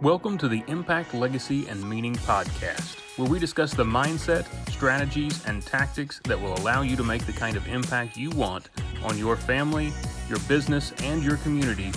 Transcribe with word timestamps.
Welcome 0.00 0.38
to 0.38 0.46
the 0.46 0.62
Impact, 0.68 1.12
Legacy, 1.12 1.66
and 1.66 1.82
Meaning 1.82 2.14
podcast, 2.14 3.18
where 3.18 3.28
we 3.28 3.40
discuss 3.40 3.74
the 3.74 3.82
mindset, 3.82 4.46
strategies, 4.70 5.44
and 5.44 5.60
tactics 5.60 6.20
that 6.22 6.40
will 6.40 6.54
allow 6.58 6.82
you 6.82 6.94
to 6.94 7.02
make 7.02 7.26
the 7.26 7.32
kind 7.32 7.56
of 7.56 7.66
impact 7.66 8.16
you 8.16 8.30
want 8.30 8.70
on 9.02 9.18
your 9.18 9.34
family, 9.34 9.92
your 10.28 10.38
business, 10.46 10.92
and 11.02 11.24
your 11.24 11.36
community 11.38 11.90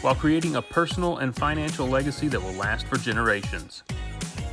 while 0.00 0.14
creating 0.14 0.56
a 0.56 0.62
personal 0.62 1.18
and 1.18 1.36
financial 1.36 1.86
legacy 1.86 2.26
that 2.26 2.40
will 2.40 2.54
last 2.54 2.86
for 2.86 2.96
generations. 2.96 3.82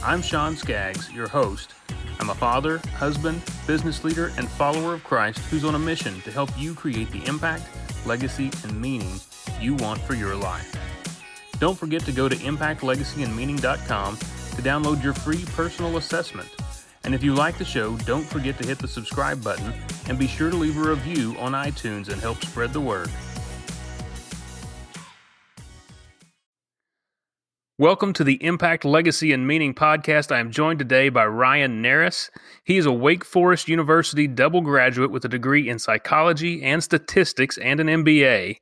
I'm 0.04 0.22
Sean 0.22 0.58
Skaggs, 0.58 1.10
your 1.10 1.30
host. 1.30 1.76
I'm 2.20 2.32
a 2.32 2.36
father, 2.36 2.82
husband, 2.98 3.42
business 3.66 4.04
leader, 4.04 4.34
and 4.38 4.50
follower 4.50 4.94
of 4.94 5.06
Christ 5.06 5.40
who's 5.46 5.64
on 5.64 5.76
a 5.76 5.80
mission 5.80 6.20
to 6.24 6.32
help 6.32 6.50
you 6.60 6.74
create 6.74 7.12
the 7.12 7.26
impact, 7.28 7.64
legacy, 8.06 8.52
and 8.66 8.82
meaning 8.82 9.22
you 9.62 9.76
want 9.76 10.02
for 10.02 10.16
your 10.16 10.36
life. 10.36 10.76
Don't 11.60 11.78
forget 11.78 12.02
to 12.06 12.14
go 12.14 12.30
to 12.30 12.36
impactlegacyandmeaning.com 12.38 14.18
to 14.18 14.62
download 14.62 15.04
your 15.04 15.14
free 15.14 15.44
personal 15.56 15.98
assessment. 15.98 16.48
And 17.04 17.14
if 17.14 17.22
you 17.22 17.34
like 17.34 17.58
the 17.58 17.66
show, 17.66 17.98
don't 17.98 18.26
forget 18.26 18.58
to 18.60 18.68
hit 18.68 18.80
the 18.80 18.88
subscribe 18.88 19.44
button 19.44 19.74
and 20.08 20.18
be 20.18 20.28
sure 20.28 20.50
to 20.50 20.56
leave 20.56 20.78
a 20.78 20.90
review 20.90 21.36
on 21.38 21.52
iTunes 21.52 22.08
and 22.08 22.22
help 22.22 22.42
spread 22.44 22.72
the 22.72 22.80
word. 22.80 23.10
Welcome 27.78 28.12
to 28.14 28.26
the 28.26 28.44
Impact, 28.44 28.84
Legacy, 28.84 29.32
and 29.32 29.48
Meaning 29.48 29.74
podcast. 29.74 30.34
I 30.34 30.40
am 30.40 30.52
joined 30.52 30.80
today 30.80 31.10
by 31.10 31.26
Ryan 31.26 31.82
Narus. 31.82 32.30
He 32.64 32.78
is 32.78 32.86
a 32.86 32.92
Wake 32.92 33.24
Forest 33.24 33.70
University 33.70 34.28
double 34.28 34.62
graduate 34.62 35.12
with 35.12 35.24
a 35.24 35.30
degree 35.30 35.70
in 35.70 35.80
psychology 35.80 36.62
and 36.62 36.84
statistics 36.84 37.58
and 37.58 37.80
an 37.80 37.88
MBA. 37.88 38.58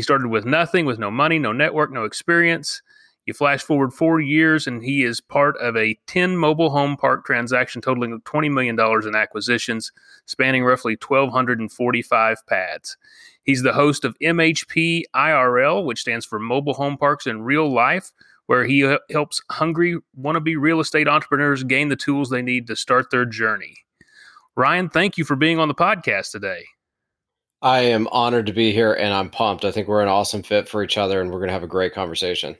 He 0.00 0.02
started 0.02 0.28
with 0.28 0.46
nothing, 0.46 0.86
with 0.86 0.98
no 0.98 1.10
money, 1.10 1.38
no 1.38 1.52
network, 1.52 1.92
no 1.92 2.04
experience. 2.04 2.80
You 3.26 3.34
flash 3.34 3.62
forward 3.62 3.92
four 3.92 4.18
years, 4.18 4.66
and 4.66 4.82
he 4.82 5.04
is 5.04 5.20
part 5.20 5.58
of 5.58 5.76
a 5.76 5.94
10 6.06 6.38
mobile 6.38 6.70
home 6.70 6.96
park 6.96 7.26
transaction 7.26 7.82
totaling 7.82 8.18
$20 8.22 8.50
million 8.50 8.80
in 9.06 9.14
acquisitions, 9.14 9.92
spanning 10.24 10.64
roughly 10.64 10.94
1,245 10.94 12.46
pads. 12.46 12.96
He's 13.42 13.60
the 13.60 13.74
host 13.74 14.06
of 14.06 14.16
MHP 14.22 15.02
IRL, 15.14 15.84
which 15.84 16.00
stands 16.00 16.24
for 16.24 16.38
Mobile 16.38 16.72
Home 16.72 16.96
Parks 16.96 17.26
in 17.26 17.42
Real 17.42 17.70
Life, 17.70 18.10
where 18.46 18.64
he 18.64 18.96
helps 19.10 19.42
hungry, 19.50 19.98
wannabe 20.18 20.56
real 20.58 20.80
estate 20.80 21.08
entrepreneurs 21.08 21.62
gain 21.62 21.90
the 21.90 21.94
tools 21.94 22.30
they 22.30 22.40
need 22.40 22.66
to 22.68 22.74
start 22.74 23.10
their 23.10 23.26
journey. 23.26 23.76
Ryan, 24.56 24.88
thank 24.88 25.18
you 25.18 25.26
for 25.26 25.36
being 25.36 25.58
on 25.58 25.68
the 25.68 25.74
podcast 25.74 26.30
today. 26.30 26.64
I 27.62 27.80
am 27.80 28.08
honored 28.10 28.46
to 28.46 28.52
be 28.52 28.72
here 28.72 28.94
and 28.94 29.12
I'm 29.12 29.30
pumped. 29.30 29.64
I 29.64 29.70
think 29.70 29.86
we're 29.86 30.02
an 30.02 30.08
awesome 30.08 30.42
fit 30.42 30.68
for 30.68 30.82
each 30.82 30.96
other 30.96 31.20
and 31.20 31.30
we're 31.30 31.38
going 31.38 31.48
to 31.48 31.54
have 31.54 31.62
a 31.62 31.68
great 31.68 31.92
conversation. 31.92 32.56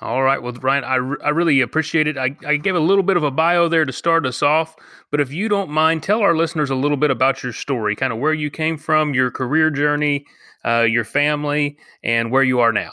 All 0.00 0.22
right. 0.22 0.42
Well, 0.42 0.54
Ryan, 0.54 0.84
I, 0.84 0.94
re- 0.96 1.18
I 1.22 1.28
really 1.28 1.60
appreciate 1.60 2.08
it. 2.08 2.18
I, 2.18 2.34
I 2.44 2.56
gave 2.56 2.74
a 2.74 2.80
little 2.80 3.04
bit 3.04 3.16
of 3.16 3.22
a 3.22 3.30
bio 3.30 3.68
there 3.68 3.84
to 3.84 3.92
start 3.92 4.26
us 4.26 4.42
off, 4.42 4.74
but 5.10 5.20
if 5.20 5.32
you 5.32 5.48
don't 5.48 5.70
mind, 5.70 6.02
tell 6.02 6.20
our 6.20 6.34
listeners 6.34 6.70
a 6.70 6.74
little 6.74 6.96
bit 6.96 7.10
about 7.10 7.42
your 7.42 7.52
story, 7.52 7.94
kind 7.94 8.12
of 8.12 8.18
where 8.18 8.34
you 8.34 8.50
came 8.50 8.78
from, 8.78 9.14
your 9.14 9.30
career 9.30 9.70
journey, 9.70 10.24
uh, 10.64 10.80
your 10.80 11.04
family, 11.04 11.76
and 12.02 12.32
where 12.32 12.42
you 12.42 12.58
are 12.58 12.72
now. 12.72 12.92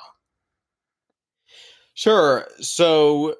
Sure. 1.95 2.47
So 2.59 3.35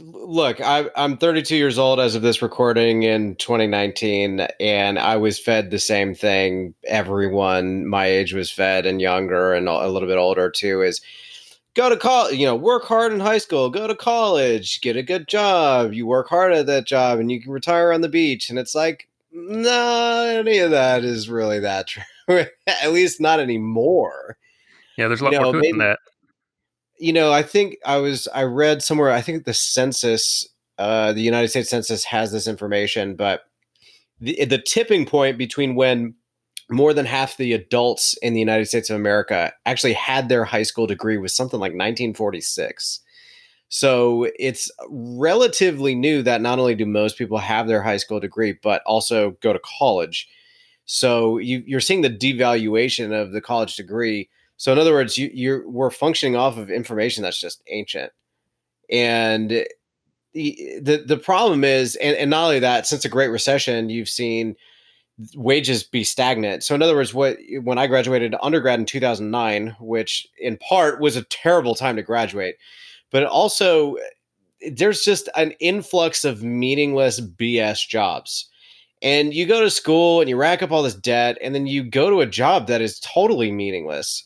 look, 0.00 0.60
I, 0.60 0.90
am 0.96 1.16
32 1.16 1.56
years 1.56 1.78
old 1.78 2.00
as 2.00 2.14
of 2.14 2.22
this 2.22 2.42
recording 2.42 3.02
in 3.02 3.36
2019, 3.36 4.40
and 4.60 4.98
I 4.98 5.16
was 5.16 5.38
fed 5.38 5.70
the 5.70 5.78
same 5.78 6.14
thing 6.14 6.74
everyone 6.84 7.86
my 7.86 8.06
age 8.06 8.32
was 8.32 8.50
fed, 8.50 8.86
and 8.86 9.00
younger, 9.00 9.54
and 9.54 9.68
a 9.68 9.88
little 9.88 10.08
bit 10.08 10.18
older 10.18 10.50
too. 10.50 10.82
Is 10.82 11.00
go 11.74 11.88
to 11.88 11.96
college, 11.96 12.36
you 12.36 12.46
know, 12.46 12.56
work 12.56 12.84
hard 12.84 13.12
in 13.12 13.20
high 13.20 13.38
school, 13.38 13.70
go 13.70 13.86
to 13.86 13.94
college, 13.94 14.80
get 14.80 14.96
a 14.96 15.02
good 15.02 15.28
job. 15.28 15.92
You 15.92 16.06
work 16.06 16.28
hard 16.28 16.52
at 16.52 16.66
that 16.66 16.86
job, 16.86 17.18
and 17.18 17.30
you 17.30 17.40
can 17.40 17.52
retire 17.52 17.92
on 17.92 18.00
the 18.00 18.08
beach. 18.08 18.50
And 18.50 18.58
it's 18.58 18.74
like, 18.74 19.08
no, 19.32 20.40
any 20.40 20.58
of 20.58 20.70
that 20.70 21.04
is 21.04 21.28
really 21.28 21.60
that 21.60 21.88
true. 21.88 22.02
at 22.66 22.92
least 22.92 23.20
not 23.20 23.40
anymore. 23.40 24.36
Yeah, 24.96 25.08
there's 25.08 25.20
a 25.20 25.24
lot 25.24 25.32
you 25.34 25.38
know, 25.38 25.44
more 25.44 25.52
to 25.52 25.58
maybe, 25.58 25.72
than 25.72 25.78
that 25.80 25.98
you 26.98 27.12
know, 27.12 27.32
I 27.32 27.42
think 27.42 27.76
I 27.84 27.98
was 27.98 28.28
I 28.34 28.44
read 28.44 28.82
somewhere. 28.82 29.10
I 29.10 29.20
think 29.20 29.44
the 29.44 29.54
census, 29.54 30.48
uh, 30.78 31.12
the 31.12 31.20
United 31.20 31.48
States 31.48 31.70
Census 31.70 32.04
has 32.04 32.32
this 32.32 32.46
information, 32.46 33.16
but 33.16 33.42
the 34.20 34.44
the 34.44 34.58
tipping 34.58 35.06
point 35.06 35.38
between 35.38 35.74
when 35.74 36.14
more 36.68 36.92
than 36.92 37.06
half 37.06 37.36
the 37.36 37.52
adults 37.52 38.16
in 38.22 38.32
the 38.34 38.40
United 38.40 38.66
States 38.66 38.90
of 38.90 38.96
America 38.96 39.52
actually 39.64 39.92
had 39.92 40.28
their 40.28 40.44
high 40.44 40.64
school 40.64 40.86
degree 40.86 41.16
was 41.16 41.34
something 41.34 41.60
like 41.60 41.70
1946. 41.70 43.00
So 43.68 44.28
it's 44.38 44.70
relatively 44.88 45.94
new 45.94 46.22
that 46.22 46.40
not 46.40 46.58
only 46.58 46.74
do 46.74 46.86
most 46.86 47.18
people 47.18 47.38
have 47.38 47.66
their 47.66 47.82
high 47.82 47.96
school 47.96 48.20
degree, 48.20 48.58
but 48.62 48.82
also 48.86 49.32
go 49.42 49.52
to 49.52 49.60
college. 49.78 50.28
So 50.86 51.38
you, 51.38 51.62
you're 51.66 51.80
seeing 51.80 52.02
the 52.02 52.10
devaluation 52.10 53.12
of 53.12 53.32
the 53.32 53.40
college 53.40 53.76
degree 53.76 54.28
so 54.56 54.72
in 54.72 54.78
other 54.78 54.92
words, 54.92 55.18
you 55.18 55.30
you're 55.32 55.68
we're 55.68 55.90
functioning 55.90 56.36
off 56.36 56.56
of 56.56 56.70
information 56.70 57.22
that's 57.22 57.40
just 57.40 57.62
ancient. 57.68 58.12
And 58.90 59.50
the 60.36 61.02
the, 61.06 61.16
problem 61.16 61.64
is, 61.64 61.96
and, 61.96 62.16
and 62.16 62.30
not 62.30 62.44
only 62.44 62.58
that, 62.60 62.86
since 62.86 63.02
the 63.02 63.08
Great 63.08 63.28
Recession, 63.28 63.88
you've 63.90 64.08
seen 64.08 64.54
wages 65.34 65.82
be 65.82 66.04
stagnant. 66.04 66.62
So 66.62 66.74
in 66.74 66.82
other 66.82 66.94
words, 66.94 67.14
what 67.14 67.38
when 67.62 67.78
I 67.78 67.86
graduated 67.86 68.34
undergrad 68.42 68.78
in 68.78 68.86
2009, 68.86 69.76
which 69.80 70.26
in 70.38 70.58
part 70.58 71.00
was 71.00 71.16
a 71.16 71.24
terrible 71.24 71.74
time 71.74 71.96
to 71.96 72.02
graduate, 72.02 72.56
but 73.10 73.24
also 73.24 73.96
there's 74.70 75.02
just 75.02 75.28
an 75.36 75.52
influx 75.52 76.24
of 76.24 76.42
meaningless 76.42 77.20
BS 77.20 77.86
jobs. 77.86 78.48
And 79.02 79.34
you 79.34 79.46
go 79.46 79.60
to 79.60 79.70
school 79.70 80.20
and 80.20 80.28
you 80.28 80.36
rack 80.36 80.62
up 80.62 80.72
all 80.72 80.82
this 80.82 80.94
debt 80.94 81.36
and 81.42 81.54
then 81.54 81.66
you 81.66 81.82
go 81.82 82.08
to 82.08 82.20
a 82.20 82.26
job 82.26 82.66
that 82.66 82.80
is 82.80 82.98
totally 83.00 83.52
meaningless 83.52 84.25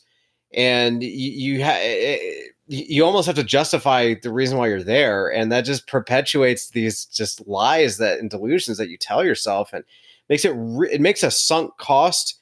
and 0.53 1.03
you 1.03 1.09
you, 1.09 1.63
ha- 1.63 1.79
eh, 1.79 2.17
eh, 2.19 2.47
you 2.67 3.03
almost 3.03 3.25
have 3.25 3.35
to 3.35 3.43
justify 3.43 4.15
the 4.21 4.31
reason 4.31 4.57
why 4.57 4.67
you're 4.67 4.83
there, 4.83 5.31
and 5.31 5.51
that 5.51 5.65
just 5.65 5.87
perpetuates 5.87 6.69
these 6.69 7.05
just 7.05 7.47
lies 7.47 7.97
that 7.97 8.19
and 8.19 8.29
delusions 8.29 8.77
that 8.77 8.89
you 8.89 8.97
tell 8.97 9.23
yourself, 9.23 9.73
and 9.73 9.83
makes 10.29 10.45
it 10.45 10.53
re- 10.55 10.91
it 10.91 11.01
makes 11.01 11.23
a 11.23 11.31
sunk 11.31 11.77
cost 11.77 12.37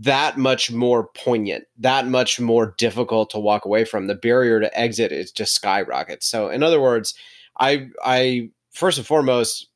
that 0.00 0.36
much 0.36 0.70
more 0.70 1.08
poignant, 1.14 1.64
that 1.78 2.06
much 2.06 2.38
more 2.38 2.74
difficult 2.78 3.30
to 3.30 3.38
walk 3.38 3.64
away 3.64 3.84
from. 3.84 4.06
The 4.06 4.14
barrier 4.14 4.60
to 4.60 4.78
exit 4.78 5.12
is 5.12 5.32
just 5.32 5.54
skyrockets. 5.54 6.26
So, 6.26 6.48
in 6.48 6.62
other 6.62 6.80
words, 6.80 7.14
I 7.58 7.88
I 8.04 8.50
first 8.70 8.98
and 8.98 9.06
foremost 9.06 9.68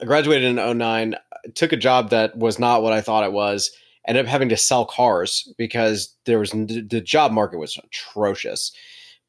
I 0.00 0.04
graduated 0.04 0.58
in 0.58 0.78
09, 0.78 1.14
took 1.54 1.72
a 1.72 1.76
job 1.76 2.10
that 2.10 2.36
was 2.36 2.58
not 2.58 2.82
what 2.82 2.92
I 2.92 3.00
thought 3.00 3.24
it 3.24 3.32
was 3.32 3.70
ended 4.06 4.24
up 4.24 4.30
having 4.30 4.48
to 4.48 4.56
sell 4.56 4.84
cars 4.84 5.52
because 5.58 6.14
there 6.26 6.38
was 6.38 6.50
the 6.50 7.02
job 7.04 7.32
market 7.32 7.58
was 7.58 7.78
atrocious. 7.78 8.72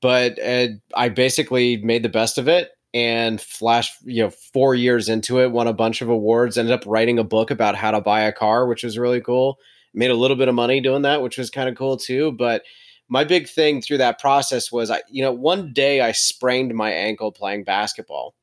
But 0.01 0.38
uh, 0.39 0.67
I 0.95 1.09
basically 1.09 1.78
made 1.78 2.03
the 2.03 2.09
best 2.09 2.38
of 2.38 2.47
it 2.47 2.72
and 2.94 3.41
flash 3.41 3.91
you 4.03 4.23
know, 4.23 4.29
four 4.29 4.75
years 4.75 5.09
into 5.09 5.39
it, 5.39 5.51
won 5.51 5.67
a 5.67 5.73
bunch 5.73 6.01
of 6.01 6.09
awards, 6.09 6.57
ended 6.57 6.73
up 6.73 6.85
writing 6.85 7.17
a 7.17 7.23
book 7.23 7.50
about 7.50 7.75
how 7.75 7.91
to 7.91 8.01
buy 8.01 8.22
a 8.22 8.31
car, 8.31 8.67
which 8.67 8.83
was 8.83 8.97
really 8.97 9.22
cool. 9.22 9.57
Made 9.94 10.12
a 10.12 10.16
little 10.16 10.38
bit 10.38 10.47
of 10.47 10.56
money 10.56 10.81
doing 10.81 11.03
that, 11.03 11.22
which 11.22 11.38
was 11.38 11.50
kind 11.50 11.69
of 11.69 11.75
cool 11.75 11.97
too. 11.97 12.31
But 12.33 12.63
my 13.09 13.23
big 13.23 13.47
thing 13.47 13.81
through 13.81 14.00
that 14.00 14.19
process 14.19 14.72
was 14.72 14.89
I, 14.89 15.01
you 15.09 15.23
know, 15.23 15.31
one 15.31 15.72
day 15.73 16.01
I 16.01 16.12
sprained 16.12 16.73
my 16.73 16.91
ankle 16.91 17.31
playing 17.31 17.63
basketball. 17.63 18.35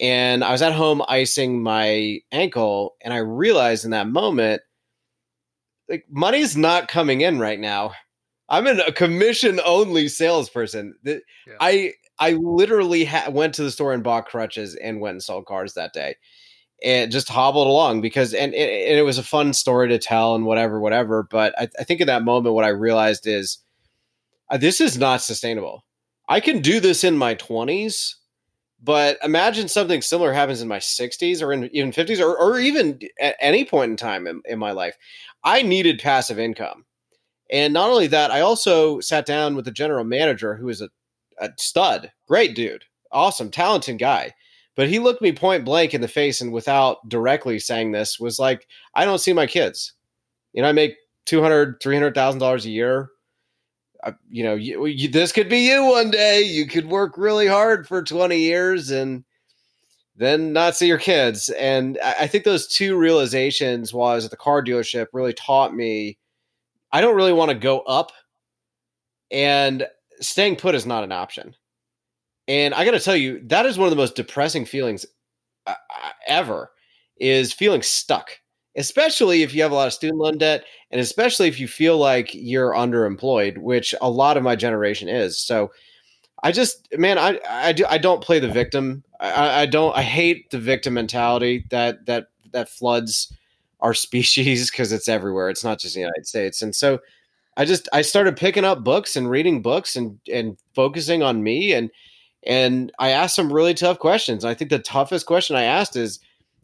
And 0.00 0.42
I 0.42 0.50
was 0.50 0.62
at 0.62 0.72
home 0.72 1.02
icing 1.06 1.62
my 1.62 2.18
ankle, 2.32 2.96
and 3.02 3.14
I 3.14 3.18
realized 3.18 3.84
in 3.84 3.92
that 3.92 4.08
moment 4.08 4.62
like 5.92 6.06
money's 6.10 6.56
not 6.56 6.88
coming 6.88 7.20
in 7.20 7.38
right 7.38 7.60
now. 7.60 7.92
I'm 8.48 8.66
in 8.66 8.80
a 8.80 8.90
commission 8.90 9.60
only 9.64 10.08
salesperson. 10.08 10.94
Yeah. 11.04 11.18
I 11.60 11.92
I 12.18 12.32
literally 12.32 13.04
ha- 13.04 13.28
went 13.30 13.54
to 13.54 13.62
the 13.62 13.70
store 13.70 13.92
and 13.92 14.02
bought 14.02 14.26
crutches 14.26 14.74
and 14.74 15.00
went 15.00 15.12
and 15.12 15.22
sold 15.22 15.44
cars 15.44 15.74
that 15.74 15.92
day, 15.92 16.16
and 16.82 17.12
just 17.12 17.28
hobbled 17.28 17.66
along 17.66 18.00
because 18.00 18.32
and, 18.32 18.54
and 18.54 18.98
it 18.98 19.04
was 19.04 19.18
a 19.18 19.22
fun 19.22 19.52
story 19.52 19.88
to 19.88 19.98
tell 19.98 20.34
and 20.34 20.46
whatever 20.46 20.80
whatever. 20.80 21.26
But 21.30 21.54
I, 21.58 21.68
I 21.78 21.84
think 21.84 22.00
in 22.00 22.06
that 22.06 22.24
moment, 22.24 22.54
what 22.54 22.64
I 22.64 22.68
realized 22.68 23.26
is 23.26 23.58
uh, 24.50 24.56
this 24.56 24.80
is 24.80 24.96
not 24.96 25.20
sustainable. 25.20 25.84
I 26.26 26.40
can 26.40 26.60
do 26.60 26.80
this 26.80 27.04
in 27.04 27.18
my 27.18 27.34
20s, 27.34 28.14
but 28.82 29.18
imagine 29.22 29.68
something 29.68 30.02
similar 30.02 30.32
happens 30.32 30.60
in 30.60 30.68
my 30.68 30.78
60s 30.78 31.40
or 31.40 31.52
in 31.52 31.74
even 31.74 31.92
50s 31.92 32.20
or, 32.20 32.36
or 32.36 32.58
even 32.58 32.98
at 33.20 33.36
any 33.40 33.64
point 33.64 33.90
in 33.92 33.96
time 33.96 34.26
in, 34.26 34.42
in 34.44 34.58
my 34.58 34.72
life. 34.72 34.96
I 35.44 35.62
needed 35.62 36.00
passive 36.00 36.38
income. 36.38 36.84
And 37.50 37.72
not 37.72 37.90
only 37.90 38.08
that, 38.08 38.30
I 38.30 38.40
also 38.40 38.98
sat 39.00 39.26
down 39.26 39.54
with 39.54 39.66
the 39.66 39.70
general 39.70 40.04
manager 40.04 40.56
who 40.56 40.68
is 40.68 40.80
a, 40.80 40.88
a 41.38 41.50
stud, 41.58 42.10
great 42.26 42.56
dude, 42.56 42.84
awesome, 43.12 43.50
talented 43.50 43.98
guy. 43.98 44.32
But 44.74 44.88
he 44.88 44.98
looked 44.98 45.22
me 45.22 45.32
point 45.32 45.64
blank 45.64 45.94
in 45.94 46.00
the 46.00 46.08
face 46.08 46.40
and 46.40 46.52
without 46.52 47.08
directly 47.08 47.58
saying 47.58 47.92
this 47.92 48.18
was 48.18 48.38
like, 48.38 48.66
I 48.94 49.04
don't 49.04 49.18
see 49.18 49.34
my 49.34 49.46
kids. 49.46 49.92
You 50.54 50.62
know, 50.62 50.68
I 50.68 50.72
make 50.72 50.96
200, 51.26 51.80
$300,000 51.80 52.64
a 52.64 52.68
year. 52.68 53.10
You 54.30 54.42
know, 54.42 54.54
you, 54.54 54.86
you, 54.86 55.08
this 55.08 55.32
could 55.32 55.48
be 55.48 55.68
you 55.68 55.84
one 55.84 56.10
day. 56.10 56.42
You 56.42 56.66
could 56.66 56.86
work 56.86 57.16
really 57.16 57.46
hard 57.46 57.86
for 57.86 58.02
20 58.02 58.36
years 58.36 58.90
and 58.90 59.24
then 60.16 60.52
not 60.52 60.76
see 60.76 60.86
your 60.86 60.98
kids. 60.98 61.48
And 61.50 61.98
I, 62.04 62.14
I 62.20 62.26
think 62.26 62.44
those 62.44 62.66
two 62.66 62.96
realizations 62.96 63.94
was 63.94 64.24
at 64.24 64.30
the 64.30 64.36
car 64.36 64.62
dealership 64.62 65.06
really 65.12 65.32
taught 65.32 65.74
me 65.74 66.18
I 66.92 67.00
don't 67.00 67.16
really 67.16 67.32
want 67.32 67.50
to 67.50 67.56
go 67.56 67.80
up 67.80 68.12
and 69.30 69.86
staying 70.20 70.56
put 70.56 70.74
is 70.74 70.86
not 70.86 71.04
an 71.04 71.12
option. 71.12 71.56
And 72.48 72.74
I 72.74 72.84
got 72.84 72.90
to 72.90 73.00
tell 73.00 73.16
you, 73.16 73.40
that 73.46 73.66
is 73.66 73.78
one 73.78 73.86
of 73.86 73.90
the 73.90 73.96
most 73.96 74.14
depressing 74.14 74.66
feelings 74.66 75.06
uh, 75.66 75.70
uh, 75.70 76.10
ever 76.26 76.70
is 77.18 77.52
feeling 77.52 77.82
stuck, 77.82 78.38
especially 78.76 79.42
if 79.42 79.54
you 79.54 79.62
have 79.62 79.72
a 79.72 79.74
lot 79.74 79.86
of 79.86 79.92
student 79.92 80.18
loan 80.18 80.38
debt 80.38 80.64
and 80.90 81.00
especially 81.00 81.48
if 81.48 81.60
you 81.60 81.68
feel 81.68 81.98
like 81.98 82.30
you're 82.32 82.72
underemployed, 82.72 83.58
which 83.58 83.94
a 84.00 84.10
lot 84.10 84.36
of 84.36 84.42
my 84.42 84.56
generation 84.56 85.08
is. 85.08 85.38
So 85.38 85.70
I 86.42 86.52
just, 86.52 86.88
man, 86.96 87.18
I, 87.18 87.38
I, 87.48 87.72
do, 87.72 87.84
I 87.88 87.98
don't 87.98 88.22
play 88.22 88.38
the 88.38 88.48
victim. 88.48 89.04
I, 89.20 89.62
I 89.62 89.66
don't, 89.66 89.96
I 89.96 90.02
hate 90.02 90.50
the 90.50 90.58
victim 90.58 90.94
mentality 90.94 91.66
that, 91.70 92.06
that, 92.06 92.28
that 92.52 92.68
floods 92.68 93.32
our 93.80 93.94
species 93.94 94.70
because 94.70 94.92
it's 94.92 95.08
everywhere. 95.08 95.50
It's 95.50 95.64
not 95.64 95.78
just 95.78 95.94
the 95.94 96.00
United 96.00 96.26
States. 96.26 96.62
And 96.62 96.74
so 96.74 97.00
I 97.56 97.66
just, 97.66 97.88
I 97.92 98.02
started 98.02 98.36
picking 98.36 98.64
up 98.64 98.82
books 98.82 99.16
and 99.16 99.28
reading 99.28 99.60
books 99.60 99.96
and, 99.96 100.18
and 100.32 100.56
focusing 100.74 101.22
on 101.22 101.42
me 101.42 101.72
and, 101.74 101.90
and 102.44 102.90
I 102.98 103.10
asked 103.10 103.36
some 103.36 103.52
really 103.52 103.74
tough 103.74 104.00
questions. 104.00 104.44
I 104.44 104.54
think 104.54 104.70
the 104.70 104.80
toughest 104.80 105.26
question 105.26 105.54
I 105.54 105.62
asked 105.62 105.94
is 105.94 106.18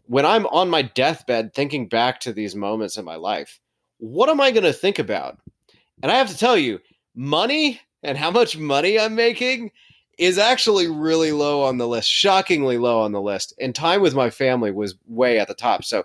when 0.09 0.25
I'm 0.25 0.47
on 0.47 0.71
my 0.71 0.83
deathbed 0.83 1.55
thinking 1.55 1.87
back 1.87 2.21
to 2.21 2.33
these 2.33 2.57
moments 2.57 2.97
in 2.97 3.05
my 3.05 3.17
life, 3.17 3.61
what 3.99 4.29
am 4.29 4.41
I 4.41 4.51
going 4.51 4.65
to 4.65 4.73
think 4.73 4.99
about? 4.99 5.39
And 6.03 6.11
I 6.11 6.17
have 6.17 6.31
to 6.31 6.37
tell 6.37 6.57
you, 6.57 6.81
money 7.15 7.81
and 8.03 8.17
how 8.17 8.31
much 8.31 8.57
money 8.57 8.99
I'm 8.99 9.15
making 9.15 9.71
is 10.19 10.39
actually 10.39 10.89
really 10.89 11.33
low 11.33 11.63
on 11.63 11.77
the 11.77 11.87
list, 11.87 12.09
shockingly 12.09 12.79
low 12.79 13.01
on 13.01 13.13
the 13.13 13.21
list. 13.21 13.53
And 13.61 13.75
time 13.75 14.01
with 14.01 14.15
my 14.15 14.31
family 14.31 14.71
was 14.71 14.97
way 15.07 15.39
at 15.39 15.47
the 15.47 15.55
top. 15.55 15.85
So, 15.85 16.05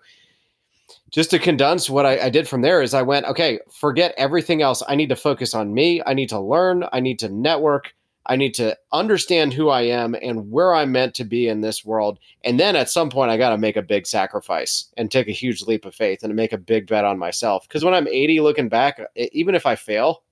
just 1.11 1.29
to 1.31 1.39
condense 1.39 1.89
what 1.89 2.05
I, 2.05 2.25
I, 2.25 2.29
did 2.29 2.47
from 2.47 2.61
there 2.61 2.81
is 2.81 2.94
I 2.94 3.03
went, 3.03 3.27
okay, 3.27 3.59
forget 3.71 4.15
everything 4.17 4.61
else. 4.63 4.81
I 4.88 4.95
need 4.95 5.09
to 5.09 5.15
focus 5.15 5.53
on 5.53 5.73
me. 5.73 6.01
I 6.05 6.13
need 6.13 6.29
to 6.29 6.39
learn. 6.39 6.85
I 6.91 7.00
need 7.00 7.19
to 7.19 7.29
network. 7.29 7.94
I 8.25 8.35
need 8.37 8.53
to 8.55 8.77
understand 8.93 9.53
who 9.53 9.69
I 9.69 9.81
am 9.81 10.15
and 10.21 10.49
where 10.49 10.73
I'm 10.73 10.91
meant 10.91 11.13
to 11.15 11.25
be 11.25 11.47
in 11.47 11.61
this 11.61 11.83
world. 11.83 12.19
And 12.43 12.59
then 12.59 12.75
at 12.75 12.89
some 12.89 13.09
point, 13.09 13.31
I 13.31 13.37
got 13.37 13.49
to 13.49 13.57
make 13.57 13.75
a 13.75 13.81
big 13.81 14.07
sacrifice 14.07 14.85
and 14.95 15.11
take 15.11 15.27
a 15.27 15.31
huge 15.31 15.63
leap 15.63 15.85
of 15.85 15.93
faith 15.93 16.23
and 16.23 16.33
make 16.35 16.53
a 16.53 16.57
big 16.57 16.87
bet 16.87 17.03
on 17.03 17.19
myself. 17.19 17.67
Because 17.67 17.83
when 17.83 17.93
I'm 17.93 18.07
80, 18.07 18.39
looking 18.39 18.69
back, 18.69 19.01
even 19.15 19.55
if 19.55 19.65
I 19.65 19.75
fail, 19.75 20.23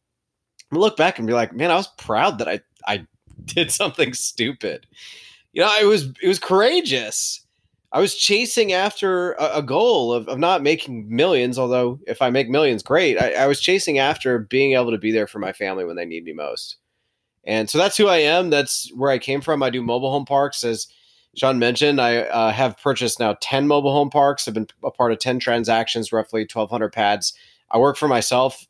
I 0.71 0.77
look 0.77 0.95
back 0.95 1.17
and 1.17 1.27
be 1.27 1.33
like, 1.33 1.53
man, 1.53 1.71
I 1.71 1.75
was 1.75 1.89
proud 1.97 2.37
that 2.39 2.47
I 2.47 2.61
I 2.85 3.05
did 3.45 3.71
something 3.81 4.13
stupid. 4.13 4.87
You 5.53 5.61
know, 5.61 5.77
it 5.79 5.85
was 5.85 6.11
it 6.21 6.27
was 6.27 6.39
courageous. 6.39 7.45
I 7.93 7.99
was 7.99 8.15
chasing 8.15 8.71
after 8.71 9.33
a, 9.33 9.57
a 9.57 9.61
goal 9.61 10.13
of, 10.13 10.29
of 10.29 10.39
not 10.39 10.63
making 10.63 11.13
millions, 11.13 11.59
although 11.59 11.99
if 12.07 12.21
I 12.21 12.29
make 12.29 12.49
millions, 12.49 12.83
great. 12.83 13.21
I, 13.21 13.33
I 13.33 13.47
was 13.47 13.59
chasing 13.59 13.99
after 13.99 14.39
being 14.39 14.73
able 14.75 14.91
to 14.91 14.97
be 14.97 15.11
there 15.11 15.27
for 15.27 15.39
my 15.39 15.51
family 15.51 15.83
when 15.83 15.97
they 15.97 16.05
need 16.05 16.23
me 16.23 16.31
most. 16.31 16.77
And 17.43 17.69
so 17.69 17.77
that's 17.77 17.97
who 17.97 18.07
I 18.07 18.17
am. 18.17 18.49
That's 18.49 18.91
where 18.93 19.11
I 19.11 19.17
came 19.17 19.41
from. 19.41 19.63
I 19.63 19.69
do 19.69 19.81
mobile 19.81 20.11
home 20.11 20.25
parks. 20.25 20.63
As 20.63 20.87
Sean 21.35 21.59
mentioned, 21.59 21.99
I 21.99 22.17
uh, 22.17 22.51
have 22.51 22.77
purchased 22.77 23.19
now 23.19 23.37
10 23.41 23.67
mobile 23.67 23.93
home 23.93 24.09
parks. 24.09 24.47
I've 24.47 24.53
been 24.53 24.67
a 24.83 24.91
part 24.91 25.11
of 25.11 25.19
10 25.19 25.39
transactions, 25.39 26.11
roughly 26.11 26.41
1,200 26.41 26.91
pads. 26.91 27.33
I 27.71 27.77
work 27.77 27.97
for 27.97 28.07
myself 28.07 28.67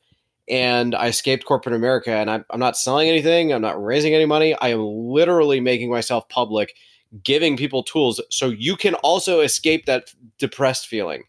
and 0.47 0.95
I 0.95 1.07
escaped 1.07 1.45
corporate 1.45 1.75
America. 1.75 2.11
And 2.11 2.29
I'm, 2.29 2.45
I'm 2.49 2.59
not 2.59 2.77
selling 2.77 3.09
anything, 3.09 3.51
I'm 3.51 3.61
not 3.61 3.83
raising 3.83 4.13
any 4.13 4.25
money. 4.25 4.55
I 4.55 4.69
am 4.69 4.81
literally 4.81 5.59
making 5.59 5.89
myself 5.89 6.29
public, 6.29 6.75
giving 7.23 7.57
people 7.57 7.83
tools 7.83 8.21
so 8.29 8.47
you 8.47 8.75
can 8.75 8.95
also 8.95 9.41
escape 9.41 9.85
that 9.85 10.13
depressed 10.37 10.87
feeling. 10.87 11.23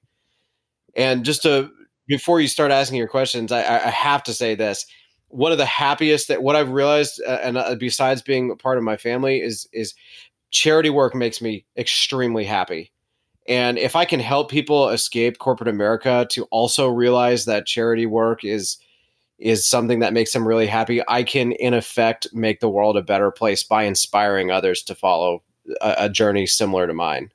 And 0.94 1.24
just 1.24 1.42
to, 1.42 1.70
before 2.06 2.40
you 2.40 2.48
start 2.48 2.70
asking 2.70 2.98
your 2.98 3.08
questions, 3.08 3.52
I, 3.52 3.60
I 3.60 3.90
have 3.90 4.22
to 4.24 4.34
say 4.34 4.54
this 4.54 4.86
one 5.32 5.50
of 5.50 5.58
the 5.58 5.66
happiest 5.66 6.28
that 6.28 6.42
what 6.42 6.56
I've 6.56 6.70
realized, 6.70 7.20
uh, 7.26 7.40
and 7.42 7.56
uh, 7.56 7.74
besides 7.74 8.22
being 8.22 8.50
a 8.50 8.56
part 8.56 8.78
of 8.78 8.84
my 8.84 8.96
family, 8.96 9.40
is 9.40 9.68
is 9.72 9.94
charity 10.50 10.90
work 10.90 11.14
makes 11.14 11.40
me 11.40 11.64
extremely 11.76 12.44
happy. 12.44 12.92
And 13.48 13.78
if 13.78 13.96
I 13.96 14.04
can 14.04 14.20
help 14.20 14.50
people 14.50 14.90
escape 14.90 15.38
corporate 15.38 15.68
America 15.68 16.26
to 16.30 16.44
also 16.44 16.88
realize 16.88 17.46
that 17.46 17.66
charity 17.66 18.06
work 18.06 18.44
is 18.44 18.76
is 19.38 19.66
something 19.66 19.98
that 20.00 20.12
makes 20.12 20.32
them 20.32 20.46
really 20.46 20.68
happy, 20.68 21.02
I 21.08 21.24
can 21.24 21.52
in 21.52 21.74
effect 21.74 22.28
make 22.32 22.60
the 22.60 22.68
world 22.68 22.96
a 22.96 23.02
better 23.02 23.30
place 23.32 23.64
by 23.64 23.84
inspiring 23.84 24.52
others 24.52 24.82
to 24.84 24.94
follow 24.94 25.42
a, 25.80 25.94
a 25.98 26.08
journey 26.08 26.46
similar 26.46 26.86
to 26.86 26.94
mine. 26.94 27.30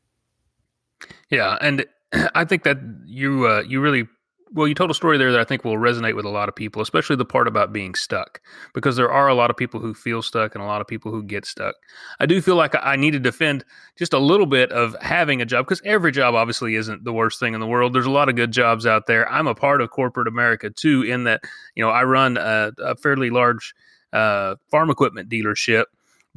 Yeah, 1.30 1.58
and 1.60 1.86
I 2.36 2.46
think 2.46 2.64
that 2.64 2.78
you 3.06 3.48
uh, 3.48 3.64
you 3.68 3.82
really 3.82 4.08
well, 4.54 4.68
you 4.68 4.74
told 4.74 4.92
a 4.92 4.94
story 4.94 5.18
there 5.18 5.32
that 5.32 5.40
I 5.40 5.44
think 5.44 5.64
will 5.64 5.78
resonate 5.78 6.16
with 6.16 6.26
a 6.26 6.30
lot 6.30 6.50
of 6.50 6.56
people, 6.56 6.82
especially 6.82 7.16
the 7.16 7.26
part 7.26 7.48
about 7.48 7.74
being 7.74 7.96
stuck, 7.96 8.42
because 8.74 8.96
there 8.96 9.12
are 9.12 9.28
a 9.28 9.34
lot 9.34 9.50
of 9.50 9.58
people 9.58 9.80
who 9.80 9.94
feel 9.94 10.22
stuck 10.22 10.56
and 10.56 10.64
a 10.64 10.68
lot 10.68 10.82
of 10.82 10.88
people 10.88 11.12
who 11.12 11.24
get 11.24 11.46
stuck. 11.46 11.76
I 12.20 12.26
do 12.26 12.42
feel 12.42 12.56
like 12.56 12.76
I 12.82 12.96
need 12.96 13.12
to 13.12 13.20
defend 13.20 13.66
just 13.98 14.14
a 14.14 14.20
little 14.20 14.46
bit 14.46 14.72
of 14.72 14.96
having 15.02 15.42
a 15.42 15.46
job 15.46 15.66
because 15.66 15.82
every 15.86 16.12
job 16.12 16.36
obviously 16.36 16.76
isn't 16.76 17.04
the 17.04 17.14
worst 17.14 17.40
thing 17.40 17.54
in 17.54 17.60
the 17.60 17.68
world. 17.68 17.94
There's 17.94 18.06
a 18.06 18.12
lot 18.12 18.30
of 18.30 18.36
good 18.36 18.52
jobs 18.52 18.86
out 18.86 19.08
there. 19.08 19.30
I'm 19.32 19.48
a 19.48 19.56
part 19.56 19.82
of 19.82 19.90
corporate 19.90 20.28
America 20.28 20.70
too, 20.70 21.04
in 21.04 21.26
that, 21.26 21.42
you 21.76 21.84
know, 21.84 21.90
I 21.90 22.04
run 22.04 22.38
a, 22.38 22.72
a 22.80 22.96
fairly 22.96 23.30
large 23.30 23.74
uh, 24.14 24.56
farm 24.72 24.90
equipment 24.90 25.30
dealership 25.30 25.86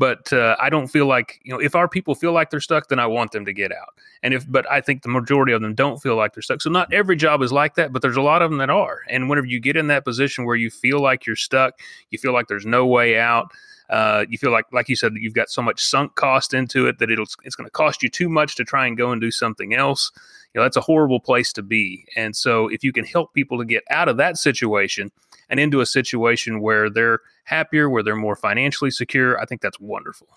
but 0.00 0.32
uh, 0.32 0.56
I 0.58 0.70
don't 0.70 0.87
feel 0.88 1.05
like 1.05 1.41
you 1.44 1.52
know 1.52 1.61
if 1.61 1.75
our 1.75 1.87
people 1.87 2.14
feel 2.14 2.32
like 2.32 2.49
they're 2.49 2.58
stuck, 2.58 2.88
then 2.88 2.99
I 2.99 3.06
want 3.06 3.32
them 3.32 3.44
to 3.44 3.52
get 3.52 3.70
out. 3.70 3.93
And 4.23 4.32
if 4.32 4.50
but 4.50 4.69
I 4.70 4.81
think 4.81 5.02
the 5.02 5.11
majority 5.11 5.52
of 5.52 5.61
them 5.61 5.75
don't 5.75 5.99
feel 5.99 6.17
like 6.17 6.32
they're 6.32 6.43
stuck. 6.43 6.62
So 6.62 6.70
not 6.70 6.91
every 6.91 7.17
job 7.17 7.43
is 7.43 7.52
like 7.52 7.75
that, 7.75 7.93
but 7.93 8.00
there's 8.00 8.17
a 8.17 8.23
lot 8.23 8.41
of 8.41 8.50
them 8.50 8.56
that 8.58 8.70
are. 8.70 9.00
And 9.11 9.29
whenever 9.29 9.47
you 9.47 9.61
get 9.61 9.76
in 9.76 9.88
that 9.88 10.06
position 10.06 10.47
where 10.47 10.56
you 10.56 10.70
feel 10.70 11.02
like 11.02 11.26
you're 11.26 11.37
stuck, 11.37 11.79
you 12.08 12.19
feel 12.19 12.32
like 12.32 12.49
there's 12.49 12.64
no 12.64 12.87
way 12.87 13.19
out. 13.19 13.52
Uh, 13.91 14.25
you 14.31 14.38
feel 14.38 14.52
like, 14.52 14.64
like 14.73 14.88
you 14.88 14.97
said, 14.97 15.12
that 15.14 15.20
you've 15.20 15.35
got 15.35 15.50
so 15.50 15.61
much 15.61 15.85
sunk 15.85 16.14
cost 16.14 16.55
into 16.55 16.87
it 16.87 16.99
that 16.99 17.11
it'll 17.11 17.26
it's 17.44 17.55
going 17.55 17.67
to 17.67 17.70
cost 17.70 18.02
you 18.02 18.08
too 18.08 18.31
much 18.31 18.56
to 18.56 18.64
try 18.64 18.87
and 18.87 18.97
go 18.97 19.12
and 19.12 19.20
do 19.20 19.31
something 19.31 19.75
else. 19.75 20.12
You 20.55 20.61
know 20.61 20.64
that's 20.64 20.79
a 20.79 20.81
horrible 20.81 21.20
place 21.20 21.52
to 21.52 21.62
be. 21.62 22.06
And 22.17 22.35
so 22.35 22.69
if 22.69 22.82
you 22.82 22.93
can 22.93 23.05
help 23.05 23.35
people 23.35 23.58
to 23.58 23.67
get 23.67 23.85
out 23.91 24.08
of 24.08 24.17
that 24.17 24.38
situation, 24.38 25.12
and 25.50 25.61
into 25.61 25.81
a 25.81 25.87
situation 25.87 26.62
where 26.62 26.88
they're 26.88 27.20
happier, 27.44 27.91
where 27.91 28.02
they're 28.02 28.17
more 28.17 28.37
financially 28.37 28.91
secure, 28.91 29.38
I 29.38 29.44
think 29.44 29.61
that's 29.61 29.79
wonderful. 29.79 30.29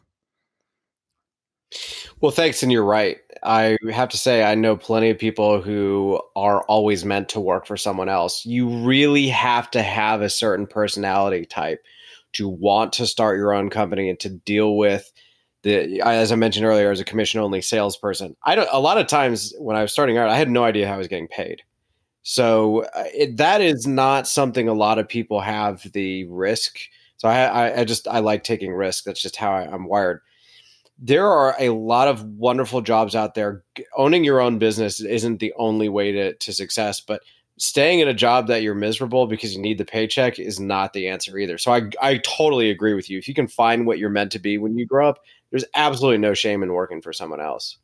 Well, 2.22 2.32
thanks. 2.32 2.64
And 2.64 2.72
you're 2.72 2.84
right. 2.84 3.18
I 3.42 3.78
have 3.92 4.10
to 4.10 4.18
say, 4.18 4.44
I 4.44 4.56
know 4.56 4.78
plenty 4.78 5.10
of 5.10 5.18
people 5.18 5.62
who 5.62 6.22
are 6.36 6.62
always 6.64 7.04
meant 7.04 7.30
to 7.30 7.40
work 7.40 7.66
for 7.66 7.78
someone 7.78 8.10
else. 8.10 8.46
You 8.46 8.70
really 8.70 9.28
have 9.28 9.70
to 9.72 9.82
have 9.82 10.22
a 10.22 10.30
certain 10.30 10.68
personality 10.68 11.46
type 11.46 11.84
to 12.34 12.48
want 12.48 12.94
to 12.94 13.08
start 13.08 13.38
your 13.38 13.54
own 13.54 13.70
company 13.70 14.10
and 14.10 14.20
to 14.22 14.30
deal 14.30 14.78
with 14.78 15.12
the, 15.64 16.02
as 16.02 16.32
I 16.32 16.36
mentioned 16.36 16.66
earlier, 16.66 16.92
as 16.92 17.00
a 17.00 17.06
commission 17.06 17.40
only 17.40 17.62
salesperson. 17.62 18.36
I 18.44 18.56
don't, 18.56 18.70
a 18.72 18.80
lot 18.80 18.98
of 18.98 19.08
times 19.08 19.54
when 19.58 19.76
I 19.76 19.82
was 19.82 19.92
starting 19.92 20.18
out, 20.18 20.30
I 20.30 20.38
had 20.38 20.50
no 20.50 20.64
idea 20.64 20.88
how 20.88 20.96
I 20.96 20.98
was 20.98 21.08
getting 21.08 21.28
paid. 21.28 21.64
So 22.24 22.84
uh, 22.96 23.04
it, 23.14 23.38
that 23.38 23.62
is 23.62 23.86
not 23.86 24.28
something 24.28 24.68
a 24.68 24.74
lot 24.74 24.98
of 24.98 25.08
people 25.08 25.42
have 25.42 25.84
the 25.92 26.26
risk. 26.26 26.80
So 27.18 27.28
I, 27.28 27.44
I, 27.44 27.80
I 27.82 27.84
just 27.86 28.08
I 28.08 28.20
like 28.20 28.44
taking 28.44 28.74
risks. 28.74 29.04
That's 29.04 29.22
just 29.22 29.36
how 29.36 29.52
I, 29.52 29.72
I'm 29.72 29.86
wired. 29.86 30.22
There 30.98 31.28
are 31.28 31.56
a 31.60 31.70
lot 31.70 32.08
of 32.08 32.24
wonderful 32.24 32.82
jobs 32.82 33.16
out 33.16 33.36
there. 33.36 33.64
Owning 33.98 34.24
your 34.24 34.40
own 34.40 34.58
business 34.58 35.02
isn't 35.02 35.40
the 35.40 35.54
only 35.58 35.90
way 35.90 36.12
to, 36.14 36.34
to 36.34 36.54
success, 36.54 37.02
but 37.02 37.22
staying 37.58 38.00
in 38.00 38.08
a 38.08 38.14
job 38.14 38.48
that 38.48 38.62
you're 38.62 38.74
miserable 38.74 39.28
because 39.28 39.54
you 39.54 39.62
need 39.62 39.78
the 39.78 39.86
paycheck 39.86 40.40
is 40.40 40.60
not 40.60 40.94
the 40.94 41.08
answer 41.08 41.38
either. 41.38 41.58
So 41.58 41.74
I, 41.74 41.90
I 42.02 42.18
totally 42.20 42.70
agree 42.70 42.94
with 42.94 43.10
you. 43.10 43.18
If 43.18 43.28
you 43.28 43.34
can 43.34 43.48
find 43.48 43.86
what 43.86 44.00
you're 44.00 44.10
meant 44.10 44.32
to 44.32 44.40
be 44.40 44.58
when 44.58 44.78
you 44.78 44.86
grow 44.86 45.10
up, 45.10 45.20
there's 45.52 45.66
absolutely 45.76 46.20
no 46.20 46.34
shame 46.34 46.64
in 46.64 46.74
working 46.74 47.02
for 47.02 47.14
someone 47.14 47.42
else. 47.42 47.78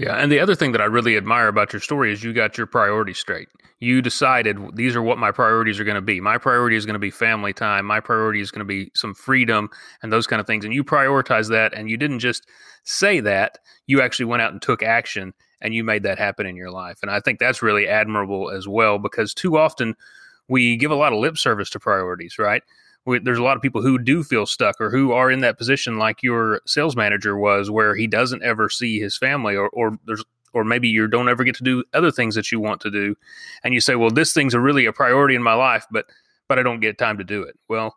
Yeah, 0.00 0.14
and 0.14 0.32
the 0.32 0.40
other 0.40 0.54
thing 0.54 0.72
that 0.72 0.80
I 0.80 0.86
really 0.86 1.18
admire 1.18 1.46
about 1.48 1.74
your 1.74 1.80
story 1.80 2.10
is 2.10 2.24
you 2.24 2.32
got 2.32 2.56
your 2.56 2.66
priorities 2.66 3.18
straight. 3.18 3.48
You 3.80 4.00
decided 4.00 4.56
these 4.74 4.96
are 4.96 5.02
what 5.02 5.18
my 5.18 5.30
priorities 5.30 5.78
are 5.78 5.84
going 5.84 5.94
to 5.94 6.00
be. 6.00 6.22
My 6.22 6.38
priority 6.38 6.74
is 6.76 6.86
going 6.86 6.94
to 6.94 6.98
be 6.98 7.10
family 7.10 7.52
time. 7.52 7.84
My 7.84 8.00
priority 8.00 8.40
is 8.40 8.50
going 8.50 8.60
to 8.60 8.64
be 8.64 8.90
some 8.94 9.12
freedom 9.12 9.68
and 10.02 10.10
those 10.10 10.26
kind 10.26 10.40
of 10.40 10.46
things. 10.46 10.64
And 10.64 10.72
you 10.72 10.82
prioritize 10.84 11.50
that, 11.50 11.74
and 11.74 11.90
you 11.90 11.98
didn't 11.98 12.20
just 12.20 12.46
say 12.82 13.20
that. 13.20 13.58
You 13.88 14.00
actually 14.00 14.24
went 14.24 14.40
out 14.40 14.52
and 14.52 14.62
took 14.62 14.82
action, 14.82 15.34
and 15.60 15.74
you 15.74 15.84
made 15.84 16.02
that 16.04 16.16
happen 16.16 16.46
in 16.46 16.56
your 16.56 16.70
life. 16.70 17.00
And 17.02 17.10
I 17.10 17.20
think 17.20 17.38
that's 17.38 17.60
really 17.60 17.86
admirable 17.86 18.48
as 18.50 18.66
well 18.66 18.98
because 18.98 19.34
too 19.34 19.58
often 19.58 19.94
we 20.48 20.78
give 20.78 20.90
a 20.92 20.96
lot 20.96 21.12
of 21.12 21.18
lip 21.18 21.36
service 21.36 21.68
to 21.70 21.78
priorities, 21.78 22.38
right? 22.38 22.62
There's 23.06 23.38
a 23.38 23.42
lot 23.42 23.56
of 23.56 23.62
people 23.62 23.82
who 23.82 23.98
do 23.98 24.22
feel 24.22 24.46
stuck 24.46 24.80
or 24.80 24.90
who 24.90 25.12
are 25.12 25.30
in 25.30 25.40
that 25.40 25.58
position 25.58 25.98
like 25.98 26.22
your 26.22 26.60
sales 26.66 26.96
manager 26.96 27.36
was 27.36 27.70
where 27.70 27.94
he 27.94 28.06
doesn't 28.06 28.42
ever 28.42 28.68
see 28.68 29.00
his 29.00 29.16
family 29.16 29.56
or, 29.56 29.68
or 29.70 29.98
there's 30.06 30.24
or 30.52 30.64
maybe 30.64 30.88
you 30.88 31.06
don't 31.06 31.28
ever 31.28 31.44
get 31.44 31.54
to 31.54 31.64
do 31.64 31.84
other 31.94 32.10
things 32.10 32.34
that 32.34 32.50
you 32.50 32.60
want 32.60 32.80
to 32.80 32.90
do 32.90 33.16
and 33.64 33.72
you 33.72 33.80
say 33.80 33.94
well 33.94 34.10
this 34.10 34.34
thing's 34.34 34.54
a 34.54 34.60
really 34.60 34.86
a 34.86 34.92
priority 34.92 35.34
in 35.34 35.42
my 35.42 35.54
life 35.54 35.86
but 35.90 36.06
but 36.48 36.58
i 36.58 36.62
don't 36.62 36.80
get 36.80 36.98
time 36.98 37.16
to 37.16 37.24
do 37.24 37.42
it 37.42 37.56
well 37.68 37.96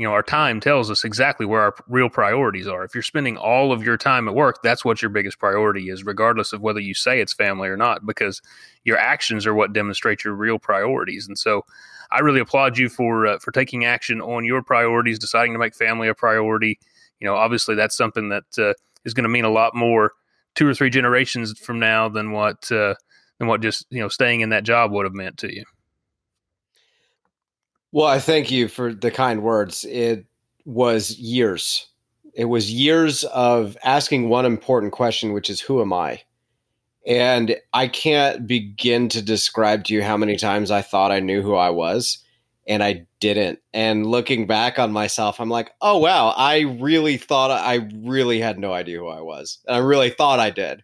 you 0.00 0.06
know, 0.06 0.14
our 0.14 0.22
time 0.22 0.60
tells 0.60 0.90
us 0.90 1.04
exactly 1.04 1.44
where 1.44 1.60
our 1.60 1.74
real 1.86 2.08
priorities 2.08 2.66
are. 2.66 2.84
If 2.84 2.94
you're 2.94 3.02
spending 3.02 3.36
all 3.36 3.70
of 3.70 3.82
your 3.82 3.98
time 3.98 4.28
at 4.28 4.34
work, 4.34 4.62
that's 4.62 4.82
what 4.82 5.02
your 5.02 5.10
biggest 5.10 5.38
priority 5.38 5.90
is, 5.90 6.04
regardless 6.04 6.54
of 6.54 6.62
whether 6.62 6.80
you 6.80 6.94
say 6.94 7.20
it's 7.20 7.34
family 7.34 7.68
or 7.68 7.76
not, 7.76 8.06
because 8.06 8.40
your 8.84 8.96
actions 8.96 9.46
are 9.46 9.52
what 9.52 9.74
demonstrate 9.74 10.24
your 10.24 10.32
real 10.32 10.58
priorities. 10.58 11.26
And 11.28 11.36
so, 11.36 11.66
I 12.12 12.20
really 12.20 12.40
applaud 12.40 12.78
you 12.78 12.88
for 12.88 13.26
uh, 13.26 13.38
for 13.38 13.52
taking 13.52 13.84
action 13.84 14.20
on 14.20 14.44
your 14.44 14.62
priorities, 14.62 15.18
deciding 15.18 15.52
to 15.52 15.58
make 15.58 15.74
family 15.74 16.08
a 16.08 16.14
priority. 16.14 16.78
You 17.20 17.26
know, 17.26 17.34
obviously 17.34 17.74
that's 17.74 17.96
something 17.96 18.30
that 18.30 18.58
uh, 18.58 18.74
is 19.04 19.14
going 19.14 19.24
to 19.24 19.28
mean 19.28 19.44
a 19.44 19.50
lot 19.50 19.74
more 19.74 20.12
two 20.54 20.66
or 20.66 20.74
three 20.74 20.90
generations 20.90 21.58
from 21.58 21.78
now 21.78 22.08
than 22.08 22.32
what 22.32 22.70
uh, 22.72 22.94
than 23.38 23.48
what 23.48 23.60
just 23.60 23.86
you 23.90 24.00
know 24.00 24.08
staying 24.08 24.40
in 24.40 24.50
that 24.50 24.64
job 24.64 24.90
would 24.92 25.04
have 25.04 25.14
meant 25.14 25.38
to 25.38 25.54
you. 25.54 25.64
Well, 27.92 28.06
I 28.06 28.20
thank 28.20 28.50
you 28.50 28.68
for 28.68 28.94
the 28.94 29.10
kind 29.10 29.42
words. 29.42 29.84
It 29.84 30.26
was 30.64 31.18
years. 31.18 31.88
It 32.34 32.44
was 32.44 32.72
years 32.72 33.24
of 33.24 33.76
asking 33.82 34.28
one 34.28 34.46
important 34.46 34.92
question, 34.92 35.32
which 35.32 35.50
is, 35.50 35.60
Who 35.60 35.80
am 35.80 35.92
I? 35.92 36.22
And 37.06 37.56
I 37.72 37.88
can't 37.88 38.46
begin 38.46 39.08
to 39.10 39.22
describe 39.22 39.84
to 39.84 39.94
you 39.94 40.02
how 40.02 40.16
many 40.16 40.36
times 40.36 40.70
I 40.70 40.82
thought 40.82 41.12
I 41.12 41.20
knew 41.20 41.42
who 41.42 41.54
I 41.54 41.70
was 41.70 42.18
and 42.68 42.82
I 42.82 43.06
didn't. 43.20 43.58
And 43.72 44.06
looking 44.06 44.46
back 44.46 44.78
on 44.78 44.92
myself, 44.92 45.40
I'm 45.40 45.48
like, 45.48 45.72
oh, 45.80 45.98
wow, 45.98 46.34
I 46.36 46.60
really 46.60 47.16
thought 47.16 47.50
I 47.50 47.88
really 47.94 48.38
had 48.40 48.58
no 48.58 48.72
idea 48.72 48.98
who 48.98 49.08
I 49.08 49.20
was. 49.20 49.58
And 49.66 49.76
I 49.76 49.80
really 49.80 50.10
thought 50.10 50.40
I 50.40 50.50
did. 50.50 50.82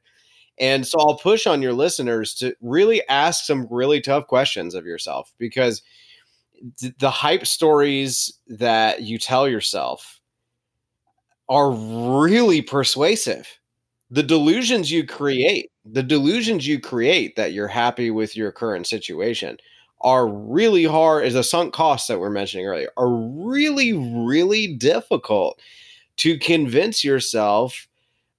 And 0.59 0.87
so 0.87 0.99
I'll 0.99 1.19
push 1.19 1.47
on 1.47 1.61
your 1.61 1.75
listeners 1.75 2.35
to 2.37 2.55
really 2.63 3.07
ask 3.09 3.45
some 3.45 3.69
really 3.71 4.01
tough 4.01 4.27
questions 4.27 4.75
of 4.75 4.87
yourself 4.87 5.33
because 5.39 5.83
the 6.99 7.11
hype 7.11 7.47
stories 7.47 8.33
that 8.49 9.03
you 9.03 9.19
tell 9.19 9.47
yourself 9.47 10.21
are 11.49 11.71
really 11.71 12.63
persuasive. 12.63 13.47
The 14.11 14.23
delusions 14.23 14.91
you 14.91 15.05
create, 15.05 15.71
the 15.85 16.03
delusions 16.03 16.67
you 16.67 16.81
create 16.81 17.37
that 17.37 17.53
you're 17.53 17.69
happy 17.69 18.11
with 18.11 18.37
your 18.37 18.53
current 18.53 18.87
situation 18.87 19.59
are 20.01 20.29
really 20.29 20.85
hard 20.85 21.25
as 21.25 21.35
a 21.35 21.43
sunk 21.43 21.73
cost 21.73 22.07
that 22.09 22.21
we're 22.21 22.31
mentioning 22.31 22.67
earlier 22.67 22.91
are 22.99 23.09
really 23.09 23.93
really 23.95 24.67
difficult 24.75 25.59
to 26.19 26.39
convince 26.39 27.03
yourself 27.03 27.89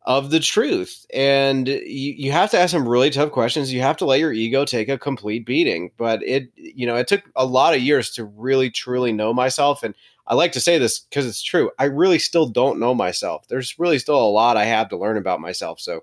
of 0.07 0.31
the 0.31 0.39
truth. 0.39 1.05
And 1.13 1.67
you, 1.67 2.13
you 2.13 2.31
have 2.31 2.49
to 2.51 2.57
ask 2.57 2.71
some 2.71 2.87
really 2.87 3.09
tough 3.09 3.31
questions. 3.31 3.73
You 3.73 3.81
have 3.81 3.97
to 3.97 4.05
let 4.05 4.21
your 4.21 4.31
ego 4.31 4.63
take 4.63 4.87
a 4.87 4.97
complete 4.97 5.45
beating. 5.45 5.91
But 5.97 6.23
it, 6.23 6.49
you 6.55 6.87
know, 6.87 6.95
it 6.95 7.09
took 7.09 7.23
a 7.35 7.45
lot 7.45 7.75
of 7.75 7.81
years 7.81 8.11
to 8.11 8.23
really 8.23 8.71
truly 8.71 9.11
know 9.11 9.33
myself. 9.33 9.83
And 9.83 9.93
I 10.27 10.35
like 10.35 10.51
to 10.53 10.59
say 10.59 10.77
this 10.77 10.99
because 10.99 11.25
it's 11.25 11.41
true. 11.41 11.71
I 11.79 11.85
really 11.85 12.19
still 12.19 12.47
don't 12.47 12.79
know 12.79 12.93
myself. 12.93 13.47
There's 13.47 13.79
really 13.79 13.99
still 13.99 14.21
a 14.21 14.29
lot 14.29 14.57
I 14.57 14.65
have 14.65 14.89
to 14.89 14.97
learn 14.97 15.17
about 15.17 15.39
myself. 15.39 15.79
So 15.79 16.01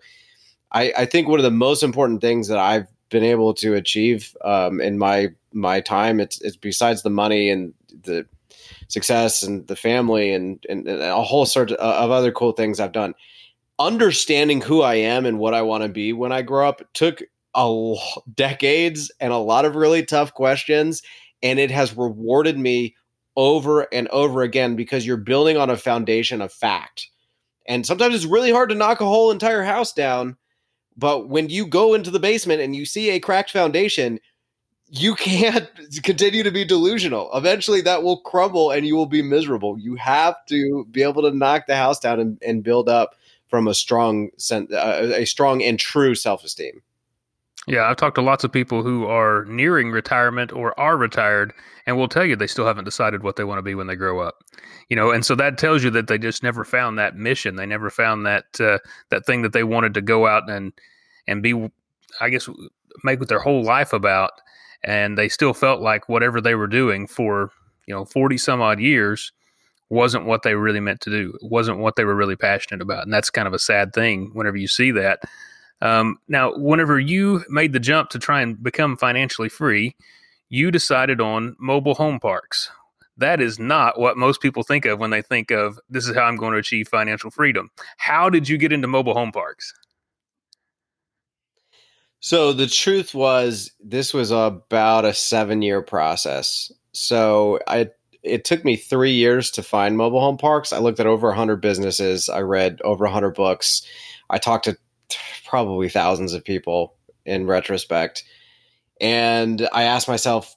I, 0.73 0.93
I 0.97 1.05
think 1.05 1.29
one 1.29 1.39
of 1.39 1.45
the 1.45 1.51
most 1.51 1.83
important 1.83 2.21
things 2.21 2.49
that 2.49 2.59
I've 2.59 2.89
been 3.11 3.25
able 3.25 3.55
to 3.55 3.75
achieve 3.75 4.37
um, 4.45 4.81
in 4.81 4.99
my 4.99 5.29
my 5.53 5.81
time, 5.81 6.19
it's, 6.19 6.41
it's 6.41 6.57
besides 6.57 7.03
the 7.03 7.11
money 7.11 7.49
and 7.49 7.73
the 8.03 8.27
success 8.89 9.43
and 9.43 9.67
the 9.69 9.77
family 9.77 10.33
and, 10.33 10.65
and, 10.69 10.89
and 10.89 11.01
a 11.01 11.23
whole 11.23 11.47
sort 11.47 11.71
of 11.71 12.11
other 12.11 12.33
cool 12.33 12.53
things 12.53 12.81
I've 12.81 12.93
done 12.93 13.15
understanding 13.79 14.61
who 14.61 14.83
I 14.83 14.95
am 14.97 15.27
and 15.27 15.39
what 15.39 15.55
I 15.55 15.63
want 15.63 15.83
to 15.83 15.89
be 15.89 16.13
when 16.13 16.33
I 16.33 16.43
grow 16.43 16.69
up 16.69 16.83
took 16.93 17.23
a 17.55 17.95
decades 18.35 19.13
and 19.21 19.33
a 19.33 19.39
lot 19.39 19.65
of 19.65 19.77
really 19.77 20.05
tough 20.05 20.35
questions 20.35 21.03
and 21.43 21.59
it 21.59 21.71
has 21.71 21.97
rewarded 21.97 22.59
me 22.59 22.95
over 23.37 23.83
and 23.93 24.09
over 24.09 24.43
again 24.43 24.77
because 24.77 25.07
you're 25.07 25.17
building 25.17 25.57
on 25.57 25.71
a 25.71 25.77
foundation 25.77 26.41
of 26.41 26.53
fact. 26.53 27.09
And 27.67 27.87
sometimes 27.87 28.15
it's 28.15 28.25
really 28.25 28.53
hard 28.53 28.69
to 28.69 28.75
knock 28.75 29.01
a 29.01 29.07
whole 29.07 29.31
entire 29.31 29.63
house 29.63 29.93
down, 29.93 30.37
but 30.97 31.29
when 31.29 31.49
you 31.49 31.67
go 31.67 31.95
into 31.95 32.11
the 32.11 32.21
basement 32.21 32.61
and 32.61 32.77
you 32.77 32.87
see 32.87 33.11
a 33.11 33.21
cracked 33.21 33.51
foundation, 33.51 34.21
you 34.89 35.15
can't 35.17 35.69
continue 36.03 36.43
to 36.43 36.51
be 36.51 36.65
delusional. 36.65 37.31
Eventually, 37.35 37.81
that 37.83 38.03
will 38.03 38.21
crumble 38.21 38.71
and 38.71 38.87
you 38.87 38.97
will 38.97 39.07
be 39.07 39.23
miserable. 39.23 39.79
You 39.79 39.97
have 39.97 40.37
to 40.47 40.87
be 40.91 41.03
able 41.03 41.23
to 41.23 41.37
knock 41.37 41.67
the 41.67 41.77
house 41.77 41.99
down 41.99 42.21
and, 42.21 42.39
and 42.43 42.63
build 42.63 42.89
up 42.89 43.15
from 43.49 43.69
a 43.69 43.75
strong 43.75 44.31
uh, 44.51 44.63
a 45.15 45.25
strong 45.25 45.63
and 45.63 45.79
true 45.79 46.15
self-esteem. 46.15 46.83
Yeah, 47.67 47.89
I've 47.89 47.97
talked 47.97 48.17
to 48.17 48.23
lots 48.23 48.45
of 48.45 48.53
people 48.53 48.83
who 48.83 49.07
are 49.07 49.45
nearing 49.47 49.91
retirement 49.91 50.53
or 50.53 50.79
are 50.79 50.97
retired 50.97 51.55
and 51.87 51.97
will 51.97 52.09
tell 52.09 52.25
you 52.25 52.37
they 52.37 52.47
still 52.47 52.67
haven't 52.67 52.85
decided 52.85 53.23
what 53.23 53.37
they 53.37 53.45
want 53.45 53.59
to 53.59 53.63
be 53.63 53.75
when 53.75 53.87
they 53.87 53.97
grow 53.97 54.21
up. 54.21 54.45
You 54.91 54.97
know, 54.97 55.11
and 55.11 55.25
so 55.25 55.35
that 55.37 55.57
tells 55.57 55.83
you 55.83 55.91
that 55.91 56.07
they 56.07 56.19
just 56.19 56.43
never 56.43 56.65
found 56.65 56.99
that 56.99 57.17
mission. 57.17 57.57
They 57.57 57.67
never 57.67 57.89
found 57.89 58.27
that 58.27 58.61
uh, 58.61 58.79
that 59.09 59.25
thing 59.25 59.43
that 59.43 59.55
they 59.55 59.65
wanted 59.65 59.95
to 59.95 60.03
go 60.03 60.27
out 60.27 60.49
and 60.51 60.73
and 61.27 61.43
be 61.43 61.71
I 62.21 62.29
guess 62.29 62.49
make 63.03 63.19
with 63.19 63.29
their 63.29 63.41
whole 63.41 63.63
life 63.65 63.93
about 63.93 64.33
and 64.85 65.17
they 65.17 65.29
still 65.29 65.55
felt 65.55 65.81
like 65.81 66.09
whatever 66.09 66.41
they 66.41 66.55
were 66.55 66.67
doing 66.67 67.07
for, 67.07 67.51
you 67.87 67.95
know, 67.95 68.05
40 68.05 68.37
some 68.37 68.61
odd 68.61 68.79
years 68.79 69.33
wasn't 69.89 70.27
what 70.27 70.43
they 70.43 70.55
really 70.55 70.81
meant 70.81 71.01
to 71.03 71.11
do. 71.11 71.33
It 71.43 71.51
wasn't 71.51 71.79
what 71.79 71.97
they 71.97 72.05
were 72.05 72.15
really 72.15 72.37
passionate 72.37 72.83
about. 72.83 73.05
And 73.05 73.13
that's 73.13 73.31
kind 73.31 73.49
of 73.49 73.55
a 73.55 73.59
sad 73.59 73.93
thing 73.95 74.31
whenever 74.35 74.57
you 74.57 74.69
see 74.69 74.91
that. 74.93 75.21
Um, 75.85 76.19
now, 76.29 76.57
whenever 76.57 76.99
you 76.99 77.45
made 77.51 77.75
the 77.75 77.79
jump 77.79 78.09
to 78.11 78.19
try 78.19 78.41
and 78.41 78.61
become 78.61 78.97
financially 78.97 79.51
free, 79.51 79.95
you 80.49 80.71
decided 80.71 81.21
on 81.21 81.55
mobile 81.61 81.95
home 81.95 82.19
parks. 82.19 82.71
That 83.19 83.41
is 83.41 83.59
not 83.59 84.01
what 84.01 84.17
most 84.17 84.41
people 84.41 84.63
think 84.63 84.87
of 84.87 84.99
when 84.99 85.11
they 85.11 85.21
think 85.21 85.51
of 85.51 85.79
this 85.91 86.09
is 86.09 86.17
how 86.17 86.23
I'm 86.23 86.37
going 86.37 86.55
to 86.55 86.59
achieve 86.59 86.89
financial 86.89 87.31
freedom. 87.31 87.71
How 87.99 88.31
did 88.31 88.49
you 88.49 88.57
get 88.57 88.73
into 88.73 88.89
mobile 88.89 89.13
home 89.13 89.31
parks? 89.31 89.75
So 92.21 92.55
the 92.55 92.67
truth 92.67 93.15
was, 93.15 93.71
this 93.79 94.15
was 94.15 94.31
about 94.31 95.05
a 95.05 95.13
seven 95.13 95.61
year 95.61 95.83
process. 95.83 96.73
So 96.93 97.61
I 97.69 97.91
it 98.23 98.47
took 98.47 98.65
me 98.65 98.75
three 98.75 99.13
years 99.13 99.51
to 99.51 99.63
find 99.63 99.99
mobile 99.99 100.21
home 100.21 100.39
parks. 100.39 100.73
I 100.73 100.79
looked 100.79 100.99
at 100.99 101.07
over 101.07 101.29
100 101.29 101.61
businesses. 101.61 102.31
I 102.31 102.41
read 102.41 102.81
over 102.83 103.05
100 103.05 103.35
books. 103.35 103.87
I 104.31 104.39
talked 104.39 104.65
to 104.65 104.79
probably 105.47 105.89
thousands 105.89 106.33
of 106.33 106.45
people 106.45 106.95
in 107.25 107.47
retrospect. 107.47 108.25
And 109.01 109.69
I 109.73 109.85
asked 109.85 110.09
myself 110.09 110.57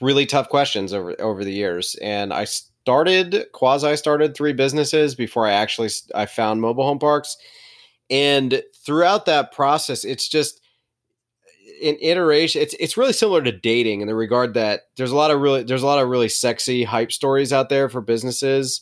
really 0.00 0.26
tough 0.26 0.48
questions 0.48 0.92
over, 0.92 1.20
over 1.20 1.44
the 1.44 1.52
years. 1.52 1.96
And 2.02 2.32
I 2.32 2.44
started, 2.44 3.46
quasi 3.52 3.96
started 3.96 4.34
three 4.34 4.52
businesses 4.52 5.14
before 5.14 5.46
I 5.46 5.52
actually 5.52 5.90
I 6.14 6.26
found 6.26 6.60
mobile 6.60 6.84
home 6.84 6.98
parks. 6.98 7.36
And 8.10 8.62
throughout 8.84 9.26
that 9.26 9.52
process, 9.52 10.04
it's 10.04 10.28
just, 10.28 10.60
in 11.80 11.96
iteration 12.00 12.60
it's 12.60 12.74
it's 12.80 12.96
really 12.96 13.12
similar 13.12 13.40
to 13.40 13.52
dating 13.52 14.00
in 14.00 14.08
the 14.08 14.14
regard 14.14 14.54
that 14.54 14.82
there's 14.96 15.12
a 15.12 15.16
lot 15.16 15.30
of 15.30 15.40
really 15.40 15.62
there's 15.62 15.82
a 15.82 15.86
lot 15.86 16.02
of 16.02 16.08
really 16.08 16.28
sexy 16.28 16.82
hype 16.82 17.12
stories 17.12 17.52
out 17.52 17.68
there 17.68 17.88
for 17.88 18.00
businesses 18.00 18.80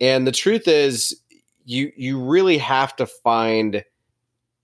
and 0.00 0.26
the 0.26 0.32
truth 0.32 0.68
is 0.68 1.20
you 1.64 1.90
you 1.96 2.22
really 2.22 2.58
have 2.58 2.94
to 2.96 3.06
find 3.06 3.84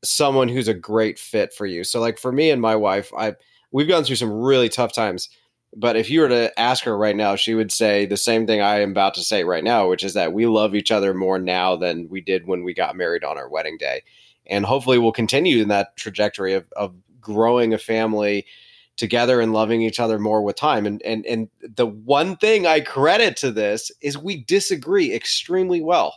someone 0.04 0.48
who's 0.48 0.68
a 0.68 0.74
great 0.74 1.18
fit 1.18 1.52
for 1.52 1.66
you 1.66 1.84
so 1.84 2.00
like 2.00 2.18
for 2.18 2.32
me 2.32 2.50
and 2.50 2.60
my 2.60 2.76
wife 2.76 3.12
i 3.16 3.34
we've 3.72 3.88
gone 3.88 4.04
through 4.04 4.16
some 4.16 4.30
really 4.30 4.68
tough 4.68 4.92
times 4.92 5.28
but 5.74 5.96
if 5.96 6.08
you 6.08 6.20
were 6.20 6.28
to 6.28 6.58
ask 6.58 6.84
her 6.84 6.96
right 6.96 7.16
now 7.16 7.34
she 7.34 7.54
would 7.54 7.72
say 7.72 8.06
the 8.06 8.16
same 8.16 8.46
thing 8.46 8.60
i 8.60 8.80
am 8.80 8.90
about 8.90 9.14
to 9.14 9.22
say 9.22 9.42
right 9.44 9.64
now 9.64 9.88
which 9.88 10.04
is 10.04 10.14
that 10.14 10.32
we 10.32 10.46
love 10.46 10.74
each 10.74 10.90
other 10.90 11.14
more 11.14 11.38
now 11.38 11.74
than 11.74 12.08
we 12.08 12.20
did 12.20 12.46
when 12.46 12.62
we 12.62 12.74
got 12.74 12.96
married 12.96 13.24
on 13.24 13.38
our 13.38 13.48
wedding 13.48 13.76
day 13.78 14.02
and 14.46 14.64
hopefully 14.64 14.98
we'll 14.98 15.12
continue 15.12 15.62
in 15.62 15.68
that 15.68 15.96
trajectory 15.96 16.54
of, 16.54 16.64
of 16.76 16.94
growing 17.20 17.74
a 17.74 17.78
family 17.78 18.46
together 18.96 19.40
and 19.40 19.52
loving 19.52 19.82
each 19.82 20.00
other 20.00 20.18
more 20.18 20.42
with 20.42 20.56
time. 20.56 20.86
And 20.86 21.02
and 21.02 21.24
and 21.26 21.48
the 21.60 21.86
one 21.86 22.36
thing 22.36 22.66
I 22.66 22.80
credit 22.80 23.36
to 23.38 23.50
this 23.50 23.90
is 24.00 24.16
we 24.16 24.42
disagree 24.44 25.12
extremely 25.14 25.82
well. 25.82 26.14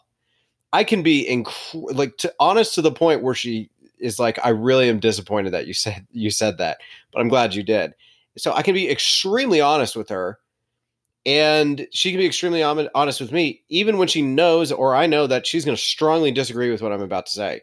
I 0.72 0.84
can 0.84 1.02
be 1.02 1.26
inc- 1.30 1.96
like 1.96 2.18
to, 2.18 2.34
honest 2.40 2.76
to 2.76 2.82
the 2.82 2.92
point 2.92 3.24
where 3.24 3.34
she 3.34 3.70
is 4.00 4.20
like, 4.20 4.40
I 4.44 4.50
really 4.50 4.90
am 4.90 5.00
disappointed 5.00 5.54
that 5.54 5.68
you 5.68 5.74
said 5.74 6.06
you 6.12 6.30
said 6.30 6.58
that, 6.58 6.78
but 7.12 7.20
I'm 7.20 7.28
glad 7.28 7.56
you 7.56 7.64
did. 7.64 7.94
So 8.38 8.54
I 8.54 8.62
can 8.62 8.74
be 8.74 8.90
extremely 8.90 9.60
honest 9.60 9.96
with 9.96 10.10
her, 10.10 10.40
and 11.26 11.88
she 11.92 12.12
can 12.12 12.20
be 12.20 12.26
extremely 12.26 12.64
honest 12.64 13.20
with 13.20 13.32
me, 13.32 13.62
even 13.70 13.98
when 13.98 14.08
she 14.08 14.22
knows 14.22 14.72
or 14.72 14.96
I 14.96 15.08
know 15.08 15.28
that 15.28 15.46
she's 15.46 15.66
going 15.66 15.76
to 15.76 15.82
strongly 15.82 16.32
disagree 16.32 16.72
with 16.72 16.82
what 16.82 16.92
I'm 16.92 17.02
about 17.02 17.26
to 17.26 17.32
say. 17.32 17.62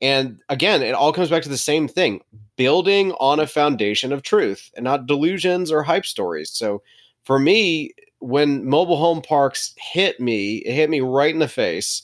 And 0.00 0.40
again, 0.48 0.82
it 0.82 0.94
all 0.94 1.12
comes 1.12 1.30
back 1.30 1.42
to 1.42 1.48
the 1.48 1.58
same 1.58 1.88
thing 1.88 2.20
building 2.56 3.12
on 3.12 3.38
a 3.40 3.46
foundation 3.46 4.12
of 4.12 4.22
truth 4.22 4.70
and 4.74 4.84
not 4.84 5.06
delusions 5.06 5.70
or 5.70 5.82
hype 5.82 6.06
stories. 6.06 6.50
So 6.50 6.82
for 7.24 7.38
me, 7.38 7.92
when 8.20 8.68
mobile 8.68 8.96
home 8.96 9.22
parks 9.22 9.74
hit 9.76 10.18
me, 10.18 10.56
it 10.58 10.72
hit 10.72 10.90
me 10.90 11.00
right 11.00 11.32
in 11.32 11.38
the 11.38 11.48
face. 11.48 12.02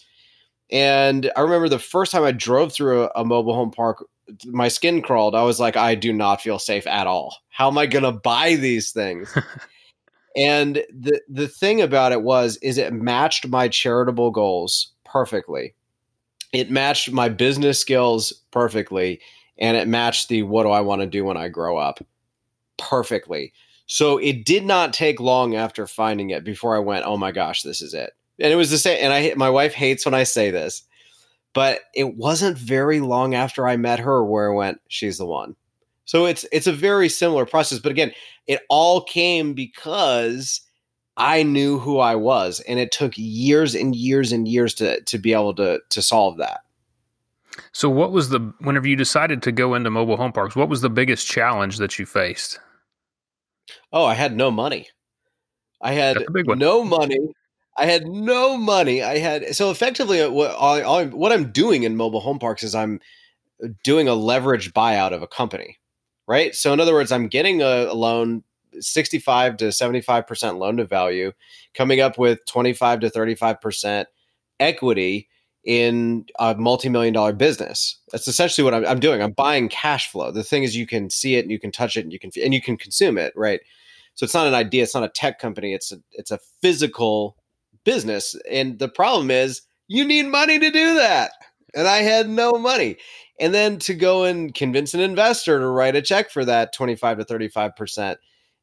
And 0.71 1.31
I 1.37 1.41
remember 1.43 1.69
the 1.69 1.79
first 1.79 2.13
time 2.13 2.25
I 2.25 2.33
drove 2.33 2.73
through 2.73 3.05
a, 3.05 3.11
a 3.17 3.25
mobile 3.25 3.55
home 3.55 3.71
park, 3.71 4.05
my 4.47 4.69
skin 4.69 5.03
crawled. 5.03 5.35
I 5.35 5.43
was 5.43 5.61
like, 5.61 5.77
I 5.77 5.95
do 5.95 6.13
not 6.13 6.41
feel 6.41 6.59
safe 6.59 6.87
at 6.87 7.07
all. 7.07 7.37
How 7.51 7.69
am 7.69 7.79
I 7.79 7.87
going 7.87 8.05
to 8.05 8.13
buy 8.13 8.57
these 8.57 8.91
things? 8.91 9.37
And 10.37 10.85
the 10.93 11.21
the 11.29 11.49
thing 11.49 11.81
about 11.81 12.13
it 12.13 12.23
was 12.23 12.57
is 12.59 12.79
it 12.79 12.93
matched 12.93 13.47
my 13.47 13.69
charitable 13.69 14.31
goals 14.31 14.93
perfectly. 15.05 15.75
It 16.53 16.71
matched 16.71 17.13
my 17.13 17.29
business 17.29 17.79
skills 17.79 18.33
perfectly 18.51 19.21
and 19.59 19.77
it 19.77 19.87
matched 19.87 20.29
the 20.29 20.43
what 20.43 20.65
do 20.65 20.71
I 20.71 20.81
want 20.81 21.03
to 21.03 21.07
do 21.07 21.25
when 21.25 21.37
I 21.37 21.49
grow 21.49 21.77
up 21.77 22.05
perfectly. 22.79 23.53
So 23.87 24.19
it 24.19 24.45
did 24.45 24.65
not 24.65 24.93
take 24.93 25.21
long 25.21 25.55
after 25.55 25.87
finding 25.87 26.31
it 26.31 26.43
before 26.43 26.75
I 26.75 26.81
went, 26.81 27.05
"Oh 27.07 27.17
my 27.17 27.31
gosh, 27.31 27.63
this 27.63 27.81
is 27.81 27.95
it." 27.95 28.13
And 28.41 28.53
it 28.53 28.57
was 28.57 28.71
the 28.71 28.79
same 28.79 28.99
and 29.01 29.13
I 29.13 29.35
my 29.37 29.51
wife 29.51 29.75
hates 29.75 30.05
when 30.05 30.15
I 30.15 30.25
say 30.25 30.51
this, 30.51 30.83
but 31.53 31.81
it 31.95 32.17
wasn't 32.17 32.59
very 32.59 33.01
long 33.01 33.35
after 33.35 33.69
I 33.69 33.77
met 33.77 34.01
her 34.01 34.25
where 34.25 34.53
I 34.53 34.55
went, 34.55 34.81
"She's 34.89 35.19
the 35.19 35.27
one." 35.27 35.57
So 36.05 36.27
it's 36.27 36.45
it's 36.53 36.67
a 36.67 36.73
very 36.73 37.09
similar 37.09 37.47
process, 37.47 37.79
but 37.79 37.93
again, 37.93 38.13
it 38.47 38.61
all 38.69 39.03
came 39.03 39.55
because 39.55 40.61
I 41.17 41.43
knew 41.45 41.79
who 41.79 41.99
I 41.99 42.17
was, 42.17 42.61
and 42.61 42.79
it 42.79 42.91
took 42.93 43.13
years 43.17 43.75
and 43.75 43.95
years 43.95 44.33
and 44.33 44.49
years 44.49 44.75
to 44.75 45.01
to 45.01 45.19
be 45.19 45.33
able 45.33 45.55
to 45.55 45.81
to 45.89 46.03
solve 46.03 46.39
that. 46.39 46.61
So, 47.73 47.89
what 47.89 48.13
was 48.13 48.31
the 48.31 48.41
whenever 48.61 48.89
you 48.89 48.97
decided 48.97 49.43
to 49.43 49.53
go 49.53 49.75
into 49.75 49.91
mobile 49.91 50.17
home 50.17 50.33
parks? 50.33 50.57
What 50.57 50.69
was 50.69 50.81
the 50.81 50.91
biggest 50.91 51.27
challenge 51.27 51.79
that 51.79 51.99
you 51.99 52.07
faced? 52.07 52.59
Oh, 53.93 54.05
I 54.05 54.15
had 54.15 54.37
no 54.37 54.51
money. 54.51 54.89
I 55.81 55.93
had 55.93 56.25
no 56.35 56.83
money. 56.83 57.19
I 57.77 57.87
had 57.87 58.07
no 58.07 58.57
money. 58.57 59.03
I 59.03 59.19
had 59.19 59.55
so 59.57 59.71
effectively 59.71 60.21
uh, 60.23 60.31
what 60.31 60.51
I, 60.51 61.07
what 61.07 61.33
I'm 61.33 61.51
doing 61.51 61.83
in 61.83 61.97
mobile 61.97 62.21
home 62.21 62.39
parks 62.39 62.63
is 62.63 62.75
I'm 62.75 63.01
doing 63.83 64.09
a 64.09 64.15
leverage 64.15 64.73
buyout 64.73 65.13
of 65.13 65.23
a 65.23 65.27
company 65.27 65.79
right? 66.27 66.55
So 66.55 66.73
in 66.73 66.81
other 66.81 66.95
words, 66.95 67.13
I'm 67.13 67.29
getting 67.29 67.63
a, 67.63 67.87
a 67.87 67.95
loan 67.95 68.43
65 68.81 69.59
to 69.59 69.65
75% 69.67 70.59
loan 70.59 70.79
to 70.79 70.85
value, 70.85 71.33
coming 71.75 72.01
up 72.01 72.19
with 72.19 72.45
25 72.47 73.01
to 73.01 73.11
35% 73.11 74.07
equity 74.61 75.29
in 75.65 76.27
a 76.39 76.55
multi-million 76.55 77.15
dollar 77.15 77.33
business. 77.33 77.99
That's 78.13 78.29
essentially 78.29 78.65
what 78.65 78.75
I'm, 78.75 78.85
I'm, 78.87 79.01
doing. 79.01 79.23
I'm 79.23 79.33
buying 79.33 79.69
cash 79.69 80.11
flow. 80.11 80.31
The 80.31 80.45
thing 80.45 80.63
is 80.63 80.77
you 80.77 80.87
can 80.87 81.09
see 81.09 81.37
it 81.37 81.41
and 81.41 81.51
you 81.51 81.59
can 81.59 81.73
touch 81.73 81.97
it 81.97 82.03
and 82.03 82.13
you 82.13 82.19
can 82.19 82.31
and 82.43 82.53
you 82.53 82.61
can 82.61 82.77
consume 82.77 83.17
it, 83.17 83.33
right? 83.35 83.61
So 84.15 84.25
it's 84.25 84.35
not 84.35 84.47
an 84.47 84.55
idea, 84.55 84.83
it's 84.83 84.95
not 84.95 85.05
a 85.05 85.09
tech 85.09 85.39
company, 85.39 85.73
it's 85.73 85.91
a 85.91 85.97
it's 86.13 86.31
a 86.31 86.39
physical 86.61 87.37
business. 87.85 88.37
And 88.51 88.79
the 88.79 88.89
problem 88.89 89.31
is 89.31 89.63
you 89.89 90.05
need 90.05 90.27
money 90.27 90.59
to 90.59 90.71
do 90.71 90.95
that. 90.95 91.33
And 91.75 91.89
I 91.89 91.99
had 91.99 92.29
no 92.29 92.53
money. 92.53 92.97
And 93.41 93.53
then 93.53 93.79
to 93.81 93.95
go 93.95 94.25
and 94.25 94.55
convince 94.55 94.95
an 94.95 95.01
investor 95.01 95.59
to 95.59 95.67
write 95.67 95.97
a 95.97 96.03
check 96.03 96.31
for 96.31 96.45
that 96.45 96.73
25 96.73 97.19
to 97.19 97.25
35% 97.25 98.17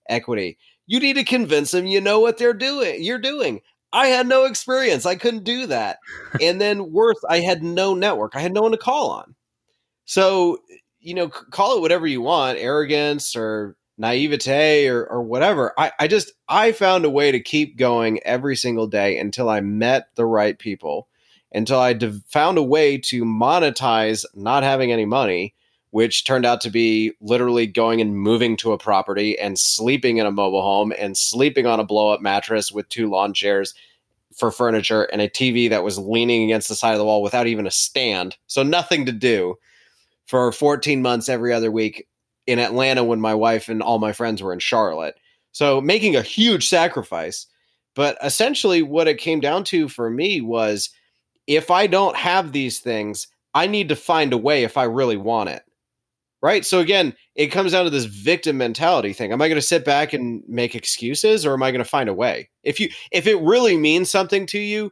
equity 0.10 0.58
you 0.88 1.00
need 1.00 1.16
to 1.16 1.24
convince 1.24 1.72
them 1.72 1.88
you 1.88 2.02
know 2.02 2.20
what 2.20 2.38
they're 2.38 2.54
doing 2.54 3.02
you're 3.02 3.18
doing. 3.18 3.62
I 3.94 4.08
had 4.08 4.28
no 4.28 4.46
experience. 4.46 5.06
I 5.06 5.16
couldn't 5.16 5.44
do 5.44 5.68
that. 5.68 6.00
And 6.42 6.60
then 6.62 6.92
worse 6.92 7.20
i 7.30 7.40
had 7.40 7.64
no 7.64 7.94
network. 7.94 8.36
I 8.36 8.42
had 8.42 8.54
no 8.54 8.62
one 8.62 8.72
to 8.72 8.78
call 8.78 9.12
on. 9.12 9.36
So 10.06 10.60
you 11.00 11.14
know 11.14 11.30
call 11.30 11.78
it 11.78 11.82
whatever 11.82 12.08
you 12.08 12.22
want 12.22 12.58
arrogance 12.58 13.36
or 13.36 13.76
naivete 13.98 14.88
or, 14.88 15.06
or 15.06 15.22
whatever 15.22 15.74
I, 15.78 15.92
I 16.00 16.08
just 16.08 16.32
i 16.48 16.72
found 16.72 17.06
a 17.06 17.10
way 17.10 17.32
to 17.32 17.40
keep 17.40 17.78
going 17.78 18.20
every 18.24 18.56
single 18.56 18.88
day 18.88 19.18
until 19.20 19.50
i 19.50 19.62
met 19.62 20.08
the 20.16 20.26
right 20.26 20.58
people 20.58 21.08
until 21.52 21.80
I 21.80 21.98
found 22.28 22.58
a 22.58 22.64
way 22.64 22.98
to 22.98 23.24
monetize 23.24 24.26
not 24.34 24.64
having 24.64 24.92
any 24.92 25.06
money, 25.06 25.54
which 25.92 26.24
turned 26.24 26.46
out 26.46 26.62
to 26.62 26.70
be 26.70 27.14
literally 27.20 27.68
going 27.68 28.00
and 28.00 28.16
moving 28.16 28.56
to 28.58 28.72
a 28.72 28.78
property 28.78 29.38
and 29.38 29.60
sleeping 29.60 30.18
in 30.18 30.26
a 30.26 30.32
mobile 30.32 30.62
home 30.62 30.94
and 30.98 31.18
sleeping 31.18 31.66
on 31.66 31.80
a 31.80 31.86
blow 31.86 32.10
up 32.10 32.22
mattress 32.22 32.72
with 32.72 32.88
two 32.90 33.10
lawn 33.10 33.34
chairs 33.34 33.74
for 34.34 34.50
furniture 34.50 35.04
and 35.04 35.22
a 35.22 35.30
TV 35.30 35.70
that 35.70 35.84
was 35.84 36.00
leaning 36.00 36.44
against 36.44 36.70
the 36.70 36.76
side 36.76 36.94
of 36.94 37.00
the 37.00 37.06
wall 37.06 37.22
without 37.22 37.48
even 37.48 37.68
a 37.68 37.72
stand. 37.72 38.38
So 38.48 38.64
nothing 38.64 39.06
to 39.06 39.12
do 39.12 39.56
for 40.26 40.54
14 40.54 41.02
months 41.02 41.28
every 41.28 41.52
other 41.52 41.70
week 41.70 42.08
in 42.52 42.60
Atlanta 42.60 43.04
when 43.04 43.22
my 43.22 43.34
wife 43.34 43.70
and 43.70 43.82
all 43.82 44.00
my 44.00 44.14
friends 44.14 44.42
were 44.42 44.54
in 44.54 44.60
Charlotte. 44.60 45.16
So 45.52 45.82
making 45.82 46.16
a 46.16 46.22
huge 46.22 46.68
sacrifice. 46.68 47.48
But 47.96 48.18
essentially, 48.24 48.82
what 48.82 49.08
it 49.08 49.18
came 49.18 49.40
down 49.40 49.64
to 49.66 49.90
for 49.90 50.10
me 50.10 50.42
was 50.42 50.90
if 51.48 51.70
I 51.70 51.88
don't 51.88 52.16
have 52.16 52.52
these 52.52 52.80
things, 52.80 53.28
I 53.54 53.68
need 53.68 53.90
to 53.90 53.96
find 53.96 54.32
a 54.32 54.38
way 54.38 54.64
if 54.64 54.78
I 54.78 54.84
really 54.84 55.18
want 55.18 55.50
it. 55.50 55.64
Right. 56.42 56.66
So 56.66 56.80
again, 56.80 57.14
it 57.36 57.48
comes 57.48 57.74
down 57.74 57.84
to 57.84 57.92
this 57.92 58.06
victim 58.06 58.58
mentality 58.58 59.14
thing. 59.14 59.32
Am 59.32 59.42
I 59.42 59.48
going 59.48 59.62
to 59.62 59.66
sit 59.66 59.86
back 59.86 60.12
and 60.14 60.42
make 60.48 60.74
excuses 60.74 61.46
or 61.46 61.54
am 61.54 61.62
I 61.62 61.70
going 61.70 61.84
to 61.84 61.90
find 61.90 62.10
a 62.10 62.16
way? 62.16 62.50
If 62.64 62.80
you 62.80 62.90
if 63.12 63.28
it 63.28 63.40
really 63.42 63.78
means 63.78 64.10
something 64.10 64.48
to 64.48 64.60
you, 64.60 64.92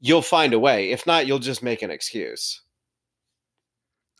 you'll 0.00 0.20
find 0.20 0.52
a 0.52 0.58
way. 0.58 0.90
If 0.90 1.06
not, 1.06 1.26
you'll 1.26 1.38
just 1.38 1.62
make 1.62 1.80
an 1.80 1.90
excuse. 1.90 2.60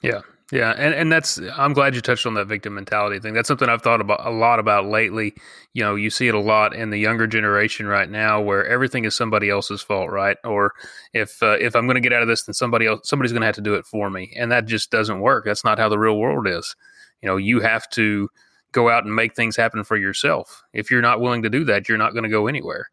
Yeah. 0.00 0.20
Yeah, 0.52 0.74
and, 0.76 0.94
and 0.94 1.10
that's 1.10 1.40
I'm 1.56 1.72
glad 1.72 1.94
you 1.94 2.02
touched 2.02 2.26
on 2.26 2.34
that 2.34 2.46
victim 2.46 2.74
mentality 2.74 3.18
thing. 3.18 3.32
That's 3.32 3.48
something 3.48 3.68
I've 3.68 3.80
thought 3.80 4.02
about 4.02 4.26
a 4.26 4.30
lot 4.30 4.58
about 4.58 4.86
lately. 4.86 5.34
You 5.72 5.82
know, 5.82 5.94
you 5.94 6.10
see 6.10 6.28
it 6.28 6.34
a 6.34 6.40
lot 6.40 6.74
in 6.74 6.90
the 6.90 6.98
younger 6.98 7.26
generation 7.26 7.86
right 7.86 8.10
now, 8.10 8.42
where 8.42 8.66
everything 8.66 9.06
is 9.06 9.14
somebody 9.14 9.48
else's 9.48 9.80
fault, 9.80 10.10
right? 10.10 10.36
Or 10.44 10.72
if 11.14 11.42
uh, 11.42 11.56
if 11.60 11.74
I'm 11.74 11.86
going 11.86 11.94
to 11.94 12.00
get 12.00 12.12
out 12.12 12.20
of 12.20 12.28
this, 12.28 12.42
then 12.42 12.52
somebody 12.52 12.86
else 12.86 13.08
somebody's 13.08 13.32
going 13.32 13.40
to 13.40 13.46
have 13.46 13.54
to 13.54 13.62
do 13.62 13.74
it 13.74 13.86
for 13.86 14.10
me, 14.10 14.34
and 14.36 14.52
that 14.52 14.66
just 14.66 14.90
doesn't 14.90 15.20
work. 15.20 15.46
That's 15.46 15.64
not 15.64 15.78
how 15.78 15.88
the 15.88 15.98
real 15.98 16.18
world 16.18 16.46
is. 16.46 16.76
You 17.22 17.28
know, 17.28 17.38
you 17.38 17.60
have 17.60 17.88
to 17.90 18.28
go 18.72 18.90
out 18.90 19.04
and 19.04 19.14
make 19.14 19.34
things 19.34 19.56
happen 19.56 19.82
for 19.82 19.96
yourself. 19.96 20.62
If 20.74 20.90
you're 20.90 21.00
not 21.00 21.20
willing 21.20 21.42
to 21.42 21.50
do 21.50 21.64
that, 21.64 21.88
you're 21.88 21.96
not 21.96 22.12
going 22.12 22.24
to 22.24 22.28
go 22.28 22.48
anywhere. 22.48 22.90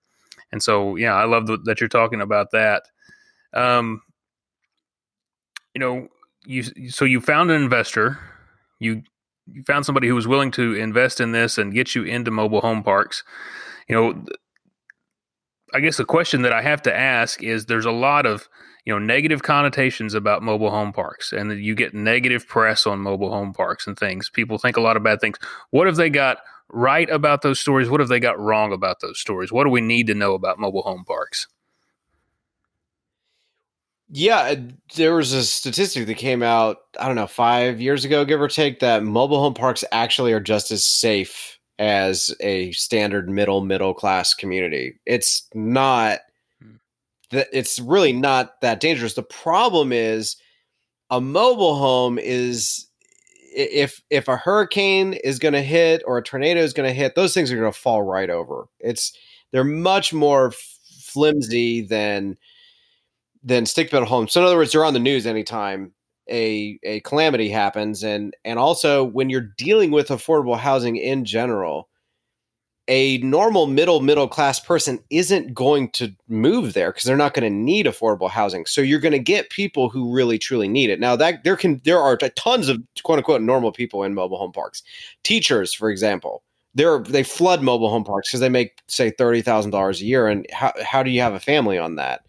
And 0.54 0.64
so, 0.64 0.96
yeah, 0.96 1.16
I 1.16 1.26
love 1.26 1.48
that 1.66 1.82
you're 1.82 1.90
talking 1.90 2.22
about 2.22 2.52
that. 2.52 2.84
Um, 3.54 4.02
you 5.74 5.80
know 5.80 6.08
you 6.46 6.90
so 6.90 7.06
you 7.06 7.22
found 7.22 7.52
an 7.52 7.62
investor, 7.62 8.20
you 8.80 9.04
you 9.48 9.64
found 9.64 9.86
somebody 9.86 10.08
who 10.08 10.16
was 10.16 10.28
willing 10.28 10.52
to 10.52 10.74
invest 10.76 11.20
in 11.20 11.32
this 11.32 11.58
and 11.58 11.74
get 11.74 11.96
you 11.96 12.04
into 12.04 12.32
mobile 12.32 12.62
home 12.62 12.84
parks. 12.84 13.24
You 13.88 13.96
know, 13.96 14.26
I 15.74 15.80
guess 15.80 15.98
the 15.98 16.06
question 16.06 16.44
that 16.44 16.54
I 16.54 16.62
have 16.62 16.82
to 16.84 16.96
ask 16.96 17.44
is 17.44 17.66
there's 17.66 17.86
a 17.86 17.92
lot 17.92 18.26
of 18.26 18.48
you 18.86 18.94
know 18.94 19.00
negative 19.00 19.44
connotations 19.44 20.14
about 20.14 20.44
mobile 20.44 20.72
home 20.72 20.94
parks 20.94 21.32
and 21.32 21.52
you 21.64 21.76
get 21.76 21.94
negative 21.94 22.48
press 22.48 22.88
on 22.88 23.00
mobile 23.00 23.32
home 23.32 23.54
parks 23.54 23.88
and 23.88 23.98
things. 23.98 24.30
People 24.30 24.58
think 24.58 24.78
a 24.78 24.82
lot 24.82 24.98
of 24.98 25.04
bad 25.04 25.22
things. 25.22 25.38
What 25.70 25.88
have 25.88 25.96
they 25.96 26.10
got 26.10 26.38
right 26.70 27.10
about 27.10 27.42
those 27.42 27.60
stories? 27.60 27.90
What 27.90 28.00
have 28.00 28.10
they 28.10 28.20
got 28.20 28.40
wrong 28.40 28.74
about 28.74 29.02
those 29.02 29.20
stories? 29.20 29.52
What 29.52 29.66
do 29.66 29.70
we 29.70 29.82
need 29.82 30.08
to 30.08 30.16
know 30.16 30.34
about 30.34 30.60
mobile 30.60 30.84
home 30.84 31.04
parks 31.06 31.48
yeah, 34.14 34.56
there 34.96 35.16
was 35.16 35.32
a 35.32 35.44
statistic 35.44 36.06
that 36.06 36.16
came 36.16 36.44
out, 36.44 36.78
I 37.00 37.08
don't 37.08 37.16
know, 37.16 37.28
five 37.28 37.80
years 37.80 38.04
ago, 38.04 38.26
give 38.26 38.42
or 38.42 38.50
take, 38.50 38.82
that 38.82 39.04
mobile 39.04 39.40
home 39.40 39.54
parks 39.54 39.86
actually 39.94 40.34
are 40.34 40.42
just 40.42 40.70
as 40.70 40.84
safe 40.84 41.58
as 41.80 42.36
a 42.42 42.74
standard 42.74 43.30
middle 43.30 43.62
middle 43.62 43.94
class 43.94 44.34
community. 44.34 45.00
It's 45.06 45.48
not 45.54 46.20
hmm. 46.62 46.76
that 47.32 47.48
it's 47.54 47.80
really 47.80 48.12
not 48.12 48.60
that 48.62 48.82
dangerous. 48.82 49.14
The 49.14 49.24
problem 49.24 49.94
is 49.94 50.36
a 51.10 51.22
mobile 51.22 51.78
home 51.78 52.20
is 52.20 52.88
if 53.56 54.02
if 54.10 54.28
a 54.28 54.38
hurricane 54.38 55.14
is 55.14 55.40
going 55.40 55.54
to 55.54 55.62
hit 55.62 56.04
or 56.06 56.18
a 56.18 56.24
tornado 56.24 56.60
is 56.60 56.74
going 56.74 56.88
to 56.88 56.94
hit, 56.94 57.16
those 57.16 57.34
things 57.34 57.50
are 57.50 57.58
going 57.58 57.72
to 57.72 57.80
fall 57.80 58.04
right 58.04 58.30
over. 58.30 58.68
It's 58.82 59.14
they're 59.52 59.64
much 59.64 60.14
more 60.14 60.52
flimsy 60.52 61.82
than 61.82 62.38
than 63.44 63.66
stick 63.66 63.92
built 63.92 64.08
homes. 64.08 64.34
So 64.34 64.42
in 64.42 64.48
other 64.48 64.58
words, 64.58 64.72
they're 64.72 64.86
on 64.86 64.94
the 64.94 65.00
news 65.00 65.26
anytime 65.26 65.94
a 66.30 66.80
a 66.84 67.00
calamity 67.02 67.50
happens, 67.50 68.04
and 68.04 68.36
and 68.46 68.60
also 68.60 69.04
when 69.04 69.30
you're 69.30 69.50
dealing 69.58 69.92
with 69.92 70.10
affordable 70.10 70.58
housing 70.58 70.96
in 70.98 71.26
general, 71.26 71.90
a 72.88 73.18
normal 73.20 73.68
middle 73.68 74.02
middle 74.02 74.28
class 74.28 74.60
person 74.60 75.00
isn't 75.10 75.54
going 75.54 75.90
to 75.92 76.12
move 76.28 76.74
there 76.74 76.92
because 76.92 77.04
they're 77.04 77.18
not 77.18 77.34
going 77.34 77.50
to 77.50 77.56
need 77.56 77.86
affordable 77.86 78.30
housing. 78.30 78.66
So 78.66 78.82
you're 78.82 79.00
going 79.00 79.12
to 79.14 79.20
get 79.20 79.50
people 79.50 79.90
who 79.90 80.14
really 80.14 80.38
truly 80.40 80.68
need 80.68 80.90
it. 80.90 81.00
Now 81.00 81.16
that 81.16 81.44
there 81.44 81.56
can 81.58 81.82
there 81.86 82.00
are 82.00 82.18
tons 82.18 82.70
of 82.70 82.82
quote 83.04 83.20
unquote 83.20 83.42
normal 83.42 83.72
people 83.72 84.04
in 84.04 84.14
mobile 84.14 84.38
home 84.38 84.52
parks. 84.52 84.84
Teachers, 85.24 85.74
for 85.74 85.90
example, 85.90 86.44
they're 86.76 87.00
they 87.00 87.24
flood 87.24 87.62
mobile 87.62 87.90
home 87.90 88.04
parks 88.04 88.30
because 88.30 88.40
they 88.40 88.50
make 88.50 88.82
say 88.88 89.12
thirty 89.12 89.42
thousand 89.42 89.72
dollars 89.72 90.02
a 90.02 90.06
year, 90.06 90.28
and 90.28 90.46
how 90.52 90.74
how 90.84 91.04
do 91.04 91.10
you 91.12 91.22
have 91.22 91.34
a 91.34 91.40
family 91.40 91.78
on 91.78 91.96
that? 91.96 92.22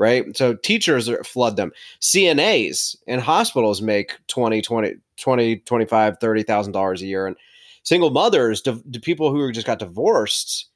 Right? 0.00 0.34
So 0.34 0.54
teachers 0.54 1.10
flood 1.26 1.56
them. 1.56 1.72
CNAs 2.00 2.96
and 3.06 3.20
hospitals 3.20 3.82
make 3.82 4.12
20, 4.28 4.62
20, 4.62 4.94
20 5.18 5.56
25, 5.58 6.18
$30,000 6.18 7.00
a 7.00 7.06
year. 7.06 7.26
And 7.26 7.36
single 7.82 8.08
mothers, 8.08 8.62
to, 8.62 8.82
to 8.92 8.98
people 8.98 9.30
who 9.30 9.52
just 9.52 9.66
got 9.66 9.78
divorced, 9.78 10.70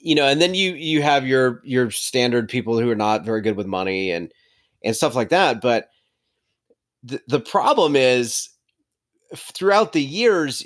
you 0.00 0.16
know, 0.16 0.26
and 0.26 0.42
then 0.42 0.52
you, 0.52 0.72
you 0.74 1.00
have 1.00 1.28
your, 1.28 1.62
your 1.62 1.92
standard 1.92 2.48
people 2.48 2.76
who 2.76 2.90
are 2.90 2.96
not 2.96 3.24
very 3.24 3.40
good 3.40 3.56
with 3.56 3.68
money 3.68 4.10
and, 4.10 4.32
and 4.84 4.96
stuff 4.96 5.14
like 5.14 5.28
that. 5.28 5.60
But 5.60 5.88
the, 7.04 7.20
the 7.28 7.40
problem 7.40 7.94
is 7.94 8.48
throughout 9.36 9.92
the 9.92 10.02
years 10.02 10.62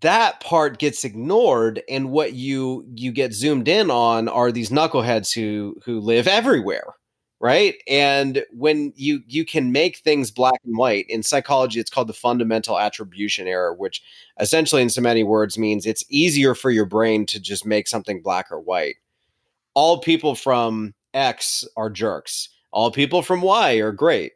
that 0.00 0.40
part 0.40 0.78
gets 0.78 1.04
ignored 1.04 1.82
and 1.88 2.10
what 2.10 2.32
you 2.34 2.86
you 2.94 3.12
get 3.12 3.32
zoomed 3.32 3.68
in 3.68 3.90
on 3.90 4.28
are 4.28 4.50
these 4.50 4.70
knuckleheads 4.70 5.34
who 5.34 5.76
who 5.84 6.00
live 6.00 6.26
everywhere 6.26 6.94
right? 7.40 7.76
And 7.86 8.44
when 8.50 8.92
you 8.96 9.22
you 9.28 9.44
can 9.44 9.70
make 9.70 9.98
things 9.98 10.30
black 10.30 10.58
and 10.64 10.76
white 10.76 11.06
in 11.08 11.22
psychology 11.22 11.78
it's 11.80 11.90
called 11.90 12.08
the 12.08 12.12
fundamental 12.14 12.78
attribution 12.78 13.46
error 13.46 13.74
which 13.74 14.02
essentially 14.40 14.82
in 14.82 14.90
so 14.90 15.00
many 15.00 15.22
words 15.22 15.56
means 15.58 15.86
it's 15.86 16.04
easier 16.08 16.54
for 16.54 16.70
your 16.70 16.86
brain 16.86 17.26
to 17.26 17.40
just 17.40 17.64
make 17.66 17.86
something 17.88 18.22
black 18.22 18.50
or 18.50 18.60
white. 18.60 18.96
All 19.74 20.00
people 20.00 20.34
from 20.34 20.94
x 21.14 21.64
are 21.76 21.90
jerks. 21.90 22.48
All 22.72 22.90
people 22.90 23.22
from 23.22 23.40
y 23.40 23.74
are 23.74 23.92
great 23.92 24.32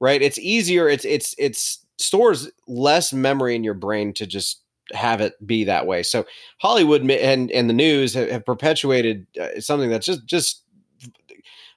right? 0.00 0.22
It's 0.22 0.38
easier 0.38 0.88
it's 0.88 1.04
it's 1.04 1.34
it's 1.38 1.83
stores 1.98 2.50
less 2.66 3.12
memory 3.12 3.54
in 3.54 3.64
your 3.64 3.74
brain 3.74 4.12
to 4.14 4.26
just 4.26 4.62
have 4.92 5.20
it 5.20 5.34
be 5.46 5.64
that 5.64 5.86
way. 5.86 6.02
So 6.02 6.24
Hollywood 6.58 7.08
and 7.10 7.50
and 7.50 7.68
the 7.68 7.74
news 7.74 8.14
have, 8.14 8.30
have 8.30 8.44
perpetuated 8.44 9.26
uh, 9.40 9.60
something 9.60 9.90
that's 9.90 10.06
just 10.06 10.26
just 10.26 10.62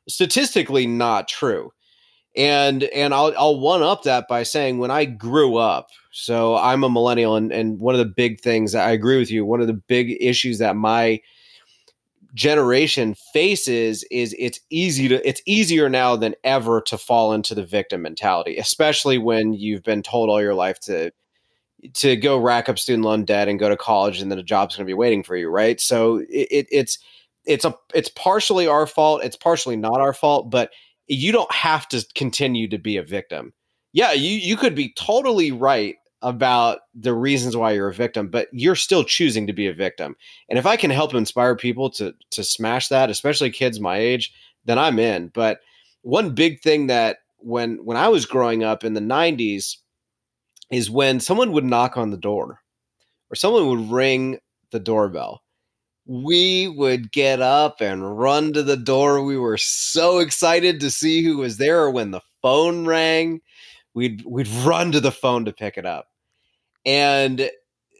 statistically 0.10 0.88
not 0.88 1.27
true. 1.27 1.71
And 2.36 2.84
and 2.84 3.13
I'll 3.13 3.34
I'll 3.38 3.60
one 3.60 3.82
up 3.82 4.03
that 4.03 4.27
by 4.27 4.43
saying 4.43 4.77
when 4.77 4.91
I 4.91 5.06
grew 5.06 5.56
up, 5.58 5.89
so 6.12 6.56
I'm 6.58 6.84
a 6.84 6.89
millennial, 6.89 7.36
and 7.36 7.51
and 7.51 7.80
one 7.80 7.95
of 7.95 7.99
the 7.99 8.06
big 8.06 8.41
things 8.41 8.75
I 8.75 8.91
agree 8.91 9.17
with 9.17 9.32
you. 9.32 9.45
One 9.45 9.62
of 9.62 9.67
the 9.67 9.73
big 9.73 10.17
issues 10.19 10.60
that 10.60 10.75
my 10.75 11.19
generation 12.38 13.15
faces 13.34 14.06
is 14.12 14.36
it's 14.38 14.60
easy 14.69 15.08
to 15.08 15.28
it's 15.28 15.41
easier 15.47 15.89
now 15.89 16.15
than 16.15 16.36
ever 16.43 16.82
to 16.82 16.97
fall 16.97 17.34
into 17.34 17.56
the 17.56 17.65
victim 17.65 18.04
mentality 18.04 18.58
especially 18.58 19.17
when 19.17 19.54
you've 19.54 19.82
been 19.82 20.04
told 20.04 20.30
all 20.30 20.39
your 20.39 20.54
life 20.54 20.80
to 20.80 21.12
to 21.93 22.15
go 22.15 22.38
rack 22.38 22.69
up 22.69 22.80
student 22.80 23.06
loan 23.06 23.26
debt 23.26 23.47
and 23.47 23.60
go 23.60 23.69
to 23.69 23.78
college 23.78 24.21
and 24.21 24.32
then 24.32 24.39
a 24.39 24.43
job's 24.43 24.76
going 24.76 24.86
to 24.86 24.89
be 24.89 24.95
waiting 24.95 25.23
for 25.23 25.36
you 25.36 25.50
right? 25.50 25.80
So 25.80 26.17
it, 26.17 26.47
it, 26.50 26.67
it's 26.71 27.00
it's 27.45 27.65
a 27.65 27.76
it's 27.93 28.10
partially 28.10 28.67
our 28.67 28.88
fault 28.88 29.23
it's 29.23 29.36
partially 29.36 29.76
not 29.76 30.02
our 30.02 30.13
fault 30.13 30.50
but 30.50 30.71
you 31.08 31.32
don't 31.32 31.52
have 31.52 31.88
to 31.89 32.06
continue 32.15 32.67
to 32.67 32.78
be 32.78 32.97
a 32.97 33.04
victim. 33.04 33.54
Yeah 33.93 34.12
you 34.12 34.32
you 34.32 34.58
could 34.58 34.76
be 34.76 34.93
totally 34.93 35.52
right 35.52 35.95
about 36.21 36.80
the 36.95 37.13
reasons 37.13 37.56
why 37.56 37.71
you're 37.71 37.89
a 37.89 37.93
victim, 37.93 38.27
but 38.27 38.47
you're 38.51 38.75
still 38.75 39.03
choosing 39.03 39.47
to 39.47 39.53
be 39.53 39.67
a 39.67 39.73
victim. 39.73 40.15
And 40.49 40.58
if 40.58 40.65
I 40.65 40.75
can 40.75 40.89
help 40.89 41.13
inspire 41.13 41.56
people 41.56 41.89
to 41.91 42.13
to 42.32 42.43
smash 42.43 42.88
that, 42.88 43.10
especially 43.10 43.51
kids 43.51 43.80
my 43.80 43.97
age, 43.97 44.34
then 44.65 44.80
I'm 44.80 44.99
in. 44.99 45.30
But 45.34 45.60
one 46.01 46.34
big 46.34 46.62
thing 46.62 46.88
that 46.88 47.17
when 47.38 47.84
when 47.86 47.97
I 47.97 48.08
was 48.08 48.25
growing 48.25 48.63
up 48.63 48.84
in 48.84 48.93
the 48.93 49.01
90s 49.01 49.77
is 50.71 50.89
when 50.89 51.19
someone 51.19 51.51
would 51.51 51.65
knock 51.65 51.97
on 51.97 52.12
the 52.12 52.17
door 52.17 52.60
or 53.30 53.36
someone 53.36 53.67
would 53.67 53.91
ring 53.91 54.39
the 54.71 54.80
doorbell. 54.80 55.43
We 56.06 56.69
would 56.69 57.12
get 57.12 57.41
up 57.41 57.82
and 57.82 58.17
run 58.17 58.53
to 58.53 58.63
the 58.63 58.77
door. 58.77 59.21
We 59.23 59.38
were 59.38 59.58
so 59.58 60.19
excited 60.19 60.80
to 60.80 60.89
see 60.89 61.21
who 61.21 61.38
was 61.38 61.58
there 61.58 61.89
when 61.89 62.12
the 62.12 62.21
phone 62.41 62.86
rang 62.86 63.41
we'd 63.98 64.24
we'd 64.28 64.48
run 64.64 64.92
to 64.92 65.00
the 65.00 65.12
phone 65.12 65.46
to 65.46 65.52
pick 65.52 65.76
it 65.76 65.86
up. 65.86 66.08
And 66.86 67.50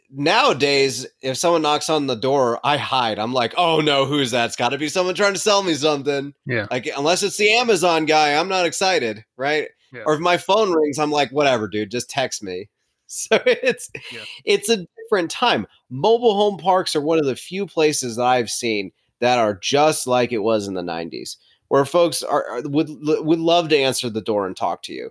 nowadays, 0.08 1.08
if 1.22 1.36
someone 1.36 1.62
knocks 1.62 1.90
on 1.90 2.06
the 2.06 2.14
door, 2.14 2.60
I 2.62 2.76
hide. 2.76 3.18
I'm 3.18 3.32
like, 3.34 3.52
oh 3.56 3.80
no, 3.80 4.06
who's 4.06 4.30
that? 4.30 4.46
It's 4.46 4.56
got 4.56 4.68
to 4.68 4.78
be 4.78 4.88
someone 4.88 5.16
trying 5.16 5.32
to 5.34 5.40
sell 5.40 5.64
me 5.64 5.74
something. 5.74 6.34
Yeah. 6.46 6.68
Like 6.70 6.88
unless 6.96 7.24
it's 7.24 7.36
the 7.36 7.52
Amazon 7.52 8.06
guy, 8.06 8.34
I'm 8.34 8.48
not 8.48 8.64
excited, 8.64 9.24
right? 9.36 9.70
Yeah. 9.92 10.02
Or 10.06 10.14
if 10.14 10.20
my 10.20 10.36
phone 10.36 10.70
rings, 10.70 11.00
I'm 11.00 11.10
like, 11.10 11.30
whatever, 11.30 11.66
dude, 11.66 11.90
just 11.90 12.08
text 12.08 12.42
me. 12.42 12.70
So 13.10 13.40
it's 13.46 13.90
yeah. 14.12 14.20
it's 14.44 14.68
a 14.68 14.86
different 14.98 15.30
time. 15.30 15.66
Mobile 15.88 16.34
home 16.34 16.58
parks 16.58 16.94
are 16.94 17.00
one 17.00 17.18
of 17.18 17.24
the 17.24 17.36
few 17.36 17.66
places 17.66 18.16
that 18.16 18.26
I've 18.26 18.50
seen 18.50 18.92
that 19.20 19.38
are 19.38 19.54
just 19.54 20.06
like 20.06 20.30
it 20.30 20.42
was 20.42 20.68
in 20.68 20.74
the 20.74 20.82
90s, 20.82 21.38
where 21.68 21.86
folks 21.86 22.22
are, 22.22 22.46
are 22.46 22.60
would 22.64 22.90
would 23.00 23.38
love 23.38 23.70
to 23.70 23.78
answer 23.78 24.10
the 24.10 24.20
door 24.20 24.46
and 24.46 24.54
talk 24.54 24.82
to 24.82 24.92
you 24.92 25.10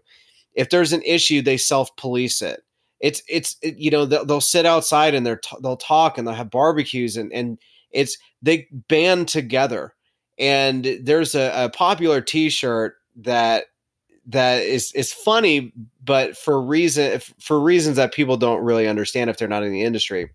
if 0.58 0.72
there's 0.72 0.92
an 0.92 1.04
issue, 1.04 1.42
they 1.42 1.56
self 1.56 1.96
police 1.96 2.42
it. 2.42 2.64
It's 3.00 3.22
it's 3.30 3.56
it, 3.62 3.78
you 3.78 3.92
know 3.92 4.06
they'll, 4.06 4.26
they'll, 4.26 4.42
sit 4.42 4.66
outside 4.66 5.14
and 5.14 5.26
they're 5.26 5.38
t- 5.38 5.56
they'll 5.62 5.78
talk 5.78 6.18
and 6.18 6.28
they'll 6.28 6.36
have 6.36 6.50
barbecues 6.50 7.16
and 7.16 7.32
and 7.32 7.60
it's 7.92 8.18
they 8.42 8.68
band 8.90 9.28
together. 9.30 9.94
And 10.40 10.98
there's 11.02 11.36
a, 11.36 11.66
a 11.66 11.70
popular 11.70 12.22
T-shirt 12.22 12.96
that 13.18 13.66
that 14.26 14.64
is 14.64 14.92
is 14.94 15.14
funny, 15.14 15.72
but 16.04 16.36
for 16.36 16.60
reason 16.60 17.22
for 17.40 17.60
reasons 17.60 17.96
that 17.98 18.14
people 18.14 18.36
don't 18.36 18.64
really 18.64 18.88
understand 18.88 19.30
if 19.30 19.38
they're 19.38 19.48
not 19.48 19.64
in 19.64 19.72
the 19.72 19.84
industry. 19.84 20.32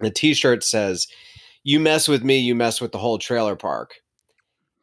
The 0.00 0.10
T-shirt 0.10 0.64
says, 0.64 1.06
"You 1.64 1.80
mess 1.80 2.08
with 2.08 2.24
me, 2.24 2.38
you 2.38 2.54
mess 2.54 2.80
with 2.80 2.92
the 2.92 2.98
whole 2.98 3.18
trailer 3.18 3.56
park." 3.56 3.96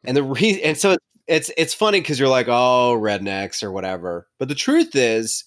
And 0.04 0.16
the 0.16 0.22
reason, 0.22 0.62
and 0.62 0.78
so 0.78 0.92
it's 0.92 1.04
it's 1.32 1.50
it's 1.56 1.72
funny 1.72 2.00
because 2.00 2.20
you're 2.20 2.28
like, 2.28 2.48
oh, 2.48 2.98
rednecks 3.00 3.62
or 3.62 3.72
whatever. 3.72 4.28
But 4.38 4.48
the 4.48 4.54
truth 4.54 4.94
is, 4.94 5.44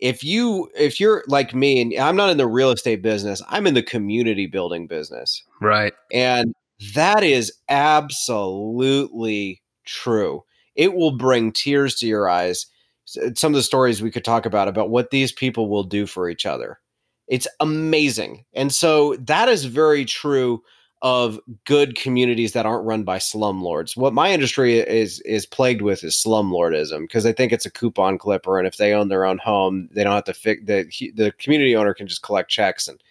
if 0.00 0.24
you 0.24 0.68
if 0.76 0.98
you're 0.98 1.22
like 1.28 1.54
me, 1.54 1.80
and 1.80 1.94
I'm 1.94 2.16
not 2.16 2.30
in 2.30 2.36
the 2.36 2.48
real 2.48 2.72
estate 2.72 3.00
business, 3.00 3.40
I'm 3.48 3.68
in 3.68 3.74
the 3.74 3.82
community 3.82 4.46
building 4.46 4.88
business. 4.88 5.40
Right. 5.60 5.92
And 6.12 6.52
that 6.94 7.22
is 7.22 7.52
absolutely 7.68 9.62
true. 9.86 10.42
It 10.74 10.94
will 10.94 11.16
bring 11.16 11.52
tears 11.52 11.94
to 11.96 12.08
your 12.08 12.28
eyes. 12.28 12.66
Some 13.04 13.52
of 13.52 13.56
the 13.56 13.62
stories 13.62 14.02
we 14.02 14.10
could 14.10 14.24
talk 14.24 14.46
about 14.46 14.66
about 14.66 14.90
what 14.90 15.10
these 15.10 15.30
people 15.30 15.68
will 15.68 15.84
do 15.84 16.06
for 16.06 16.28
each 16.28 16.44
other. 16.44 16.80
It's 17.28 17.46
amazing. 17.60 18.44
And 18.52 18.72
so 18.72 19.14
that 19.20 19.48
is 19.48 19.64
very 19.64 20.04
true 20.04 20.62
of 21.04 21.38
good 21.66 21.96
communities 21.96 22.52
that 22.52 22.64
aren't 22.64 22.86
run 22.86 23.04
by 23.04 23.18
slumlords. 23.18 23.94
What 23.94 24.14
my 24.14 24.32
industry 24.32 24.78
is 24.78 25.20
is 25.20 25.44
plagued 25.44 25.82
with 25.82 26.02
is 26.02 26.14
slumlordism 26.14 27.02
because 27.02 27.24
they 27.24 27.34
think 27.34 27.52
it's 27.52 27.66
a 27.66 27.70
coupon 27.70 28.16
clipper, 28.16 28.58
and 28.58 28.66
if 28.66 28.78
they 28.78 28.94
own 28.94 29.08
their 29.08 29.26
own 29.26 29.36
home, 29.36 29.90
they 29.92 30.02
don't 30.02 30.14
have 30.14 30.24
to 30.24 30.32
fix 30.32 30.62
the 30.64 30.84
the 31.14 31.30
community 31.38 31.76
owner 31.76 31.92
can 31.92 32.06
just 32.06 32.22
collect 32.22 32.50
checks, 32.50 32.88
and 32.88 33.02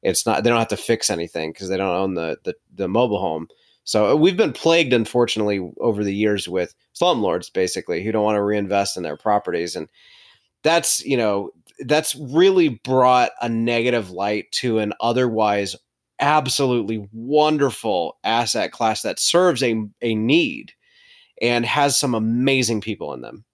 it's 0.00 0.24
not 0.24 0.42
they 0.42 0.48
don't 0.48 0.58
have 0.58 0.68
to 0.68 0.78
fix 0.78 1.10
anything 1.10 1.52
because 1.52 1.68
they 1.68 1.76
don't 1.76 1.94
own 1.94 2.14
the, 2.14 2.38
the 2.44 2.54
the 2.74 2.88
mobile 2.88 3.20
home. 3.20 3.48
So 3.84 4.12
uh, 4.12 4.14
we've 4.14 4.36
been 4.36 4.54
plagued, 4.54 4.94
unfortunately, 4.94 5.70
over 5.78 6.02
the 6.02 6.14
years 6.14 6.48
with 6.48 6.74
slumlords, 6.94 7.52
basically, 7.52 8.02
who 8.02 8.12
don't 8.12 8.24
want 8.24 8.36
to 8.36 8.42
reinvest 8.42 8.96
in 8.96 9.02
their 9.02 9.18
properties, 9.18 9.76
and 9.76 9.88
that's 10.62 11.04
you 11.04 11.18
know 11.18 11.50
that's 11.80 12.14
really 12.14 12.68
brought 12.70 13.32
a 13.42 13.48
negative 13.50 14.10
light 14.10 14.50
to 14.52 14.78
an 14.78 14.94
otherwise 15.00 15.76
absolutely 16.20 17.08
wonderful 17.12 18.16
asset 18.24 18.72
class 18.72 19.02
that 19.02 19.18
serves 19.18 19.62
a, 19.62 19.84
a 20.00 20.14
need 20.14 20.72
and 21.40 21.66
has 21.66 21.98
some 21.98 22.14
amazing 22.14 22.80
people 22.80 23.12
in 23.14 23.20
them. 23.20 23.44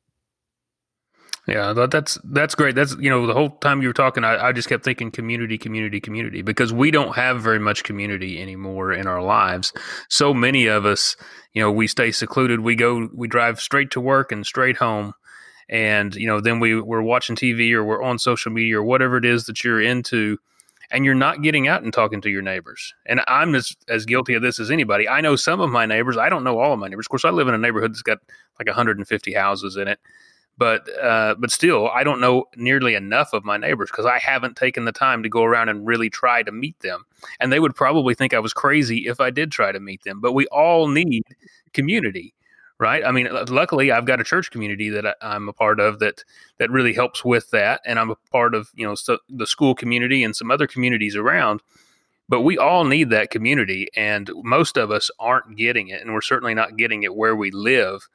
Yeah, 1.48 1.72
that's 1.72 2.18
that's 2.24 2.54
great. 2.54 2.74
That's 2.74 2.94
you 2.98 3.08
know 3.08 3.26
the 3.26 3.32
whole 3.32 3.48
time 3.48 3.80
you 3.80 3.88
were 3.88 3.94
talking, 3.94 4.22
I, 4.22 4.48
I, 4.48 4.52
just 4.52 4.68
kept 4.68 4.84
thinking 4.84 5.10
community, 5.10 5.56
community, 5.56 5.98
community 5.98 6.42
because 6.42 6.74
we 6.74 6.90
don't 6.90 7.16
have 7.16 7.40
very 7.40 7.58
much 7.58 7.84
community 7.84 8.42
anymore 8.42 8.92
in 8.92 9.06
our 9.06 9.22
lives. 9.22 9.72
So 10.10 10.34
many 10.34 10.66
of 10.66 10.84
us, 10.84 11.16
you 11.54 11.62
know, 11.62 11.72
we 11.72 11.86
stay 11.86 12.12
secluded. 12.12 12.60
We 12.60 12.76
go, 12.76 13.08
we 13.14 13.28
drive 13.28 13.62
straight 13.62 13.90
to 13.92 14.00
work 14.00 14.30
and 14.30 14.44
straight 14.44 14.76
home, 14.76 15.14
and 15.70 16.14
you 16.14 16.26
know, 16.26 16.42
then 16.42 16.60
we 16.60 16.78
we're 16.82 17.00
watching 17.00 17.34
TV 17.34 17.72
or 17.72 17.82
we're 17.82 18.02
on 18.02 18.18
social 18.18 18.52
media 18.52 18.78
or 18.78 18.84
whatever 18.84 19.16
it 19.16 19.24
is 19.24 19.46
that 19.46 19.64
you're 19.64 19.80
into 19.80 20.36
and 20.90 21.04
you're 21.04 21.14
not 21.14 21.42
getting 21.42 21.68
out 21.68 21.82
and 21.82 21.92
talking 21.92 22.20
to 22.22 22.30
your 22.30 22.42
neighbors. 22.42 22.94
And 23.06 23.20
I'm 23.28 23.54
as, 23.54 23.76
as 23.88 24.06
guilty 24.06 24.34
of 24.34 24.42
this 24.42 24.58
as 24.58 24.70
anybody. 24.70 25.08
I 25.08 25.20
know 25.20 25.36
some 25.36 25.60
of 25.60 25.70
my 25.70 25.86
neighbors. 25.86 26.16
I 26.16 26.28
don't 26.28 26.44
know 26.44 26.58
all 26.58 26.72
of 26.72 26.78
my 26.78 26.88
neighbors. 26.88 27.06
Of 27.06 27.10
course, 27.10 27.24
I 27.24 27.30
live 27.30 27.48
in 27.48 27.54
a 27.54 27.58
neighborhood 27.58 27.92
that's 27.92 28.02
got 28.02 28.18
like 28.58 28.66
150 28.66 29.32
houses 29.34 29.76
in 29.76 29.88
it. 29.88 29.98
But 30.56 30.88
uh, 31.00 31.36
but 31.38 31.52
still, 31.52 31.88
I 31.88 32.02
don't 32.02 32.20
know 32.20 32.46
nearly 32.56 32.96
enough 32.96 33.32
of 33.32 33.44
my 33.44 33.56
neighbors 33.56 33.90
because 33.92 34.06
I 34.06 34.18
haven't 34.18 34.56
taken 34.56 34.86
the 34.86 34.92
time 34.92 35.22
to 35.22 35.28
go 35.28 35.44
around 35.44 35.68
and 35.68 35.86
really 35.86 36.10
try 36.10 36.42
to 36.42 36.50
meet 36.50 36.80
them. 36.80 37.04
And 37.38 37.52
they 37.52 37.60
would 37.60 37.76
probably 37.76 38.14
think 38.14 38.34
I 38.34 38.40
was 38.40 38.52
crazy 38.52 39.06
if 39.06 39.20
I 39.20 39.30
did 39.30 39.52
try 39.52 39.70
to 39.70 39.78
meet 39.78 40.02
them. 40.02 40.20
But 40.20 40.32
we 40.32 40.48
all 40.48 40.88
need 40.88 41.22
community 41.74 42.34
right? 42.78 43.04
I 43.04 43.10
mean, 43.10 43.28
luckily 43.48 43.90
I've 43.90 44.04
got 44.04 44.20
a 44.20 44.24
church 44.24 44.50
community 44.50 44.88
that 44.90 45.16
I'm 45.20 45.48
a 45.48 45.52
part 45.52 45.80
of 45.80 45.98
that 45.98 46.24
that 46.58 46.70
really 46.70 46.92
helps 46.92 47.24
with 47.24 47.50
that, 47.50 47.80
and 47.84 47.98
I'm 47.98 48.10
a 48.10 48.16
part 48.30 48.54
of 48.54 48.70
you 48.74 48.86
know 48.86 48.94
so 48.94 49.18
the 49.28 49.46
school 49.46 49.74
community 49.74 50.22
and 50.24 50.34
some 50.34 50.50
other 50.50 50.66
communities 50.66 51.16
around. 51.16 51.60
But 52.30 52.42
we 52.42 52.58
all 52.58 52.84
need 52.84 53.08
that 53.10 53.30
community, 53.30 53.88
and 53.96 54.30
most 54.42 54.76
of 54.76 54.90
us 54.90 55.10
aren't 55.18 55.56
getting 55.56 55.88
it, 55.88 56.02
and 56.02 56.12
we're 56.12 56.20
certainly 56.20 56.54
not 56.54 56.76
getting 56.76 57.02
it 57.02 57.14
where 57.14 57.34
we 57.34 57.50
live. 57.50 58.06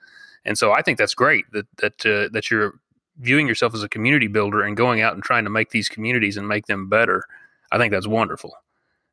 And 0.46 0.58
so 0.58 0.72
I 0.72 0.82
think 0.82 0.98
that's 0.98 1.16
great 1.16 1.46
that 1.52 1.66
that 1.78 2.06
uh, 2.06 2.30
that 2.32 2.52
you're 2.52 2.80
viewing 3.20 3.48
yourself 3.48 3.74
as 3.74 3.84
a 3.84 3.90
community 3.90 4.28
builder 4.28 4.62
and 4.62 4.78
going 4.78 5.02
out 5.02 5.14
and 5.14 5.24
trying 5.24 5.44
to 5.44 5.50
make 5.50 5.70
these 5.70 5.90
communities 5.90 6.38
and 6.38 6.48
make 6.48 6.66
them 6.68 6.90
better. 6.90 7.24
I 7.72 7.78
think 7.78 7.92
that's 7.92 8.08
wonderful. 8.08 8.54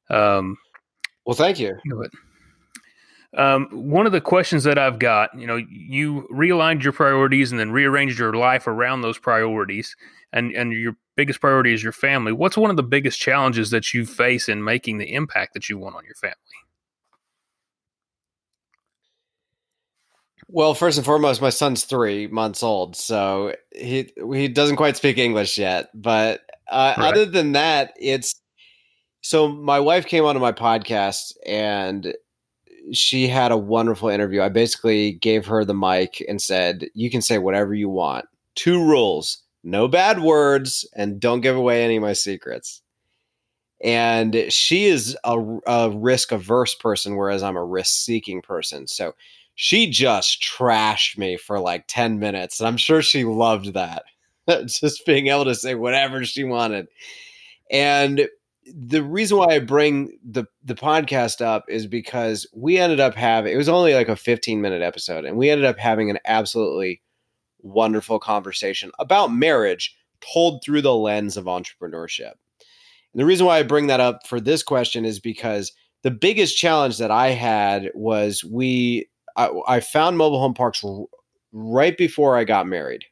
Um, 0.08 0.58
well, 1.24 1.36
thank 1.36 1.58
you. 1.58 1.78
Um, 3.36 3.68
one 3.70 4.06
of 4.06 4.12
the 4.12 4.20
questions 4.20 4.64
that 4.64 4.76
I've 4.76 4.98
got, 4.98 5.30
you 5.38 5.46
know, 5.46 5.56
you 5.56 6.26
realigned 6.32 6.82
your 6.82 6.92
priorities 6.92 7.52
and 7.52 7.60
then 7.60 7.70
rearranged 7.70 8.18
your 8.18 8.34
life 8.34 8.66
around 8.66 9.02
those 9.02 9.18
priorities, 9.18 9.94
and 10.32 10.52
and 10.52 10.72
your 10.72 10.96
biggest 11.16 11.40
priority 11.40 11.72
is 11.72 11.82
your 11.82 11.92
family. 11.92 12.32
What's 12.32 12.56
one 12.56 12.70
of 12.70 12.76
the 12.76 12.82
biggest 12.82 13.20
challenges 13.20 13.70
that 13.70 13.94
you 13.94 14.04
face 14.04 14.48
in 14.48 14.64
making 14.64 14.98
the 14.98 15.14
impact 15.14 15.54
that 15.54 15.68
you 15.68 15.78
want 15.78 15.94
on 15.94 16.04
your 16.04 16.16
family? 16.16 16.36
Well, 20.48 20.74
first 20.74 20.98
and 20.98 21.04
foremost, 21.04 21.40
my 21.40 21.50
son's 21.50 21.84
three 21.84 22.26
months 22.26 22.64
old, 22.64 22.96
so 22.96 23.54
he 23.72 24.12
he 24.32 24.48
doesn't 24.48 24.76
quite 24.76 24.96
speak 24.96 25.18
English 25.18 25.56
yet. 25.56 25.90
But 25.94 26.40
uh, 26.68 26.94
right. 26.98 27.12
other 27.12 27.26
than 27.26 27.52
that, 27.52 27.92
it's 27.96 28.34
so 29.20 29.46
my 29.46 29.78
wife 29.78 30.06
came 30.06 30.24
onto 30.24 30.40
my 30.40 30.50
podcast 30.50 31.34
and 31.46 32.12
she 32.92 33.28
had 33.28 33.52
a 33.52 33.56
wonderful 33.56 34.08
interview. 34.08 34.42
I 34.42 34.48
basically 34.48 35.12
gave 35.12 35.46
her 35.46 35.64
the 35.64 35.74
mic 35.74 36.24
and 36.28 36.40
said, 36.40 36.88
"You 36.94 37.10
can 37.10 37.22
say 37.22 37.38
whatever 37.38 37.74
you 37.74 37.88
want. 37.88 38.26
Two 38.54 38.82
rules: 38.84 39.42
no 39.64 39.88
bad 39.88 40.22
words, 40.22 40.88
and 40.94 41.20
don't 41.20 41.40
give 41.40 41.56
away 41.56 41.84
any 41.84 41.96
of 41.96 42.02
my 42.02 42.12
secrets." 42.12 42.82
And 43.82 44.46
she 44.50 44.86
is 44.86 45.16
a, 45.24 45.38
a 45.66 45.90
risk 45.90 46.32
averse 46.32 46.74
person, 46.74 47.16
whereas 47.16 47.42
I'm 47.42 47.56
a 47.56 47.64
risk 47.64 48.04
seeking 48.04 48.42
person. 48.42 48.86
So 48.86 49.14
she 49.54 49.88
just 49.88 50.42
trashed 50.42 51.16
me 51.16 51.36
for 51.36 51.58
like 51.60 51.84
10 51.88 52.18
minutes. 52.18 52.60
And 52.60 52.66
I'm 52.66 52.76
sure 52.76 53.02
she 53.02 53.24
loved 53.24 53.74
that. 53.74 54.04
just 54.66 55.06
being 55.06 55.28
able 55.28 55.44
to 55.46 55.54
say 55.54 55.74
whatever 55.74 56.24
she 56.24 56.44
wanted. 56.44 56.88
And 57.70 58.28
the 58.74 59.02
reason 59.02 59.38
why 59.38 59.54
I 59.54 59.58
bring 59.58 60.18
the 60.24 60.44
the 60.64 60.74
podcast 60.74 61.40
up 61.40 61.64
is 61.68 61.86
because 61.86 62.46
we 62.54 62.78
ended 62.78 63.00
up 63.00 63.14
having 63.14 63.52
it 63.52 63.56
was 63.56 63.68
only 63.68 63.94
like 63.94 64.08
a 64.08 64.16
15 64.16 64.60
minute 64.60 64.82
episode 64.82 65.24
and 65.24 65.36
we 65.36 65.50
ended 65.50 65.64
up 65.64 65.78
having 65.78 66.10
an 66.10 66.18
absolutely 66.24 67.02
wonderful 67.60 68.18
conversation 68.18 68.90
about 68.98 69.32
marriage 69.32 69.96
told 70.20 70.62
through 70.64 70.82
the 70.82 70.94
lens 70.94 71.36
of 71.36 71.44
entrepreneurship. 71.44 72.32
And 73.12 73.20
the 73.20 73.24
reason 73.24 73.46
why 73.46 73.58
I 73.58 73.62
bring 73.62 73.88
that 73.88 74.00
up 74.00 74.26
for 74.26 74.40
this 74.40 74.62
question 74.62 75.04
is 75.04 75.18
because 75.18 75.72
the 76.02 76.10
biggest 76.10 76.56
challenge 76.56 76.98
that 76.98 77.10
I 77.10 77.28
had 77.28 77.90
was 77.94 78.44
we 78.44 79.08
I, 79.36 79.50
I 79.66 79.80
found 79.80 80.18
mobile 80.18 80.40
home 80.40 80.54
parks 80.54 80.82
r- 80.84 81.04
right 81.52 81.96
before 81.96 82.36
I 82.36 82.44
got 82.44 82.66
married. 82.66 83.04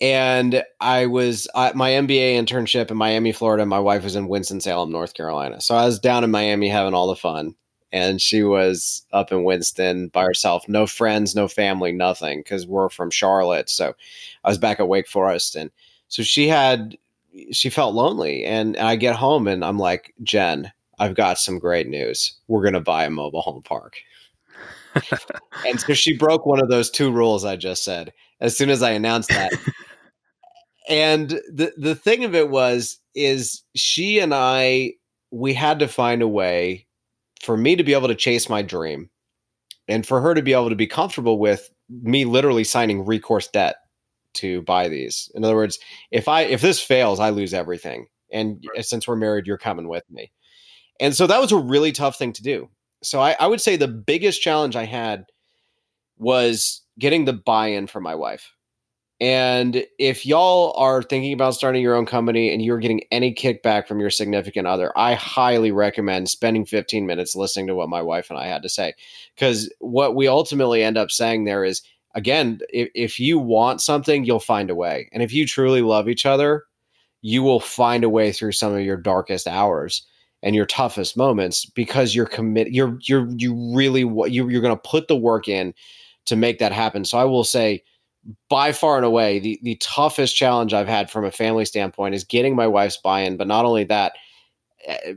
And 0.00 0.62
I 0.80 1.06
was 1.06 1.48
at 1.56 1.74
my 1.74 1.90
MBA 1.90 2.34
internship 2.34 2.90
in 2.90 2.96
Miami, 2.96 3.32
Florida. 3.32 3.66
My 3.66 3.80
wife 3.80 4.04
was 4.04 4.14
in 4.14 4.28
Winston-Salem, 4.28 4.92
North 4.92 5.14
Carolina. 5.14 5.60
So 5.60 5.74
I 5.74 5.86
was 5.86 5.98
down 5.98 6.22
in 6.22 6.30
Miami 6.30 6.68
having 6.68 6.94
all 6.94 7.08
the 7.08 7.16
fun. 7.16 7.54
And 7.90 8.20
she 8.20 8.42
was 8.42 9.06
up 9.12 9.32
in 9.32 9.44
Winston 9.44 10.08
by 10.08 10.22
herself, 10.24 10.68
no 10.68 10.86
friends, 10.86 11.34
no 11.34 11.48
family, 11.48 11.90
nothing, 11.90 12.40
because 12.40 12.66
we're 12.66 12.90
from 12.90 13.10
Charlotte. 13.10 13.70
So 13.70 13.94
I 14.44 14.48
was 14.50 14.58
back 14.58 14.78
at 14.78 14.88
Wake 14.88 15.08
Forest. 15.08 15.56
And 15.56 15.70
so 16.08 16.22
she 16.22 16.48
had, 16.48 16.98
she 17.50 17.70
felt 17.70 17.94
lonely. 17.94 18.44
And, 18.44 18.76
and 18.76 18.86
I 18.86 18.96
get 18.96 19.16
home 19.16 19.48
and 19.48 19.64
I'm 19.64 19.78
like, 19.78 20.14
Jen, 20.22 20.70
I've 20.98 21.14
got 21.14 21.38
some 21.38 21.58
great 21.58 21.88
news. 21.88 22.34
We're 22.46 22.62
going 22.62 22.74
to 22.74 22.80
buy 22.80 23.04
a 23.04 23.10
mobile 23.10 23.40
home 23.40 23.62
park 23.62 23.96
and 25.66 25.78
so 25.78 25.92
she 25.92 26.16
broke 26.16 26.46
one 26.46 26.60
of 26.60 26.68
those 26.68 26.90
two 26.90 27.12
rules 27.12 27.44
I 27.44 27.56
just 27.56 27.84
said 27.84 28.12
as 28.40 28.56
soon 28.56 28.70
as 28.70 28.82
I 28.82 28.90
announced 28.90 29.28
that. 29.30 29.52
And 30.88 31.30
the 31.30 31.72
the 31.76 31.94
thing 31.94 32.24
of 32.24 32.34
it 32.34 32.50
was 32.50 32.98
is 33.14 33.62
she 33.74 34.18
and 34.18 34.34
I 34.34 34.94
we 35.30 35.54
had 35.54 35.78
to 35.80 35.88
find 35.88 36.22
a 36.22 36.28
way 36.28 36.86
for 37.42 37.56
me 37.56 37.76
to 37.76 37.84
be 37.84 37.94
able 37.94 38.08
to 38.08 38.14
chase 38.14 38.48
my 38.48 38.62
dream 38.62 39.10
and 39.86 40.06
for 40.06 40.20
her 40.20 40.34
to 40.34 40.42
be 40.42 40.52
able 40.52 40.70
to 40.70 40.76
be 40.76 40.86
comfortable 40.86 41.38
with 41.38 41.70
me 41.88 42.24
literally 42.24 42.64
signing 42.64 43.04
recourse 43.04 43.48
debt 43.48 43.76
to 44.34 44.62
buy 44.62 44.88
these. 44.88 45.30
In 45.34 45.44
other 45.44 45.54
words, 45.54 45.78
if 46.10 46.28
I 46.28 46.42
if 46.42 46.60
this 46.60 46.80
fails, 46.80 47.20
I 47.20 47.30
lose 47.30 47.54
everything. 47.54 48.06
And 48.32 48.64
right. 48.74 48.84
since 48.84 49.08
we're 49.08 49.16
married, 49.16 49.46
you're 49.46 49.56
coming 49.56 49.88
with 49.88 50.04
me. 50.10 50.30
And 51.00 51.14
so 51.14 51.26
that 51.26 51.40
was 51.40 51.52
a 51.52 51.56
really 51.56 51.92
tough 51.92 52.18
thing 52.18 52.32
to 52.34 52.42
do 52.42 52.68
so 53.02 53.20
I, 53.20 53.36
I 53.38 53.46
would 53.46 53.60
say 53.60 53.76
the 53.76 53.88
biggest 53.88 54.42
challenge 54.42 54.76
I 54.76 54.84
had 54.84 55.26
was 56.18 56.82
getting 56.98 57.24
the 57.24 57.32
buy-in 57.32 57.86
from 57.86 58.02
my 58.02 58.14
wife. 58.14 58.52
And 59.20 59.84
if 59.98 60.24
y'all 60.24 60.72
are 60.76 61.02
thinking 61.02 61.32
about 61.32 61.54
starting 61.54 61.82
your 61.82 61.96
own 61.96 62.06
company 62.06 62.52
and 62.52 62.62
you're 62.62 62.78
getting 62.78 63.02
any 63.10 63.34
kickback 63.34 63.88
from 63.88 63.98
your 63.98 64.10
significant 64.10 64.68
other, 64.68 64.96
I 64.96 65.14
highly 65.14 65.72
recommend 65.72 66.28
spending 66.28 66.64
15 66.64 67.04
minutes 67.04 67.34
listening 67.34 67.66
to 67.66 67.74
what 67.74 67.88
my 67.88 68.00
wife 68.00 68.30
and 68.30 68.38
I 68.38 68.46
had 68.46 68.62
to 68.62 68.68
say. 68.68 68.94
Because 69.34 69.72
what 69.80 70.14
we 70.14 70.28
ultimately 70.28 70.84
end 70.84 70.96
up 70.96 71.10
saying 71.10 71.44
there 71.44 71.64
is 71.64 71.82
again, 72.14 72.60
if, 72.72 72.90
if 72.94 73.20
you 73.20 73.38
want 73.38 73.80
something, 73.80 74.24
you'll 74.24 74.38
find 74.38 74.70
a 74.70 74.74
way. 74.74 75.08
And 75.12 75.22
if 75.22 75.32
you 75.32 75.46
truly 75.46 75.82
love 75.82 76.08
each 76.08 76.24
other, 76.24 76.64
you 77.20 77.42
will 77.42 77.60
find 77.60 78.04
a 78.04 78.08
way 78.08 78.30
through 78.30 78.52
some 78.52 78.72
of 78.72 78.82
your 78.82 78.96
darkest 78.96 79.48
hours 79.48 80.06
and 80.42 80.54
your 80.54 80.66
toughest 80.66 81.16
moments 81.16 81.64
because 81.64 82.14
you're 82.14 82.26
committed 82.26 82.72
you're 82.72 82.96
you're 83.02 83.28
you 83.36 83.74
really 83.74 84.02
you, 84.30 84.48
you're 84.48 84.62
going 84.62 84.76
to 84.76 84.88
put 84.88 85.08
the 85.08 85.16
work 85.16 85.48
in 85.48 85.74
to 86.26 86.36
make 86.36 86.58
that 86.58 86.72
happen 86.72 87.04
so 87.04 87.18
i 87.18 87.24
will 87.24 87.44
say 87.44 87.82
by 88.48 88.72
far 88.72 88.96
and 88.96 89.06
away 89.06 89.38
the 89.38 89.58
the 89.62 89.76
toughest 89.76 90.36
challenge 90.36 90.74
i've 90.74 90.88
had 90.88 91.10
from 91.10 91.24
a 91.24 91.30
family 91.30 91.64
standpoint 91.64 92.14
is 92.14 92.24
getting 92.24 92.54
my 92.54 92.66
wife's 92.66 92.96
buy-in 92.98 93.36
but 93.36 93.46
not 93.46 93.64
only 93.64 93.84
that 93.84 94.12
eh, 94.86 95.14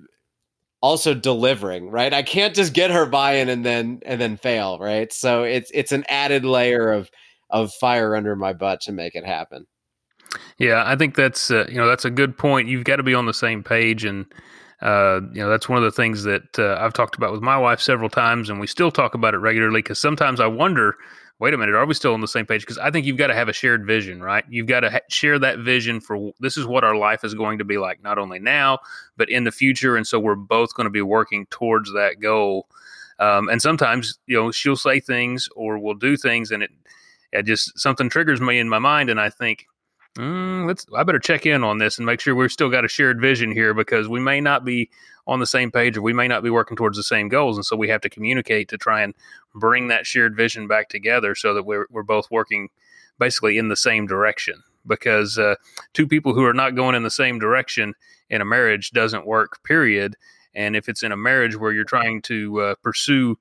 also 0.82 1.13
delivering 1.13 1.89
right? 1.89 2.13
I 2.13 2.24
can't 2.24 2.56
just 2.56 2.74
get 2.74 2.91
her 2.91 3.06
buy-in 3.06 3.50
and 3.50 3.65
then 3.65 4.02
and 4.06 4.19
then 4.19 4.36
fail 4.36 4.80
right? 4.80 5.13
So 5.13 5.43
it's 5.43 5.71
it's 5.74 5.91
an 5.91 6.04
added 6.10 6.43
layer 6.43 6.91
of 6.91 7.10
of 7.50 7.74
fire 7.74 8.15
under 8.15 8.36
my 8.36 8.54
butt 8.54 8.82
to 8.82 8.91
make 8.91 9.15
it 9.15 9.26
happen. 9.26 9.67
Yeah 10.58 10.84
i 10.86 10.95
think 10.95 11.15
that's 11.15 11.52
uh, 11.52 11.65
you 11.69 11.76
know 11.76 11.88
that's 11.88 12.06
a 12.06 12.10
good 12.10 12.38
point. 12.38 12.67
You've 12.67 12.84
got 12.84 12.97
to 12.97 13.04
be 13.04 13.13
on 13.13 13.26
the 13.26 13.34
same 13.34 13.63
page 13.63 14.04
and 14.06 14.26
uh, 14.82 15.21
you 15.32 15.39
know, 15.39 15.47
that's 15.47 15.69
one 15.69 15.78
of 15.78 15.84
the 15.84 15.91
things 15.91 16.24
that 16.24 16.58
uh, 16.58 16.76
I've 16.80 16.93
talked 16.93 17.15
about 17.15 17.32
with 17.32 17.41
my 17.43 17.56
wife 17.56 17.80
several 17.80 18.10
times, 18.10 18.50
and 18.50 18.60
we 18.60 18.65
still 18.65 18.89
talk 18.89 19.13
about 19.13 19.36
it 19.36 19.38
regularly 19.38 19.84
because 19.84 20.02
sometimes 20.02 20.39
I 20.39 20.47
wonder, 20.47 20.97
wait 21.42 21.56
a 21.56 21.58
minute, 21.58 21.74
are 21.74 21.88
we 21.88 21.96
still 21.96 22.14
on 22.14 22.22
the 22.22 22.28
same 22.28 22.46
page? 22.46 22.62
Because 22.62 22.78
I 22.78 22.92
think 22.92 23.08
you've 23.08 23.18
got 23.18 23.28
to 23.28 23.34
have 23.34 23.50
a 23.50 23.54
shared 23.54 23.84
vision, 23.84 24.22
right? 24.22 24.46
You've 24.48 24.68
got 24.68 24.82
to 24.82 24.92
ha- 24.92 25.00
share 25.10 25.40
that 25.40 25.58
vision 25.58 26.00
for 26.00 26.32
this 26.40 26.56
is 26.56 26.68
what 26.68 26.84
our 26.84 26.96
life 26.96 27.24
is 27.24 27.34
going 27.34 27.58
to 27.58 27.66
be 27.66 27.80
like, 27.80 28.04
not 28.04 28.20
only 28.20 28.38
now, 28.38 28.78
but 29.18 29.28
in 29.28 29.44
the 29.44 29.52
future. 29.52 29.98
And 29.98 30.06
so 30.06 30.20
we're 30.20 30.36
both 30.36 30.76
going 30.76 30.86
to 30.86 30.92
be 30.92 31.02
working 31.02 31.48
towards 31.48 31.92
that 31.94 32.20
goal. 32.22 32.68
Um, 33.18 33.50
and 33.50 33.60
sometimes, 33.60 34.20
you 34.28 34.38
know, 34.38 34.52
she'll 34.52 34.76
say 34.76 35.00
things 35.00 35.50
or 35.56 35.80
we'll 35.80 35.96
do 35.96 36.16
things, 36.16 36.52
and 36.52 36.62
it, 36.62 36.72
it 37.34 37.44
just 37.44 37.78
something 37.78 38.08
triggers 38.08 38.40
me 38.40 38.60
in 38.60 38.70
my 38.70 38.80
mind, 38.80 39.10
and 39.10 39.20
I 39.20 39.32
think, 39.32 39.66
mm, 40.18 40.68
let's 40.68 40.86
I 40.96 41.04
better 41.04 41.20
check 41.20 41.48
in 41.48 41.64
on 41.64 41.80
this 41.80 41.98
and 41.98 42.06
make 42.06 42.20
sure 42.20 42.36
we've 42.36 42.52
still 42.52 42.70
got 42.70 42.86
a 42.86 42.88
shared 42.88 43.20
vision 43.20 43.52
here 43.52 43.74
because 43.74 44.08
we 44.08 44.20
may 44.20 44.42
not 44.42 44.64
be 44.64 44.90
on 45.32 45.39
the 45.39 45.46
same 45.46 45.72
page 45.72 45.96
or 45.96 46.02
we 46.02 46.12
may 46.12 46.28
not 46.28 46.44
be 46.44 46.50
working 46.50 46.76
towards 46.76 46.98
the 46.98 47.04
same 47.04 47.30
goals. 47.30 47.58
And 47.58 47.65
so 47.65 47.78
we 47.78 47.88
have 47.88 48.02
to 48.02 48.10
communicate 48.10 48.67
to 48.70 48.78
try 48.78 49.02
and 49.02 49.15
bring 49.56 49.88
that 49.88 50.06
shared 50.06 50.36
vision 50.36 50.67
back 50.67 50.89
together 50.89 51.36
so 51.36 51.54
that 51.54 51.63
we're 51.63 51.88
we're 51.89 52.04
both 52.04 52.30
working 52.30 52.70
basically 53.17 53.58
in 53.58 53.70
the 53.70 53.76
same 53.76 54.06
direction. 54.06 54.62
Because 54.86 55.38
uh, 55.38 55.56
two 55.94 56.08
people 56.08 56.34
who 56.34 56.44
are 56.44 56.54
not 56.54 56.76
going 56.76 56.96
in 56.96 57.04
the 57.04 57.12
same 57.12 57.39
direction 57.39 57.94
in 58.30 58.41
a 58.41 58.46
marriage 58.46 58.91
doesn't 58.91 59.26
work 59.26 59.63
period. 59.63 60.15
And 60.54 60.76
if 60.76 60.89
it's 60.89 61.04
in 61.04 61.12
a 61.12 61.17
marriage 61.17 61.56
where 61.56 61.72
you're 61.72 61.86
trying 61.86 62.22
to 62.24 62.62
uh, 62.62 62.76
pursue 62.84 63.38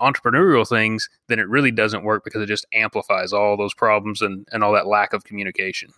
entrepreneurial 0.00 0.68
things, 0.68 1.08
then 1.28 1.38
it 1.38 1.48
really 1.48 1.70
doesn't 1.70 2.04
work 2.04 2.24
because 2.24 2.42
it 2.42 2.46
just 2.46 2.66
amplifies 2.72 3.32
all 3.32 3.56
those 3.56 3.74
problems 3.74 4.20
and, 4.20 4.46
and 4.52 4.62
all 4.62 4.72
that 4.72 4.86
lack 4.86 5.12
of 5.12 5.24
communication. 5.24 5.90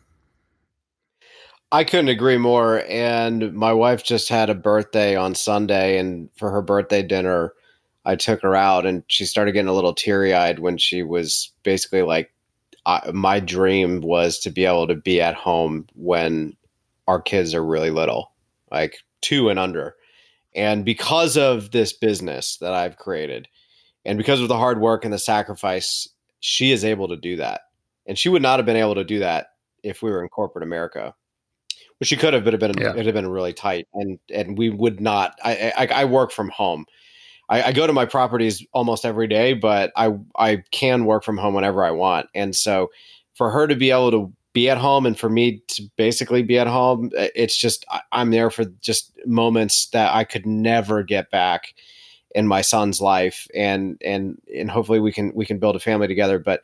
I 1.74 1.82
couldn't 1.82 2.08
agree 2.08 2.38
more. 2.38 2.84
And 2.88 3.52
my 3.52 3.72
wife 3.72 4.04
just 4.04 4.28
had 4.28 4.48
a 4.48 4.54
birthday 4.54 5.16
on 5.16 5.34
Sunday, 5.34 5.98
and 5.98 6.30
for 6.36 6.52
her 6.52 6.62
birthday 6.62 7.02
dinner, 7.02 7.52
I 8.04 8.14
took 8.14 8.42
her 8.42 8.54
out, 8.54 8.86
and 8.86 9.02
she 9.08 9.24
started 9.24 9.54
getting 9.54 9.68
a 9.68 9.72
little 9.72 9.92
teary 9.92 10.34
eyed 10.34 10.60
when 10.60 10.78
she 10.78 11.02
was 11.02 11.50
basically 11.64 12.02
like, 12.02 12.32
"My 13.12 13.40
dream 13.40 14.02
was 14.02 14.38
to 14.40 14.50
be 14.50 14.64
able 14.64 14.86
to 14.86 14.94
be 14.94 15.20
at 15.20 15.34
home 15.34 15.88
when 15.96 16.56
our 17.08 17.20
kids 17.20 17.54
are 17.54 17.64
really 17.64 17.90
little, 17.90 18.30
like 18.70 18.98
two 19.20 19.48
and 19.48 19.58
under." 19.58 19.96
And 20.54 20.84
because 20.84 21.36
of 21.36 21.72
this 21.72 21.92
business 21.92 22.56
that 22.58 22.72
I've 22.72 22.98
created, 22.98 23.48
and 24.04 24.16
because 24.16 24.40
of 24.40 24.46
the 24.46 24.58
hard 24.58 24.80
work 24.80 25.04
and 25.04 25.12
the 25.12 25.18
sacrifice, 25.18 26.08
she 26.38 26.70
is 26.70 26.84
able 26.84 27.08
to 27.08 27.16
do 27.16 27.34
that. 27.34 27.62
And 28.06 28.16
she 28.16 28.28
would 28.28 28.42
not 28.42 28.60
have 28.60 28.66
been 28.66 28.76
able 28.76 28.94
to 28.94 29.02
do 29.02 29.18
that 29.18 29.48
if 29.82 30.02
we 30.02 30.12
were 30.12 30.22
in 30.22 30.28
corporate 30.28 30.62
America 30.62 31.16
but 31.98 32.08
she 32.08 32.16
could 32.16 32.34
have, 32.34 32.44
but 32.44 32.54
it 32.54 32.60
been 32.60 32.74
yeah. 32.78 32.90
it'd 32.90 33.06
have 33.06 33.14
been 33.14 33.28
really 33.28 33.52
tight, 33.52 33.88
and 33.94 34.18
and 34.32 34.58
we 34.58 34.70
would 34.70 35.00
not. 35.00 35.38
I 35.44 35.72
I, 35.76 35.86
I 35.86 36.04
work 36.04 36.32
from 36.32 36.48
home. 36.50 36.86
I, 37.48 37.62
I, 37.64 37.72
go 37.72 37.86
to 37.86 37.92
my 37.92 38.06
properties 38.06 38.64
almost 38.72 39.04
every 39.04 39.26
day, 39.26 39.52
but 39.52 39.92
I 39.96 40.12
I 40.36 40.62
can 40.70 41.04
work 41.04 41.24
from 41.24 41.36
home 41.36 41.54
whenever 41.54 41.84
I 41.84 41.90
want, 41.90 42.28
and 42.34 42.54
so 42.56 42.90
for 43.34 43.50
her 43.50 43.66
to 43.66 43.76
be 43.76 43.90
able 43.90 44.10
to 44.10 44.32
be 44.52 44.70
at 44.70 44.78
home 44.78 45.04
and 45.04 45.18
for 45.18 45.28
me 45.28 45.60
to 45.66 45.82
basically 45.96 46.42
be 46.42 46.58
at 46.58 46.68
home, 46.68 47.10
it's 47.14 47.56
just 47.56 47.84
I'm 48.12 48.30
there 48.30 48.50
for 48.50 48.64
just 48.80 49.12
moments 49.26 49.88
that 49.90 50.14
I 50.14 50.24
could 50.24 50.46
never 50.46 51.02
get 51.02 51.30
back. 51.30 51.74
in 52.34 52.48
my 52.48 52.62
son's 52.62 53.00
life 53.00 53.46
and 53.54 53.96
and 54.04 54.40
and 54.52 54.70
hopefully 54.70 55.00
we 55.00 55.12
can 55.12 55.32
we 55.34 55.46
can 55.46 55.58
build 55.58 55.76
a 55.76 55.80
family 55.80 56.08
together 56.08 56.38
but 56.38 56.62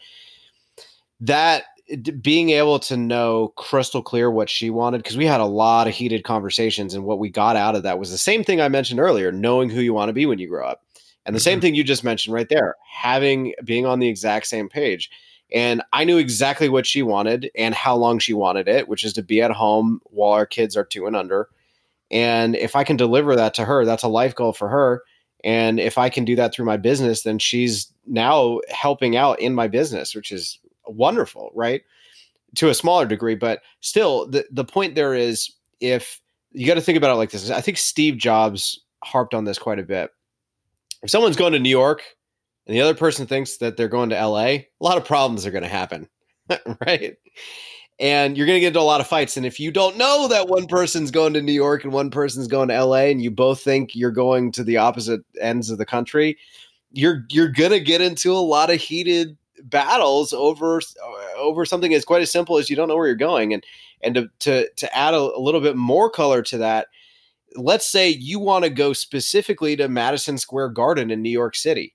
that 1.20 1.64
being 1.96 2.50
able 2.50 2.78
to 2.78 2.96
know 2.96 3.52
crystal 3.56 4.02
clear 4.02 4.30
what 4.30 4.48
she 4.48 4.70
wanted 4.70 4.98
because 4.98 5.16
we 5.16 5.26
had 5.26 5.40
a 5.40 5.46
lot 5.46 5.88
of 5.88 5.94
heated 5.94 6.24
conversations 6.24 6.94
and 6.94 7.04
what 7.04 7.18
we 7.18 7.28
got 7.28 7.56
out 7.56 7.74
of 7.74 7.82
that 7.82 7.98
was 7.98 8.10
the 8.10 8.18
same 8.18 8.44
thing 8.44 8.60
i 8.60 8.68
mentioned 8.68 9.00
earlier 9.00 9.32
knowing 9.32 9.68
who 9.68 9.80
you 9.80 9.92
want 9.92 10.08
to 10.08 10.12
be 10.12 10.26
when 10.26 10.38
you 10.38 10.48
grow 10.48 10.66
up 10.66 10.82
and 11.26 11.34
the 11.34 11.38
mm-hmm. 11.38 11.44
same 11.44 11.60
thing 11.60 11.74
you 11.74 11.84
just 11.84 12.04
mentioned 12.04 12.34
right 12.34 12.48
there 12.48 12.76
having 12.88 13.54
being 13.64 13.86
on 13.86 13.98
the 13.98 14.08
exact 14.08 14.46
same 14.46 14.68
page 14.68 15.10
and 15.52 15.82
i 15.92 16.04
knew 16.04 16.18
exactly 16.18 16.68
what 16.68 16.86
she 16.86 17.02
wanted 17.02 17.50
and 17.56 17.74
how 17.74 17.96
long 17.96 18.18
she 18.18 18.32
wanted 18.32 18.68
it 18.68 18.88
which 18.88 19.04
is 19.04 19.12
to 19.12 19.22
be 19.22 19.42
at 19.42 19.50
home 19.50 20.00
while 20.04 20.32
our 20.32 20.46
kids 20.46 20.76
are 20.76 20.84
two 20.84 21.06
and 21.06 21.16
under 21.16 21.48
and 22.10 22.54
if 22.56 22.76
i 22.76 22.84
can 22.84 22.96
deliver 22.96 23.34
that 23.34 23.54
to 23.54 23.64
her 23.64 23.84
that's 23.84 24.04
a 24.04 24.08
life 24.08 24.34
goal 24.34 24.52
for 24.52 24.68
her 24.68 25.02
and 25.42 25.80
if 25.80 25.98
i 25.98 26.08
can 26.08 26.24
do 26.24 26.36
that 26.36 26.54
through 26.54 26.64
my 26.64 26.76
business 26.76 27.22
then 27.22 27.38
she's 27.38 27.92
now 28.06 28.60
helping 28.68 29.16
out 29.16 29.40
in 29.40 29.54
my 29.54 29.66
business 29.66 30.14
which 30.14 30.30
is 30.30 30.60
wonderful, 30.86 31.50
right? 31.54 31.82
To 32.56 32.68
a 32.68 32.74
smaller 32.74 33.06
degree, 33.06 33.34
but 33.34 33.62
still, 33.80 34.26
the 34.26 34.44
the 34.50 34.64
point 34.64 34.94
there 34.94 35.14
is 35.14 35.52
if 35.80 36.20
you 36.52 36.66
got 36.66 36.74
to 36.74 36.80
think 36.80 36.98
about 36.98 37.12
it 37.12 37.18
like 37.18 37.30
this. 37.30 37.50
I 37.50 37.60
think 37.60 37.78
Steve 37.78 38.16
Jobs 38.16 38.80
harped 39.04 39.34
on 39.34 39.44
this 39.44 39.58
quite 39.58 39.78
a 39.78 39.84
bit. 39.84 40.10
If 41.02 41.10
someone's 41.10 41.36
going 41.36 41.52
to 41.52 41.58
New 41.58 41.70
York 41.70 42.02
and 42.66 42.76
the 42.76 42.80
other 42.80 42.94
person 42.94 43.26
thinks 43.26 43.58
that 43.58 43.76
they're 43.76 43.88
going 43.88 44.10
to 44.10 44.26
LA, 44.26 44.44
a 44.44 44.66
lot 44.80 44.98
of 44.98 45.04
problems 45.04 45.46
are 45.46 45.50
going 45.50 45.62
to 45.62 45.68
happen, 45.68 46.08
right? 46.86 47.16
And 47.98 48.36
you're 48.36 48.46
going 48.46 48.56
to 48.56 48.60
get 48.60 48.68
into 48.68 48.80
a 48.80 48.82
lot 48.82 49.00
of 49.00 49.06
fights. 49.06 49.36
And 49.36 49.46
if 49.46 49.60
you 49.60 49.70
don't 49.70 49.96
know 49.96 50.26
that 50.28 50.48
one 50.48 50.66
person's 50.66 51.10
going 51.10 51.34
to 51.34 51.42
New 51.42 51.52
York 51.52 51.84
and 51.84 51.92
one 51.92 52.10
person's 52.10 52.48
going 52.48 52.68
to 52.68 52.84
LA, 52.84 53.04
and 53.04 53.22
you 53.22 53.30
both 53.30 53.60
think 53.60 53.94
you're 53.94 54.10
going 54.10 54.52
to 54.52 54.64
the 54.64 54.78
opposite 54.78 55.20
ends 55.40 55.70
of 55.70 55.78
the 55.78 55.86
country, 55.86 56.38
you're 56.92 57.24
you're 57.28 57.48
going 57.48 57.70
to 57.70 57.80
get 57.80 58.00
into 58.00 58.32
a 58.32 58.34
lot 58.34 58.70
of 58.70 58.80
heated 58.80 59.36
battles 59.64 60.32
over 60.32 60.80
over 61.36 61.64
something 61.64 61.94
as 61.94 62.04
quite 62.04 62.22
as 62.22 62.30
simple 62.30 62.58
as 62.58 62.70
you 62.70 62.76
don't 62.76 62.88
know 62.88 62.96
where 62.96 63.06
you're 63.06 63.16
going 63.16 63.52
and 63.52 63.64
and 64.02 64.14
to 64.14 64.30
to, 64.38 64.68
to 64.76 64.96
add 64.96 65.14
a, 65.14 65.18
a 65.18 65.40
little 65.40 65.60
bit 65.60 65.76
more 65.76 66.10
color 66.10 66.42
to 66.42 66.58
that 66.58 66.88
let's 67.56 67.86
say 67.86 68.08
you 68.08 68.38
want 68.38 68.64
to 68.64 68.70
go 68.70 68.92
specifically 68.92 69.74
to 69.76 69.88
Madison 69.88 70.38
Square 70.38 70.68
Garden 70.70 71.10
in 71.10 71.22
New 71.22 71.30
York 71.30 71.56
City 71.56 71.94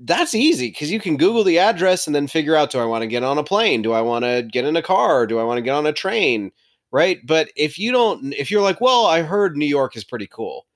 that's 0.00 0.34
easy 0.34 0.68
because 0.68 0.90
you 0.90 0.98
can 0.98 1.16
Google 1.16 1.44
the 1.44 1.58
address 1.58 2.06
and 2.06 2.16
then 2.16 2.26
figure 2.26 2.56
out 2.56 2.70
do 2.70 2.78
I 2.78 2.86
want 2.86 3.02
to 3.02 3.06
get 3.06 3.22
on 3.22 3.38
a 3.38 3.44
plane? 3.44 3.82
Do 3.82 3.92
I 3.92 4.00
want 4.00 4.24
to 4.24 4.42
get 4.50 4.64
in 4.64 4.76
a 4.76 4.82
car? 4.82 5.26
Do 5.26 5.38
I 5.38 5.44
want 5.44 5.58
to 5.58 5.62
get 5.62 5.74
on 5.74 5.86
a 5.86 5.92
train? 5.92 6.52
Right. 6.90 7.24
But 7.24 7.50
if 7.54 7.78
you 7.78 7.92
don't, 7.92 8.32
if 8.32 8.50
you're 8.50 8.62
like, 8.62 8.80
well, 8.80 9.06
I 9.06 9.22
heard 9.22 9.56
New 9.56 9.66
York 9.66 9.96
is 9.96 10.02
pretty 10.02 10.26
cool, 10.26 10.66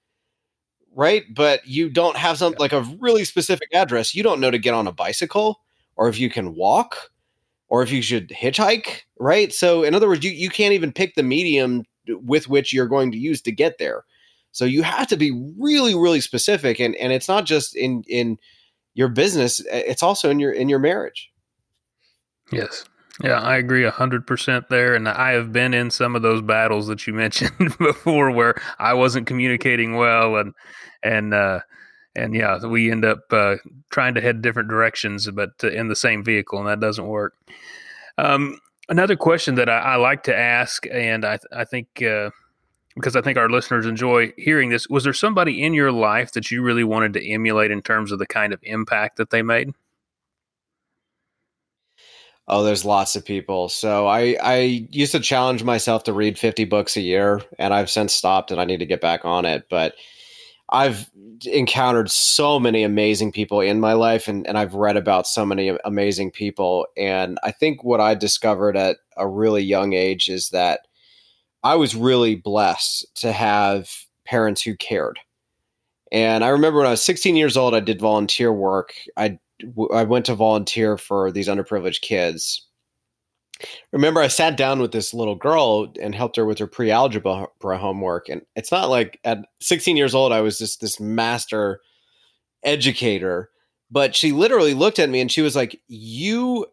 right? 0.94 1.24
But 1.35 1.66
you 1.66 1.88
don't 1.88 2.16
have 2.16 2.38
some 2.38 2.55
like 2.59 2.72
a 2.72 2.83
really 3.00 3.24
specific 3.24 3.68
address, 3.72 4.14
you 4.14 4.22
don't 4.22 4.40
know 4.40 4.50
to 4.50 4.59
get 4.59 4.74
on 4.74 4.87
a 4.87 4.92
bicycle 4.92 5.61
or 5.97 6.09
if 6.09 6.19
you 6.19 6.31
can 6.31 6.55
walk 6.55 7.11
or 7.69 7.83
if 7.83 7.91
you 7.91 8.03
should 8.03 8.29
hitchhike, 8.29 9.03
right? 9.19 9.53
So 9.53 9.83
in 9.83 9.95
other 9.95 10.09
words, 10.09 10.25
you, 10.25 10.31
you 10.31 10.51
can't 10.51 10.75
even 10.75 10.93
pick 10.93 11.15
the 11.15 11.23
medium 11.23 11.85
with 12.07 12.49
which 12.49 12.73
you're 12.73 12.87
going 12.87 13.11
to 13.13 13.19
use 13.19 13.41
to 13.43 13.53
get 13.53 13.79
there. 13.79 14.05
So 14.53 14.65
you 14.65 14.83
have 14.83 15.09
to 15.09 15.17
be 15.17 15.33
really, 15.59 15.95
really 15.95 16.21
specific. 16.21 16.79
And 16.79 16.95
and 16.97 17.13
it's 17.13 17.29
not 17.29 17.45
just 17.45 17.75
in 17.75 18.05
in 18.07 18.39
your 18.95 19.09
business, 19.09 19.61
it's 19.71 20.03
also 20.03 20.31
in 20.31 20.39
your 20.39 20.53
in 20.53 20.69
your 20.69 20.79
marriage. 20.79 21.31
Yes. 22.53 22.85
Yeah, 23.23 23.41
I 23.41 23.57
agree 23.57 23.85
hundred 23.89 24.27
percent 24.27 24.69
there, 24.71 24.95
and 24.95 25.09
I 25.09 25.33
have 25.33 25.53
been 25.53 25.73
in 25.73 25.91
some 25.91 26.17
of 26.17 26.23
those 26.23 26.43
battles 26.43 26.89
that 26.89 27.07
you 27.07 27.13
mentioned 27.15 27.77
before, 27.79 28.31
where 28.31 28.55
I 28.79 28.95
wasn't 28.95 29.27
communicating 29.27 29.95
well, 29.95 30.37
and 30.37 30.53
and 31.03 31.33
uh, 31.33 31.61
and 32.16 32.35
yeah, 32.35 32.64
we 32.64 32.90
end 32.90 33.05
up 33.05 33.20
uh, 33.33 33.57
trying 33.90 34.14
to 34.14 34.20
head 34.20 34.42
different 34.42 34.68
directions, 34.68 35.29
but 35.31 35.53
uh, 35.62 35.68
in 35.68 35.88
the 35.88 35.96
same 35.96 36.22
vehicle, 36.22 36.59
and 36.59 36.68
that 36.68 36.81
doesn't 36.81 37.07
work. 37.07 37.35
Um, 38.18 38.59
another 38.88 39.16
question 39.16 39.57
that 39.57 39.68
I, 39.68 39.79
I, 39.79 39.96
like 39.96 40.24
to 40.24 40.37
ask, 40.37 40.87
and 40.92 41.24
I, 41.24 41.38
I 41.53 41.64
think 41.64 42.03
uh, 42.03 42.31
because 42.94 43.16
I 43.16 43.20
think 43.20 43.37
our 43.38 43.50
listeners 43.50 43.87
enjoy 43.87 44.33
hearing 44.37 44.70
this, 44.70 44.88
was 44.88 45.05
there 45.05 45.12
somebody 45.12 45.62
in 45.62 45.74
your 45.74 45.90
life 45.90 46.33
that 46.33 46.50
you 46.50 46.62
really 46.62 46.85
wanted 46.85 47.12
to 47.14 47.29
emulate 47.29 47.70
in 47.70 47.83
terms 47.83 48.12
of 48.12 48.18
the 48.18 48.27
kind 48.27 48.53
of 48.53 48.61
impact 48.62 49.16
that 49.16 49.31
they 49.31 49.42
made? 49.42 49.72
Oh, 52.46 52.62
there's 52.62 52.85
lots 52.85 53.16
of 53.16 53.24
people. 53.24 53.68
So 53.70 54.07
I 54.07 54.37
I 54.40 54.59
used 54.90 55.12
to 55.12 55.20
challenge 55.20 55.64
myself 55.64 56.05
to 56.05 56.12
read 56.12 56.38
50 56.38 56.66
books 56.66 56.96
a 56.96 57.00
year, 57.00 57.40
and 57.59 57.72
I've 57.72 57.90
since 57.90 58.14
stopped, 58.14 58.50
and 58.50 58.61
I 58.61 58.64
need 58.64 58.81
to 58.81 58.87
get 58.87 59.00
back 59.00 59.24
on 59.24 59.44
it, 59.46 59.66
but 59.70 59.94
I've 60.75 61.09
encountered 61.47 62.11
so 62.11 62.59
many 62.59 62.83
amazing 62.83 63.31
people 63.31 63.61
in 63.61 63.79
my 63.79 63.93
life 63.93 64.27
and, 64.27 64.45
and 64.45 64.59
I've 64.59 64.75
read 64.75 64.97
about 64.97 65.29
so 65.29 65.47
many 65.47 65.77
amazing 65.85 66.33
people. 66.33 66.89
And 66.97 67.39
I 67.45 67.53
think 67.53 67.85
what 67.85 68.01
I 68.01 68.17
discovered 68.17 68.77
at 68.77 68.97
a 69.17 69.29
really 69.29 69.63
young 69.63 69.93
age 69.93 70.29
is 70.29 70.51
that 70.51 70.81
I 71.63 71.77
was 71.77 71.95
really 71.95 72.35
blessed 72.35 73.07
to 73.21 73.31
have 73.31 73.89
parents 74.27 74.63
who 74.63 74.77
cared. 74.77 75.21
And 76.11 76.43
I 76.43 76.49
remember 76.49 76.79
when 76.79 76.89
I 76.89 76.91
was 76.91 77.05
16 77.05 77.37
years 77.37 77.57
old, 77.57 77.73
I 77.73 77.81
did 77.81 78.01
volunteer 78.01 78.53
work. 78.53 78.95
I, 79.17 79.39
I 79.93 80.03
went 80.03 80.27
to 80.27 80.35
volunteer 80.35 80.99
for 80.99 81.31
these 81.31 81.47
underprivileged 81.47 82.01
kids 82.01 82.67
remember 83.93 84.21
I 84.21 84.29
sat 84.29 84.57
down 84.57 84.81
with 84.81 84.93
this 84.93 85.14
little 85.14 85.37
girl 85.37 85.93
and 86.01 86.14
helped 86.14 86.37
her 86.37 86.45
with 86.45 86.59
her 86.59 86.67
pre-algebra 86.67 87.49
homework. 87.62 88.29
And 88.29 88.43
it's 88.57 88.73
not 88.73 88.90
like 88.90 89.21
at 89.25 89.38
16 89.61 89.97
years 89.97 90.14
old, 90.14 90.33
I 90.33 90.40
was 90.40 90.59
just 90.59 90.81
this 90.81 90.99
master 90.99 91.81
educator, 92.62 93.51
but 93.90 94.14
she 94.17 94.33
literally 94.33 94.75
looked 94.75 94.99
at 94.99 95.11
me 95.11 95.21
and 95.21 95.31
she 95.31 95.43
was 95.43 95.55
like, 95.55 95.81
you, 95.88 96.67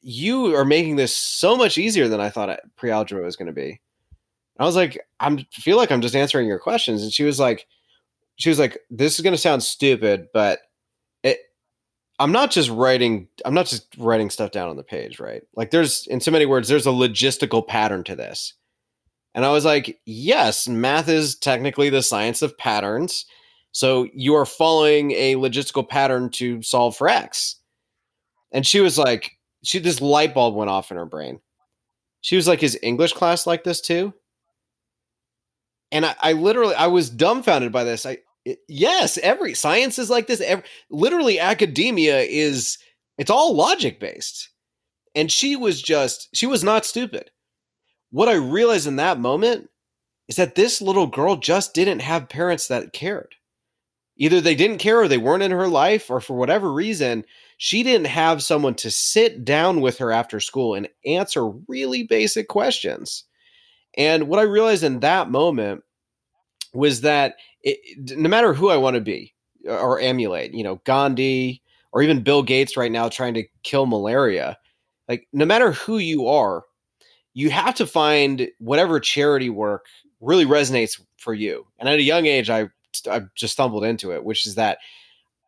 you 0.00 0.54
are 0.56 0.64
making 0.64 0.96
this 0.96 1.16
so 1.16 1.56
much 1.56 1.78
easier 1.78 2.08
than 2.08 2.20
I 2.20 2.30
thought 2.30 2.58
pre-algebra 2.76 3.24
was 3.24 3.36
going 3.36 3.46
to 3.46 3.52
be. 3.52 3.80
I 4.58 4.64
was 4.64 4.76
like, 4.76 4.98
I'm 5.20 5.38
feel 5.52 5.76
like 5.76 5.92
I'm 5.92 6.00
just 6.00 6.16
answering 6.16 6.48
your 6.48 6.58
questions. 6.58 7.02
And 7.02 7.12
she 7.12 7.24
was 7.24 7.38
like, 7.38 7.66
she 8.36 8.48
was 8.48 8.58
like, 8.58 8.78
this 8.90 9.14
is 9.14 9.22
going 9.22 9.34
to 9.34 9.40
sound 9.40 9.62
stupid, 9.62 10.28
but 10.32 10.60
I'm 12.18 12.32
not 12.32 12.50
just 12.50 12.70
writing 12.70 13.28
I'm 13.44 13.54
not 13.54 13.66
just 13.66 13.94
writing 13.98 14.30
stuff 14.30 14.50
down 14.50 14.68
on 14.68 14.76
the 14.76 14.82
page, 14.82 15.20
right? 15.20 15.42
Like 15.54 15.70
there's 15.70 16.06
in 16.06 16.20
so 16.20 16.30
many 16.30 16.46
words 16.46 16.68
there's 16.68 16.86
a 16.86 16.90
logistical 16.90 17.66
pattern 17.66 18.04
to 18.04 18.16
this. 18.16 18.54
And 19.34 19.44
I 19.44 19.52
was 19.52 19.66
like, 19.66 20.00
yes, 20.06 20.66
math 20.66 21.08
is 21.08 21.36
technically 21.36 21.90
the 21.90 22.02
science 22.02 22.40
of 22.40 22.56
patterns. 22.56 23.26
So 23.72 24.08
you 24.14 24.34
are 24.34 24.46
following 24.46 25.10
a 25.12 25.34
logistical 25.34 25.86
pattern 25.86 26.30
to 26.30 26.62
solve 26.62 26.96
for 26.96 27.08
x. 27.08 27.56
And 28.50 28.66
she 28.66 28.80
was 28.80 28.96
like, 28.96 29.32
she 29.62 29.78
this 29.78 30.00
light 30.00 30.32
bulb 30.32 30.54
went 30.54 30.70
off 30.70 30.90
in 30.90 30.96
her 30.96 31.04
brain. 31.04 31.40
She 32.22 32.36
was 32.36 32.48
like, 32.48 32.62
is 32.62 32.78
English 32.82 33.12
class 33.12 33.46
like 33.46 33.62
this 33.62 33.80
too? 33.82 34.14
And 35.92 36.06
I, 36.06 36.16
I 36.20 36.32
literally 36.32 36.74
I 36.74 36.86
was 36.86 37.10
dumbfounded 37.10 37.72
by 37.72 37.84
this. 37.84 38.06
I 38.06 38.18
yes, 38.68 39.18
every 39.18 39.54
science 39.54 39.98
is 39.98 40.10
like 40.10 40.26
this. 40.26 40.40
Every, 40.40 40.64
literally, 40.90 41.38
academia 41.38 42.20
is 42.20 42.78
it's 43.18 43.30
all 43.30 43.54
logic 43.54 44.00
based. 44.00 44.50
And 45.14 45.32
she 45.32 45.56
was 45.56 45.80
just 45.80 46.28
she 46.34 46.46
was 46.46 46.62
not 46.62 46.84
stupid. 46.84 47.30
What 48.10 48.28
I 48.28 48.34
realized 48.34 48.86
in 48.86 48.96
that 48.96 49.18
moment 49.18 49.70
is 50.28 50.36
that 50.36 50.54
this 50.54 50.82
little 50.82 51.06
girl 51.06 51.36
just 51.36 51.74
didn't 51.74 52.00
have 52.00 52.28
parents 52.28 52.68
that 52.68 52.92
cared. 52.92 53.34
Either 54.18 54.40
they 54.40 54.54
didn't 54.54 54.78
care 54.78 55.00
or 55.00 55.08
they 55.08 55.18
weren't 55.18 55.42
in 55.42 55.50
her 55.50 55.68
life, 55.68 56.10
or 56.10 56.20
for 56.20 56.36
whatever 56.36 56.72
reason, 56.72 57.24
she 57.58 57.82
didn't 57.82 58.06
have 58.06 58.42
someone 58.42 58.74
to 58.74 58.90
sit 58.90 59.44
down 59.44 59.80
with 59.80 59.98
her 59.98 60.10
after 60.10 60.40
school 60.40 60.74
and 60.74 60.88
answer 61.04 61.48
really 61.68 62.02
basic 62.02 62.48
questions. 62.48 63.24
And 63.96 64.28
what 64.28 64.38
I 64.38 64.42
realized 64.42 64.84
in 64.84 65.00
that 65.00 65.30
moment 65.30 65.82
was 66.72 67.02
that 67.02 67.36
it, 67.66 68.16
no 68.16 68.28
matter 68.28 68.54
who 68.54 68.70
I 68.70 68.76
want 68.76 68.94
to 68.94 69.00
be 69.00 69.34
or 69.68 69.98
emulate, 70.00 70.54
you 70.54 70.62
know, 70.62 70.80
Gandhi 70.84 71.60
or 71.92 72.00
even 72.00 72.22
Bill 72.22 72.42
Gates 72.42 72.76
right 72.76 72.92
now 72.92 73.08
trying 73.08 73.34
to 73.34 73.44
kill 73.64 73.86
malaria, 73.86 74.56
like 75.08 75.26
no 75.32 75.44
matter 75.44 75.72
who 75.72 75.98
you 75.98 76.28
are, 76.28 76.62
you 77.34 77.50
have 77.50 77.74
to 77.74 77.86
find 77.86 78.48
whatever 78.58 79.00
charity 79.00 79.50
work 79.50 79.86
really 80.20 80.46
resonates 80.46 81.00
for 81.18 81.34
you. 81.34 81.66
And 81.78 81.88
at 81.88 81.98
a 81.98 82.02
young 82.02 82.26
age, 82.26 82.48
I 82.48 82.68
I 83.10 83.22
just 83.34 83.52
stumbled 83.52 83.84
into 83.84 84.12
it, 84.12 84.24
which 84.24 84.46
is 84.46 84.54
that 84.54 84.78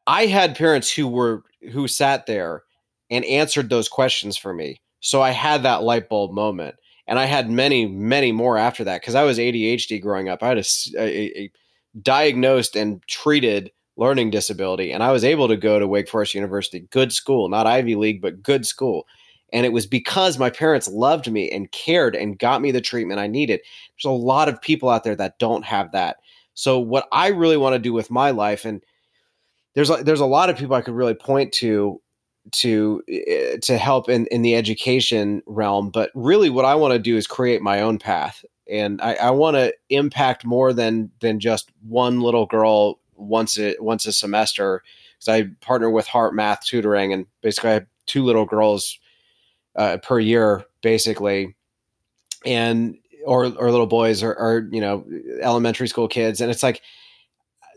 I 0.07 0.27
had 0.27 0.57
parents 0.57 0.93
who 0.93 1.07
were 1.07 1.45
who 1.73 1.87
sat 1.87 2.27
there 2.27 2.65
and 3.11 3.25
answered 3.25 3.71
those 3.71 3.89
questions 3.89 4.37
for 4.37 4.53
me. 4.53 4.81
So 5.01 5.23
I 5.23 5.31
had 5.31 5.63
that 5.63 5.85
light 5.85 6.09
bulb 6.09 6.33
moment, 6.33 6.75
and 7.07 7.19
I 7.19 7.27
had 7.27 7.49
many, 7.49 7.87
many 7.87 8.33
more 8.33 8.59
after 8.59 8.85
that 8.85 9.01
because 9.01 9.15
I 9.15 9.23
was 9.23 9.39
ADHD 9.39 10.03
growing 10.03 10.29
up. 10.29 10.43
I 10.43 10.49
had 10.49 10.59
a, 10.59 10.65
a, 10.99 11.41
a 11.41 11.53
diagnosed 12.03 12.77
and 12.77 13.03
treated 13.07 13.71
learning 13.97 14.31
disability. 14.31 14.93
And 14.93 15.03
I 15.03 15.11
was 15.11 15.25
able 15.25 15.49
to 15.49 15.57
go 15.57 15.79
to 15.79 15.89
Wake 15.89 16.09
Forest 16.09 16.35
University, 16.35 16.87
good 16.91 17.13
school, 17.13 17.49
not 17.49 17.67
Ivy 17.67 17.97
League, 17.97 18.23
but 18.23 18.43
good 18.43 18.67
school. 18.67 19.07
And 19.53 19.67
it 19.67 19.73
was 19.73 19.87
because 19.87 20.39
my 20.39 20.51
parents 20.51 20.89
loved 20.89 21.31
me 21.31 21.51
and 21.51 21.73
cared 21.73 22.15
and 22.15 22.39
got 22.39 22.61
me 22.61 22.71
the 22.71 22.81
treatment 22.81 23.19
I 23.19 23.27
needed. 23.27 23.61
There's 23.95 24.11
a 24.11 24.11
lot 24.11 24.49
of 24.49 24.61
people 24.61 24.89
out 24.89 25.05
there 25.05 25.17
that 25.17 25.39
don't 25.39 25.65
have 25.65 25.93
that. 25.93 26.19
So, 26.55 26.79
what 26.79 27.09
I 27.13 27.29
really 27.29 27.57
want 27.57 27.75
to 27.75 27.79
do 27.79 27.93
with 27.93 28.11
my 28.11 28.31
life, 28.31 28.65
and 28.65 28.83
there's 29.75 29.91
a, 29.91 30.03
there's 30.03 30.21
a 30.21 30.27
lot 30.27 30.51
of 30.51 30.59
people 30.59 30.75
I 30.75 30.83
could 30.83 30.95
really 30.95 31.15
point 31.15 31.53
to 31.55 32.01
to 32.53 33.03
eh, 33.09 33.57
to 33.63 33.79
help 33.79 34.09
in 34.09 34.27
in 34.27 34.43
the 34.43 34.55
education 34.55 35.43
realm 35.47 35.91
but 35.91 36.11
really 36.15 36.49
what 36.51 36.65
i 36.65 36.75
want 36.75 36.93
to 36.93 36.99
do 36.99 37.17
is 37.17 37.27
create 37.27 37.61
my 37.61 37.81
own 37.81 37.99
path 37.99 38.45
and 38.71 39.01
i, 39.03 39.15
I 39.15 39.31
want 39.31 39.57
to 39.57 39.75
impact 39.91 40.45
more 40.45 40.73
than 40.73 41.11
than 41.21 41.41
just 41.41 41.71
one 41.87 42.21
little 42.21 42.47
girl 42.47 42.99
once 43.17 43.59
a 43.59 43.77
once 43.81 44.07
a 44.07 44.13
semester 44.13 44.83
because 45.19 45.29
i 45.29 45.51
partner 45.61 45.91
with 45.91 46.07
heart 46.07 46.35
math 46.35 46.65
tutoring 46.65 47.13
and 47.13 47.27
basically 47.43 47.71
i 47.71 47.75
have 47.75 47.87
two 48.07 48.25
little 48.25 48.47
girls 48.47 48.99
uh, 49.77 49.99
per 49.99 50.19
year 50.19 50.65
basically 50.83 51.55
and 52.45 52.97
or 53.25 53.45
or 53.45 53.71
little 53.71 53.87
boys 53.87 54.23
or, 54.23 54.35
or 54.35 54.69
you 54.71 54.81
know 54.81 55.05
elementary 55.41 55.89
school 55.89 56.09
kids 56.09 56.41
and 56.41 56.51
it's 56.51 56.63
like 56.63 56.83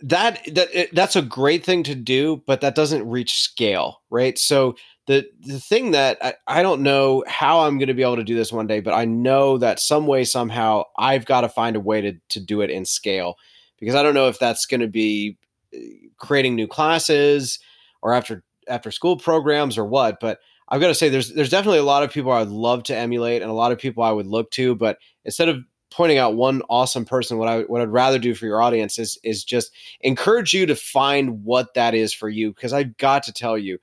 that 0.02 0.42
that 0.54 0.70
it, 0.74 0.96
that's 0.96 1.16
a 1.16 1.22
great 1.22 1.64
thing 1.64 1.84
to 1.84 1.96
do, 1.96 2.42
but 2.46 2.62
that 2.62 2.76
doesn't 2.76 3.08
reach 3.08 3.40
scale, 3.42 4.02
right? 4.10 4.38
So 4.38 4.76
the 5.12 5.30
the 5.42 5.60
thing 5.60 5.92
that 5.92 6.18
I, 6.22 6.34
I 6.48 6.64
don't 6.64 6.82
know 6.82 7.24
how 7.28 7.62
I'm 7.62 7.78
going 7.78 7.90
to 7.90 7.94
be 7.94 8.02
able 8.02 8.16
to 8.16 8.24
do 8.24 8.36
this 8.36 8.54
one 8.54 8.66
day, 8.66 8.80
but 8.80 8.94
I 8.94 9.04
know 9.04 9.58
that 9.58 9.82
some 9.82 10.08
way 10.08 10.24
somehow 10.24 10.84
I've 10.98 11.26
got 11.26 11.42
to 11.42 11.50
find 11.50 11.76
a 11.76 11.82
way 11.82 12.00
to 12.00 12.14
to 12.30 12.40
do 12.40 12.62
it 12.62 12.70
in 12.70 12.86
scale. 12.86 13.36
Because 13.78 13.96
I 13.96 14.04
don't 14.04 14.14
know 14.14 14.28
if 14.28 14.40
that's 14.40 14.66
going 14.66 14.82
to 14.82 14.88
be 14.88 15.38
uh, 15.76 15.80
creating 16.18 16.56
new 16.56 16.68
classes 16.68 17.60
or 18.02 18.14
after 18.14 18.44
after 18.70 18.90
school 18.90 19.18
programs 19.18 19.78
or 19.78 19.86
what, 19.86 20.22
but 20.22 20.40
I've 20.70 20.80
got 20.80 20.88
to 20.88 20.96
say 20.96 21.10
there's 21.10 21.34
there's 21.34 21.50
definitely 21.50 21.80
a 21.80 21.84
lot 21.84 22.04
of 22.04 22.12
people 22.12 22.32
I'd 22.32 22.48
love 22.48 22.84
to 22.84 22.96
emulate 22.96 23.42
and 23.42 23.52
a 23.52 23.56
lot 23.56 23.74
of 23.74 23.80
people 23.80 24.04
I 24.04 24.12
would 24.12 24.28
look 24.28 24.50
to, 24.52 24.76
but 24.76 24.98
instead 25.26 25.50
of 25.50 25.58
pointing 25.90 26.20
out 26.20 26.36
one 26.36 26.62
awesome 26.70 27.04
person 27.04 27.38
what 27.38 27.50
i 27.50 27.64
what 27.64 27.82
i'd 27.82 27.90
rather 27.90 28.18
do 28.18 28.34
for 28.34 28.46
your 28.46 28.62
audience 28.62 28.98
is 28.98 29.20
is 29.26 29.44
just 29.44 29.74
encourage 30.00 30.54
you 30.54 30.66
to 30.66 30.74
find 30.74 31.44
what 31.44 31.74
that 31.74 31.94
is 31.94 32.14
for 32.14 32.30
you 32.30 32.54
because 32.54 32.72
i've 32.72 32.96
got 32.96 33.24
to 33.24 33.34
tell 33.34 33.58
you 33.58 33.78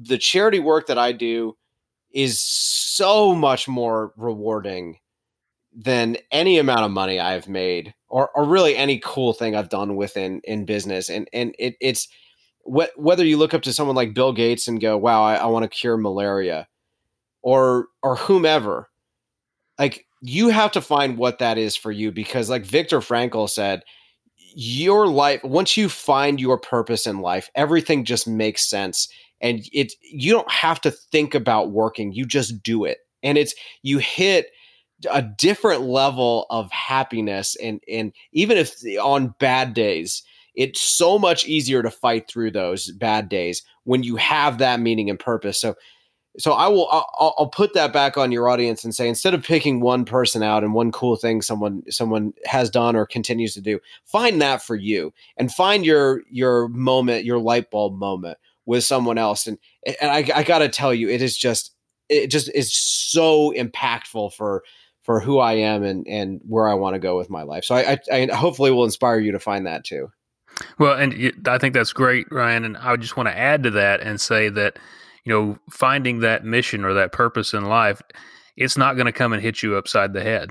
the 0.00 0.18
charity 0.18 0.58
work 0.58 0.86
that 0.86 0.98
i 0.98 1.12
do 1.12 1.56
is 2.12 2.40
so 2.40 3.34
much 3.34 3.68
more 3.68 4.12
rewarding 4.16 4.98
than 5.74 6.16
any 6.30 6.58
amount 6.58 6.84
of 6.84 6.90
money 6.90 7.18
i've 7.18 7.48
made 7.48 7.94
or, 8.08 8.30
or 8.34 8.44
really 8.44 8.76
any 8.76 9.00
cool 9.02 9.32
thing 9.32 9.56
i've 9.56 9.70
done 9.70 9.96
within 9.96 10.40
in 10.44 10.64
business. 10.64 11.08
And 11.08 11.28
and 11.32 11.54
it, 11.58 11.76
it's 11.80 12.08
wh- 12.64 12.96
whether 12.96 13.24
you 13.24 13.38
look 13.38 13.54
up 13.54 13.62
to 13.62 13.72
someone 13.72 13.96
like 13.96 14.14
bill 14.14 14.32
gates 14.32 14.68
and 14.68 14.80
go 14.80 14.96
wow 14.98 15.22
i, 15.22 15.34
I 15.36 15.46
want 15.46 15.62
to 15.64 15.68
cure 15.68 15.96
malaria 15.96 16.68
or 17.42 17.86
or 18.02 18.16
whomever 18.16 18.88
like 19.78 20.06
you 20.20 20.50
have 20.50 20.72
to 20.72 20.80
find 20.80 21.16
what 21.16 21.38
that 21.38 21.58
is 21.58 21.74
for 21.74 21.90
you 21.90 22.12
because 22.12 22.48
like 22.48 22.64
Viktor 22.64 23.00
Frankl 23.00 23.50
said 23.50 23.82
your 24.54 25.08
life 25.08 25.42
once 25.42 25.76
you 25.76 25.88
find 25.88 26.38
your 26.40 26.58
purpose 26.58 27.06
in 27.06 27.20
life 27.20 27.48
everything 27.54 28.04
just 28.04 28.28
makes 28.28 28.68
sense 28.68 29.08
and 29.42 29.68
it 29.72 29.92
you 30.00 30.32
don't 30.32 30.50
have 30.50 30.80
to 30.80 30.90
think 30.90 31.34
about 31.34 31.72
working 31.72 32.12
you 32.12 32.24
just 32.24 32.62
do 32.62 32.84
it. 32.84 32.98
And 33.22 33.36
it's 33.36 33.54
you 33.82 33.98
hit 33.98 34.46
a 35.10 35.20
different 35.20 35.82
level 35.82 36.46
of 36.48 36.70
happiness 36.70 37.56
and 37.56 37.82
and 37.88 38.12
even 38.32 38.56
if 38.56 38.76
on 39.02 39.34
bad 39.38 39.74
days 39.74 40.22
it's 40.54 40.80
so 40.80 41.18
much 41.18 41.46
easier 41.46 41.82
to 41.82 41.90
fight 41.90 42.28
through 42.28 42.50
those 42.50 42.90
bad 42.92 43.28
days 43.28 43.62
when 43.84 44.02
you 44.02 44.16
have 44.16 44.58
that 44.58 44.80
meaning 44.80 45.10
and 45.10 45.18
purpose. 45.18 45.60
So 45.60 45.74
so 46.38 46.52
I 46.52 46.66
will 46.68 46.88
I'll, 46.90 47.34
I'll, 47.36 47.48
put 47.48 47.74
that 47.74 47.92
back 47.92 48.16
on 48.16 48.32
your 48.32 48.48
audience 48.48 48.84
and 48.84 48.94
say 48.94 49.06
instead 49.06 49.34
of 49.34 49.42
picking 49.42 49.80
one 49.80 50.06
person 50.06 50.42
out 50.42 50.64
and 50.64 50.72
one 50.72 50.90
cool 50.90 51.16
thing 51.16 51.42
someone 51.42 51.82
someone 51.90 52.32
has 52.46 52.70
done 52.70 52.96
or 52.96 53.04
continues 53.04 53.52
to 53.52 53.60
do, 53.60 53.78
find 54.06 54.40
that 54.40 54.62
for 54.62 54.74
you 54.74 55.12
and 55.36 55.52
find 55.52 55.84
your 55.84 56.22
your 56.30 56.68
moment, 56.68 57.26
your 57.26 57.38
light 57.38 57.70
bulb 57.70 57.98
moment 57.98 58.38
with 58.66 58.84
someone 58.84 59.18
else. 59.18 59.46
And 59.46 59.58
and 60.00 60.10
I, 60.10 60.24
I 60.34 60.42
got 60.42 60.58
to 60.58 60.68
tell 60.68 60.94
you, 60.94 61.08
it 61.08 61.22
is 61.22 61.36
just 61.36 61.74
it 62.08 62.28
just 62.28 62.50
is 62.54 62.74
so 62.74 63.52
impactful 63.52 64.34
for 64.34 64.62
for 65.02 65.20
who 65.20 65.38
I 65.38 65.54
am 65.54 65.82
and 65.82 66.06
and 66.06 66.40
where 66.46 66.68
I 66.68 66.74
want 66.74 66.94
to 66.94 67.00
go 67.00 67.16
with 67.16 67.30
my 67.30 67.42
life. 67.42 67.64
So 67.64 67.74
I, 67.74 67.98
I, 68.10 68.28
I 68.30 68.34
hopefully 68.34 68.70
will 68.70 68.84
inspire 68.84 69.18
you 69.18 69.32
to 69.32 69.38
find 69.38 69.66
that 69.66 69.84
too. 69.84 70.08
Well, 70.78 70.98
and 70.98 71.32
I 71.46 71.58
think 71.58 71.74
that's 71.74 71.92
great, 71.94 72.26
Ryan. 72.30 72.64
And 72.64 72.76
I 72.76 72.96
just 72.96 73.16
want 73.16 73.28
to 73.28 73.36
add 73.36 73.62
to 73.62 73.70
that 73.70 74.00
and 74.00 74.20
say 74.20 74.48
that 74.50 74.78
you 75.24 75.32
know, 75.32 75.58
finding 75.70 76.20
that 76.20 76.44
mission 76.44 76.84
or 76.84 76.94
that 76.94 77.12
purpose 77.12 77.54
in 77.54 77.64
life, 77.64 78.02
it's 78.56 78.76
not 78.76 78.94
going 78.94 79.06
to 79.06 79.12
come 79.12 79.32
and 79.32 79.42
hit 79.42 79.62
you 79.62 79.76
upside 79.76 80.12
the 80.12 80.22
head. 80.22 80.50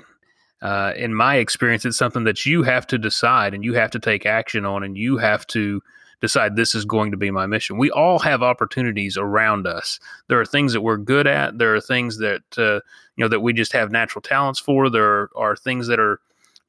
Uh, 0.61 0.93
in 0.95 1.13
my 1.13 1.35
experience, 1.35 1.85
it's 1.85 1.97
something 1.97 2.23
that 2.23 2.45
you 2.45 2.63
have 2.63 2.85
to 2.87 2.97
decide 2.97 3.53
and 3.53 3.63
you 3.63 3.73
have 3.73 3.91
to 3.91 3.99
take 3.99 4.25
action 4.25 4.65
on, 4.65 4.83
and 4.83 4.97
you 4.97 5.17
have 5.17 5.45
to 5.47 5.81
decide 6.21 6.55
this 6.55 6.75
is 6.75 6.85
going 6.85 7.11
to 7.11 7.17
be 7.17 7.31
my 7.31 7.45
mission. 7.45 7.77
We 7.77 7.91
all 7.91 8.19
have 8.19 8.43
opportunities 8.43 9.17
around 9.17 9.67
us. 9.67 9.99
There 10.27 10.39
are 10.39 10.45
things 10.45 10.71
that 10.73 10.81
we're 10.81 10.97
good 10.97 11.27
at. 11.27 11.57
There 11.57 11.75
are 11.75 11.81
things 11.81 12.19
that 12.19 12.43
uh, 12.57 12.79
you 13.15 13.25
know 13.25 13.27
that 13.27 13.41
we 13.41 13.53
just 13.53 13.73
have 13.73 13.91
natural 13.91 14.21
talents 14.21 14.59
for. 14.59 14.89
There 14.89 15.29
are 15.35 15.55
things 15.55 15.87
that 15.87 15.99
are 15.99 16.19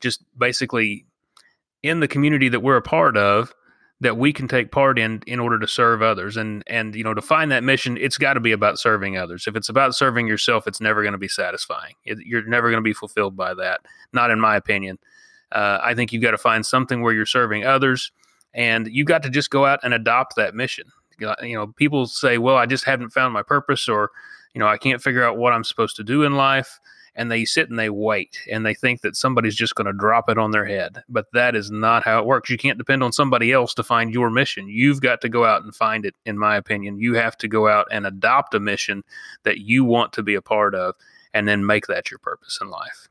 just 0.01 0.23
basically 0.37 1.05
in 1.83 2.01
the 2.01 2.09
community 2.09 2.49
that 2.49 2.61
we're 2.61 2.77
a 2.77 2.83
part 2.83 3.17
of 3.17 3.55
that 4.01 4.17
we 4.17 4.33
can 4.33 4.49
take 4.49 4.73
part 4.73 4.99
in 4.99 5.23
in 5.29 5.39
order 5.39 5.59
to 5.61 5.67
serve 5.69 6.03
others 6.03 6.37
and 6.37 6.65
and 6.67 6.95
you 6.95 7.05
know 7.05 7.15
to 7.15 7.23
find 7.23 7.53
that 7.53 7.63
mission 7.63 7.97
it's 7.97 8.19
got 8.19 8.35
to 8.35 8.41
be 8.41 8.51
about 8.51 8.79
serving 8.79 9.17
others 9.17 9.47
if 9.47 9.55
it's 9.55 9.69
about 9.69 9.95
serving 9.95 10.27
yourself 10.27 10.67
it's 10.67 10.81
never 10.81 11.03
going 11.03 11.13
to 11.13 11.19
be 11.19 11.29
satisfying 11.29 11.95
it, 12.05 12.19
you're 12.27 12.45
never 12.45 12.69
going 12.69 12.83
to 12.83 12.89
be 12.89 12.93
fulfilled 12.93 13.37
by 13.37 13.55
that 13.55 13.81
not 14.13 14.31
in 14.31 14.41
my 14.41 14.57
opinion 14.57 14.99
uh, 15.53 15.79
i 15.83 15.95
think 15.95 16.13
you've 16.13 16.23
got 16.23 16.33
to 16.33 16.39
find 16.39 16.67
something 16.67 17.01
where 17.01 17.15
you're 17.15 17.25
serving 17.25 17.65
others 17.65 18.11
and 18.55 18.89
you've 18.89 19.07
got 19.07 19.23
to 19.23 19.31
just 19.31 19.51
go 19.51 19.67
out 19.67 19.81
and 19.83 19.95
adopt 19.95 20.37
that 20.37 20.55
mission 20.55 20.87
you 21.43 21.55
know 21.55 21.69
people 21.69 22.07
say 22.07 22.39
well 22.39 22.57
i 22.57 22.67
just 22.67 22.85
haven't 22.85 23.11
found 23.11 23.33
my 23.33 23.43
purpose 23.43 23.89
or 23.89 24.11
you 24.55 24.59
know 24.59 24.67
i 24.67 24.77
can't 24.77 25.03
figure 25.03 25.25
out 25.25 25.37
what 25.37 25.53
i'm 25.53 25.65
supposed 25.65 25.97
to 25.97 26.05
do 26.05 26.23
in 26.23 26.35
life 26.35 26.81
and 27.15 27.31
they 27.31 27.45
sit 27.45 27.69
and 27.69 27.79
they 27.79 27.91
wait 27.91 28.39
and 28.51 28.65
they 28.65 28.75
think 28.75 29.03
that 29.03 29.17
somebody's 29.17 29.55
just 29.55 29.75
going 29.75 29.87
to 29.87 29.93
drop 29.93 30.29
it 30.29 30.39
on 30.39 30.51
their 30.51 30.65
head. 30.65 31.03
But 31.09 31.27
that 31.33 31.55
is 31.55 31.71
not 31.71 32.05
how 32.05 32.19
it 32.19 32.27
works. 32.27 32.49
You 32.49 32.57
can't 32.57 32.79
depend 32.79 33.03
on 33.03 33.13
somebody 33.13 33.53
else 33.53 33.75
to 33.75 33.83
find 33.83 34.15
your 34.15 34.31
mission. 34.31 34.69
You've 34.69 35.01
got 35.01 35.21
to 35.21 35.29
go 35.29 35.45
out 35.45 35.63
and 35.63 35.75
find 35.75 36.07
it, 36.07 36.15
in 36.25 36.39
my 36.39 36.57
opinion. 36.57 36.99
You 36.99 37.15
have 37.15 37.37
to 37.39 37.49
go 37.49 37.69
out 37.69 37.87
and 37.91 38.07
adopt 38.07 38.55
a 38.55 38.61
mission 38.61 39.05
that 39.43 39.59
you 39.59 39.85
want 39.85 40.13
to 40.15 40.23
be 40.23 40.35
a 40.35 40.43
part 40.43 40.75
of 40.75 40.95
and 41.35 41.47
then 41.47 41.67
make 41.67 41.87
that 41.87 42.11
your 42.11 42.19
purpose 42.19 42.59
in 42.61 42.71
life. 42.71 43.09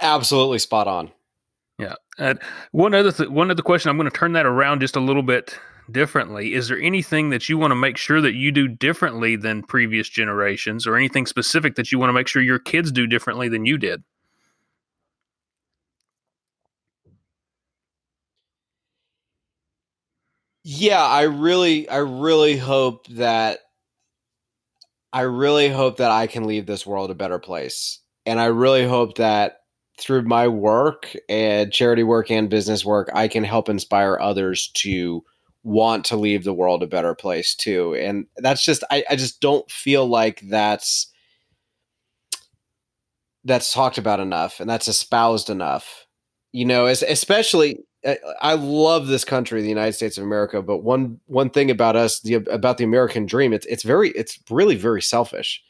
Absolutely 0.00 0.58
spot 0.58 0.88
on. 0.88 1.10
Yeah. 1.80 2.34
One 2.72 2.94
other 2.94 3.12
th- 3.12 3.30
one 3.30 3.50
other 3.50 3.62
question, 3.62 3.90
I'm 3.90 3.96
going 3.96 4.10
to 4.10 4.16
turn 4.16 4.32
that 4.34 4.46
around 4.46 4.80
just 4.80 4.96
a 4.96 5.00
little 5.00 5.22
bit 5.22 5.58
differently. 5.90 6.54
Is 6.54 6.68
there 6.68 6.78
anything 6.80 7.30
that 7.30 7.48
you 7.48 7.58
want 7.58 7.70
to 7.70 7.76
make 7.76 7.96
sure 7.96 8.20
that 8.20 8.34
you 8.34 8.52
do 8.52 8.68
differently 8.68 9.36
than 9.36 9.62
previous 9.62 10.08
generations, 10.08 10.86
or 10.86 10.96
anything 10.96 11.26
specific 11.26 11.76
that 11.76 11.90
you 11.90 11.98
want 11.98 12.10
to 12.10 12.14
make 12.14 12.28
sure 12.28 12.42
your 12.42 12.58
kids 12.58 12.92
do 12.92 13.06
differently 13.06 13.48
than 13.48 13.64
you 13.66 13.78
did? 13.78 14.02
Yeah, 20.64 21.02
I 21.02 21.22
really, 21.22 21.88
I 21.88 21.98
really 21.98 22.56
hope 22.56 23.06
that 23.08 23.60
I 25.12 25.22
really 25.22 25.68
hope 25.68 25.96
that 25.98 26.10
I 26.10 26.26
can 26.26 26.44
leave 26.44 26.66
this 26.66 26.86
world 26.86 27.10
a 27.10 27.14
better 27.14 27.38
place. 27.38 28.00
And 28.26 28.38
I 28.40 28.46
really 28.46 28.86
hope 28.86 29.16
that 29.16 29.59
through 30.00 30.22
my 30.22 30.48
work 30.48 31.14
and 31.28 31.72
charity 31.72 32.02
work 32.02 32.30
and 32.30 32.48
business 32.48 32.84
work, 32.84 33.10
I 33.14 33.28
can 33.28 33.44
help 33.44 33.68
inspire 33.68 34.18
others 34.20 34.68
to 34.74 35.24
want 35.62 36.04
to 36.06 36.16
leave 36.16 36.44
the 36.44 36.54
world 36.54 36.82
a 36.82 36.86
better 36.86 37.14
place 37.14 37.54
too. 37.54 37.94
And 37.94 38.26
that's 38.36 38.64
just 38.64 38.82
I, 38.90 39.04
I 39.10 39.16
just 39.16 39.40
don't 39.40 39.70
feel 39.70 40.06
like 40.06 40.40
that's 40.48 41.12
that's 43.44 43.72
talked 43.72 43.98
about 43.98 44.20
enough 44.20 44.60
and 44.60 44.68
that's 44.68 44.88
espoused 44.88 45.50
enough. 45.50 46.06
You 46.52 46.64
know, 46.64 46.86
as, 46.86 47.02
especially 47.02 47.78
I 48.40 48.54
love 48.54 49.08
this 49.08 49.24
country, 49.24 49.60
the 49.60 49.68
United 49.68 49.92
States 49.92 50.16
of 50.16 50.24
America, 50.24 50.62
but 50.62 50.78
one 50.78 51.20
one 51.26 51.50
thing 51.50 51.70
about 51.70 51.96
us, 51.96 52.20
the 52.20 52.34
about 52.34 52.78
the 52.78 52.84
American 52.84 53.26
dream, 53.26 53.52
it's 53.52 53.66
it's 53.66 53.82
very 53.82 54.10
it's 54.10 54.38
really 54.48 54.76
very 54.76 55.02
selfish. 55.02 55.62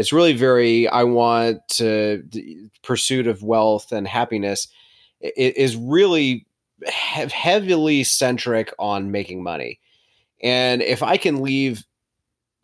It's 0.00 0.12
really 0.12 0.32
very 0.32 0.88
I 0.88 1.04
want 1.04 1.66
to 1.68 2.24
the 2.28 2.70
pursuit 2.82 3.26
of 3.26 3.42
wealth 3.42 3.92
and 3.92 4.08
happiness 4.08 4.68
it 5.20 5.56
is 5.56 5.76
really 5.76 6.46
heavily 6.86 8.04
centric 8.04 8.72
on 8.78 9.10
making 9.10 9.42
money. 9.42 9.78
And 10.42 10.82
if 10.82 11.02
I 11.02 11.16
can 11.16 11.42
leave 11.42 11.84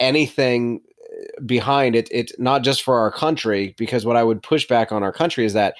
anything 0.00 0.80
uh, 1.02 1.42
behind 1.44 1.94
it, 1.94 2.08
it's 2.10 2.32
not 2.38 2.62
just 2.62 2.82
for 2.82 2.98
our 2.98 3.10
country, 3.10 3.74
because 3.76 4.06
what 4.06 4.16
I 4.16 4.24
would 4.24 4.42
push 4.42 4.66
back 4.66 4.90
on 4.90 5.02
our 5.02 5.12
country 5.12 5.44
is 5.44 5.52
that 5.52 5.74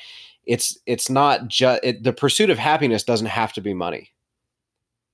it's 0.45 0.79
it's 0.87 1.11
not 1.11 1.49
just 1.49 1.81
it, 1.83 2.03
the 2.03 2.13
pursuit 2.13 2.51
of 2.51 2.59
happiness 2.59 3.03
doesn't 3.03 3.27
have 3.27 3.53
to 3.55 3.61
be 3.61 3.75
money, 3.75 4.13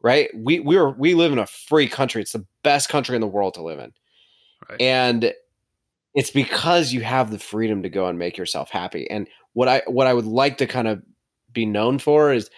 right? 0.02 0.28
We 0.34 0.60
we 0.60 0.76
are 0.76 0.90
we 0.90 1.14
live 1.14 1.32
in 1.32 1.38
a 1.38 1.46
free 1.46 1.88
country. 1.88 2.20
It's 2.20 2.32
the 2.32 2.46
best 2.64 2.88
country 2.88 3.14
in 3.14 3.20
the 3.20 3.26
world 3.28 3.54
to 3.54 3.62
live 3.62 3.78
in, 3.78 3.92
right. 4.68 4.80
and 4.80 5.32
it's 6.14 6.30
because 6.30 6.92
you 6.92 7.00
have 7.00 7.30
the 7.30 7.38
freedom 7.38 7.82
to 7.82 7.88
go 7.88 8.06
and 8.06 8.18
make 8.18 8.36
yourself 8.36 8.70
happy. 8.70 9.08
And 9.10 9.26
what 9.54 9.68
I 9.68 9.82
what 9.86 10.06
I 10.06 10.14
would 10.14 10.26
like 10.26 10.58
to 10.58 10.66
kind 10.66 10.88
of 10.88 11.02
be 11.52 11.66
known 11.66 11.98
for 11.98 12.32
is 12.32 12.50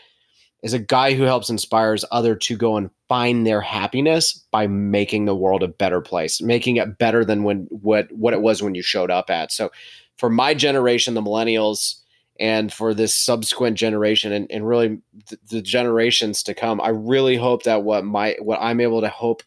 is 0.62 0.72
a 0.72 0.78
guy 0.78 1.12
who 1.12 1.24
helps 1.24 1.50
inspires 1.50 2.06
other 2.10 2.34
to 2.34 2.56
go 2.56 2.76
and 2.78 2.90
find 3.06 3.46
their 3.46 3.60
happiness 3.60 4.46
by 4.50 4.66
making 4.66 5.26
the 5.26 5.34
world 5.34 5.62
a 5.62 5.68
better 5.68 6.00
place, 6.00 6.40
making 6.40 6.76
it 6.76 6.98
better 6.98 7.24
than 7.24 7.42
when 7.42 7.66
what 7.70 8.10
what 8.12 8.32
it 8.32 8.40
was 8.40 8.62
when 8.62 8.74
you 8.74 8.82
showed 8.82 9.10
up 9.10 9.30
at. 9.30 9.52
So 9.52 9.70
for 10.16 10.30
my 10.30 10.54
generation, 10.54 11.14
the 11.14 11.22
millennials, 11.22 12.00
and 12.40 12.72
for 12.72 12.94
this 12.94 13.14
subsequent 13.14 13.76
generation 13.76 14.32
and, 14.32 14.50
and 14.50 14.66
really 14.66 15.00
th- 15.28 15.40
the 15.50 15.62
generations 15.62 16.42
to 16.44 16.54
come, 16.54 16.80
I 16.80 16.88
really 16.88 17.36
hope 17.36 17.64
that 17.64 17.84
what 17.84 18.04
my 18.04 18.36
what 18.40 18.58
I'm 18.60 18.80
able 18.80 19.02
to 19.02 19.08
hope 19.08 19.42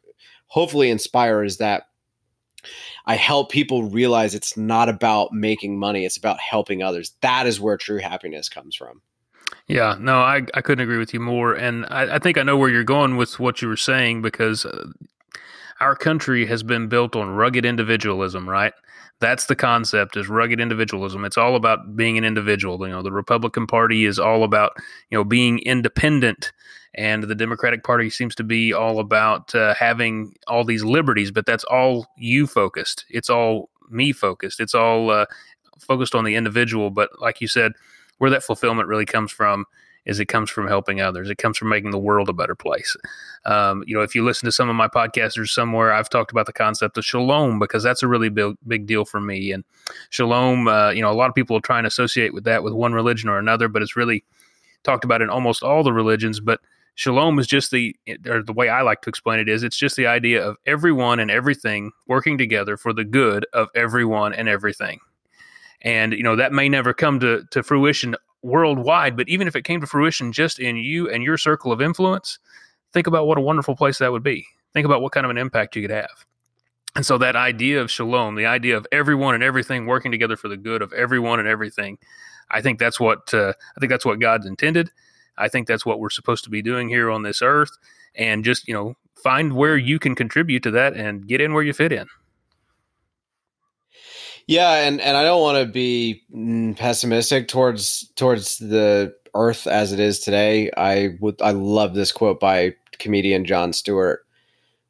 hopefully 0.47 0.89
inspire 0.89 1.43
is 1.43 1.57
that 1.57 1.87
I 3.05 3.15
help 3.15 3.51
people 3.51 3.83
realize 3.83 4.35
it's 4.35 4.57
not 4.57 4.89
about 4.89 5.33
making 5.33 5.79
money, 5.79 6.05
it's 6.05 6.17
about 6.17 6.39
helping 6.39 6.83
others. 6.83 7.13
That 7.21 7.47
is 7.47 7.59
where 7.59 7.77
true 7.77 7.99
happiness 7.99 8.49
comes 8.49 8.75
from. 8.75 9.01
Yeah, 9.67 9.97
no, 9.99 10.19
I, 10.19 10.43
I 10.53 10.61
couldn't 10.61 10.83
agree 10.83 10.97
with 10.97 11.13
you 11.13 11.19
more. 11.19 11.53
And 11.53 11.85
I, 11.89 12.15
I 12.15 12.19
think 12.19 12.37
I 12.37 12.43
know 12.43 12.57
where 12.57 12.69
you're 12.69 12.83
going 12.83 13.17
with 13.17 13.39
what 13.39 13.61
you 13.61 13.67
were 13.67 13.77
saying 13.77 14.21
because 14.21 14.65
uh, 14.65 14.87
our 15.79 15.95
country 15.95 16.45
has 16.45 16.63
been 16.63 16.87
built 16.87 17.15
on 17.15 17.29
rugged 17.29 17.65
individualism, 17.65 18.47
right? 18.47 18.73
That's 19.19 19.45
the 19.45 19.55
concept 19.55 20.15
is 20.15 20.29
rugged 20.29 20.59
individualism. 20.59 21.25
It's 21.25 21.37
all 21.37 21.55
about 21.55 21.95
being 21.95 22.17
an 22.17 22.23
individual. 22.23 22.79
You 22.85 22.93
know, 22.93 23.01
the 23.01 23.11
Republican 23.11 23.67
Party 23.67 24.05
is 24.05 24.19
all 24.19 24.43
about, 24.43 24.73
you 25.09 25.17
know, 25.17 25.23
being 25.23 25.59
independent 25.59 26.51
and 26.97 27.23
the 27.23 27.35
Democratic 27.35 27.83
Party 27.83 28.09
seems 28.09 28.33
to 28.35 28.43
be 28.43 28.73
all 28.73 28.99
about 28.99 29.53
uh, 29.53 29.73
having 29.75 30.33
all 30.47 30.63
these 30.63 30.83
liberties, 30.83 31.31
but 31.31 31.45
that's 31.45 31.63
all 31.65 32.07
you 32.17 32.47
focused. 32.47 33.05
It's 33.09 33.29
all 33.29 33.69
me 33.89 34.11
focused. 34.11 34.59
It's 34.59 34.75
all 34.75 35.11
uh, 35.11 35.25
focused 35.79 36.15
on 36.15 36.23
the 36.23 36.35
individual. 36.35 36.89
But 36.89 37.09
like 37.21 37.39
you 37.39 37.47
said, 37.47 37.73
where 38.17 38.31
that 38.31 38.43
fulfillment 38.43 38.87
really 38.87 39.05
comes 39.05 39.31
from 39.31 39.65
is 40.07 40.21
it 40.21 40.27
comes 40.27 40.49
from 40.49 40.67
helping 40.67 41.01
others. 41.01 41.29
It 41.29 41.37
comes 41.37 41.57
from 41.57 41.67
making 41.67 41.91
the 41.91 41.99
world 41.99 42.29
a 42.29 42.33
better 42.33 42.55
place. 42.55 42.95
Um, 43.45 43.83
you 43.85 43.93
know, 43.93 44.01
if 44.01 44.15
you 44.15 44.23
listen 44.23 44.45
to 44.45 44.53
some 44.53 44.69
of 44.69 44.75
my 44.75 44.87
podcasters 44.87 45.49
somewhere, 45.49 45.91
I've 45.91 46.09
talked 46.09 46.31
about 46.31 46.45
the 46.45 46.53
concept 46.53 46.97
of 46.97 47.03
shalom 47.03 47.59
because 47.59 47.83
that's 47.83 48.03
a 48.03 48.07
really 48.07 48.29
big 48.29 48.55
big 48.65 48.87
deal 48.87 49.03
for 49.03 49.19
me. 49.19 49.51
And 49.51 49.65
shalom, 50.09 50.67
uh, 50.67 50.91
you 50.91 51.01
know, 51.01 51.11
a 51.11 51.13
lot 51.13 51.29
of 51.29 51.35
people 51.35 51.59
try 51.59 51.77
and 51.77 51.85
associate 51.85 52.33
with 52.33 52.45
that 52.45 52.63
with 52.63 52.73
one 52.73 52.93
religion 52.93 53.29
or 53.29 53.37
another, 53.37 53.67
but 53.67 53.81
it's 53.81 53.97
really 53.97 54.23
talked 54.83 55.03
about 55.03 55.21
in 55.21 55.29
almost 55.29 55.61
all 55.61 55.83
the 55.83 55.93
religions. 55.93 56.39
But 56.39 56.61
shalom 56.97 57.37
is 57.37 57.45
just 57.45 57.69
the 57.69 57.95
or 58.27 58.41
the 58.41 58.53
way 58.53 58.69
I 58.69 58.81
like 58.81 59.01
to 59.03 59.09
explain 59.09 59.39
it 59.39 59.47
is 59.47 59.63
it's 59.63 59.77
just 59.77 59.95
the 59.95 60.07
idea 60.07 60.43
of 60.43 60.57
everyone 60.65 61.19
and 61.19 61.29
everything 61.29 61.91
working 62.07 62.37
together 62.37 62.75
for 62.75 62.91
the 62.91 63.05
good 63.05 63.45
of 63.53 63.69
everyone 63.75 64.33
and 64.33 64.49
everything. 64.49 64.99
And 65.83 66.11
you 66.13 66.23
know 66.23 66.35
that 66.35 66.51
may 66.51 66.67
never 66.67 66.93
come 66.93 67.19
to, 67.21 67.43
to 67.51 67.63
fruition 67.63 68.15
worldwide 68.41 69.15
but 69.15 69.29
even 69.29 69.47
if 69.47 69.55
it 69.55 69.63
came 69.63 69.79
to 69.81 69.87
fruition 69.87 70.31
just 70.31 70.59
in 70.59 70.75
you 70.75 71.09
and 71.09 71.23
your 71.23 71.37
circle 71.37 71.71
of 71.71 71.81
influence 71.81 72.39
think 72.93 73.07
about 73.07 73.27
what 73.27 73.37
a 73.37 73.41
wonderful 73.41 73.75
place 73.75 73.97
that 73.99 74.11
would 74.11 74.23
be. 74.23 74.45
Think 74.73 74.85
about 74.85 75.01
what 75.01 75.11
kind 75.11 75.25
of 75.25 75.31
an 75.31 75.37
impact 75.37 75.75
you 75.75 75.81
could 75.81 75.91
have. 75.91 76.25
And 76.95 77.05
so 77.05 77.17
that 77.19 77.35
idea 77.35 77.79
of 77.79 77.91
shalom 77.91 78.35
the 78.35 78.47
idea 78.47 78.75
of 78.75 78.87
everyone 78.91 79.35
and 79.35 79.43
everything 79.43 79.85
working 79.85 80.11
together 80.11 80.35
for 80.35 80.47
the 80.47 80.57
good 80.57 80.81
of 80.81 80.91
everyone 80.93 81.39
and 81.39 81.47
everything 81.47 81.99
i 82.49 82.59
think 82.59 82.79
that's 82.79 82.99
what 82.99 83.31
uh, 83.35 83.53
i 83.75 83.79
think 83.79 83.91
that's 83.91 84.05
what 84.05 84.19
god's 84.19 84.47
intended 84.47 84.89
i 85.37 85.47
think 85.47 85.67
that's 85.67 85.85
what 85.85 85.99
we're 85.99 86.09
supposed 86.09 86.43
to 86.43 86.49
be 86.49 86.61
doing 86.61 86.89
here 86.89 87.09
on 87.09 87.23
this 87.23 87.41
earth 87.41 87.71
and 88.15 88.43
just 88.43 88.67
you 88.67 88.73
know 88.73 88.95
find 89.15 89.53
where 89.53 89.77
you 89.77 89.99
can 89.99 90.15
contribute 90.15 90.63
to 90.63 90.71
that 90.71 90.93
and 90.93 91.27
get 91.27 91.41
in 91.41 91.53
where 91.53 91.63
you 91.63 91.73
fit 91.73 91.91
in 91.91 92.07
yeah, 94.47 94.87
and 94.87 95.01
and 95.01 95.17
I 95.17 95.23
don't 95.23 95.41
want 95.41 95.57
to 95.57 95.71
be 95.71 96.23
mm, 96.33 96.75
pessimistic 96.77 97.49
towards 97.49 98.07
towards 98.15 98.57
the 98.59 99.13
Earth 99.35 99.67
as 99.67 99.91
it 99.91 99.99
is 99.99 100.19
today. 100.19 100.71
I 100.77 101.17
would 101.19 101.41
I 101.41 101.51
love 101.51 101.93
this 101.93 102.13
quote 102.13 102.39
by 102.39 102.73
comedian 102.97 103.43
Jon 103.43 103.73
Stewart, 103.73 104.25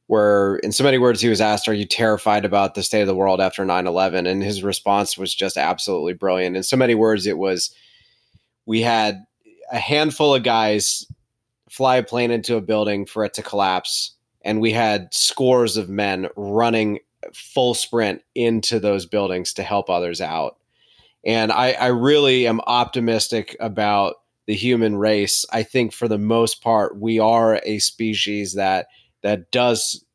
where 0.05 0.57
in 0.57 0.71
so 0.71 0.83
many 0.83 0.99
words 0.99 1.21
he 1.21 1.27
was 1.27 1.41
asked, 1.41 1.67
"Are 1.67 1.73
you 1.73 1.85
terrified 1.85 2.45
about 2.45 2.75
the 2.75 2.83
state 2.83 3.01
of 3.01 3.07
the 3.07 3.15
world 3.15 3.41
after 3.41 3.65
9/11?" 3.65 4.27
And 4.27 4.43
his 4.43 4.63
response 4.63 5.17
was 5.17 5.33
just 5.33 5.57
absolutely 5.57 6.13
brilliant. 6.13 6.55
In 6.55 6.63
so 6.63 6.77
many 6.77 6.93
words, 6.93 7.25
it 7.25 7.39
was, 7.39 7.71
"We 8.67 8.81
had 8.81 9.25
a 9.71 9.79
handful 9.79 10.35
of 10.35 10.43
guys 10.43 11.05
fly 11.69 11.97
a 11.97 12.03
plane 12.03 12.31
into 12.31 12.55
a 12.55 12.61
building 12.61 13.05
for 13.05 13.25
it 13.25 13.33
to 13.35 13.43
collapse." 13.43 14.13
And 14.43 14.61
we 14.61 14.71
had 14.71 15.13
scores 15.13 15.77
of 15.77 15.89
men 15.89 16.27
running 16.35 16.99
full 17.33 17.73
sprint 17.73 18.21
into 18.35 18.79
those 18.79 19.05
buildings 19.05 19.53
to 19.53 19.63
help 19.63 19.89
others 19.89 20.21
out. 20.21 20.57
And 21.25 21.51
I, 21.51 21.73
I 21.73 21.87
really 21.87 22.47
am 22.47 22.61
optimistic 22.61 23.57
about 23.59 24.15
the 24.45 24.55
human 24.55 24.95
race. 24.95 25.45
I 25.51 25.63
think 25.63 25.91
for 25.91 26.07
the 26.07 26.17
most 26.17 26.61
part, 26.61 26.97
we 26.99 27.19
are 27.19 27.59
a 27.65 27.79
species 27.79 28.53
that 28.53 28.87
that 29.23 29.51
does 29.51 30.05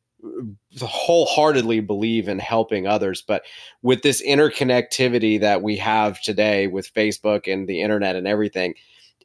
wholeheartedly 0.81 1.81
believe 1.81 2.27
in 2.27 2.39
helping 2.39 2.87
others. 2.87 3.21
But 3.21 3.43
with 3.81 4.01
this 4.01 4.25
interconnectivity 4.25 5.39
that 5.41 5.61
we 5.61 5.77
have 5.77 6.21
today 6.21 6.67
with 6.67 6.93
Facebook 6.93 7.51
and 7.51 7.67
the 7.67 7.81
internet 7.81 8.15
and 8.15 8.25
everything, 8.25 8.73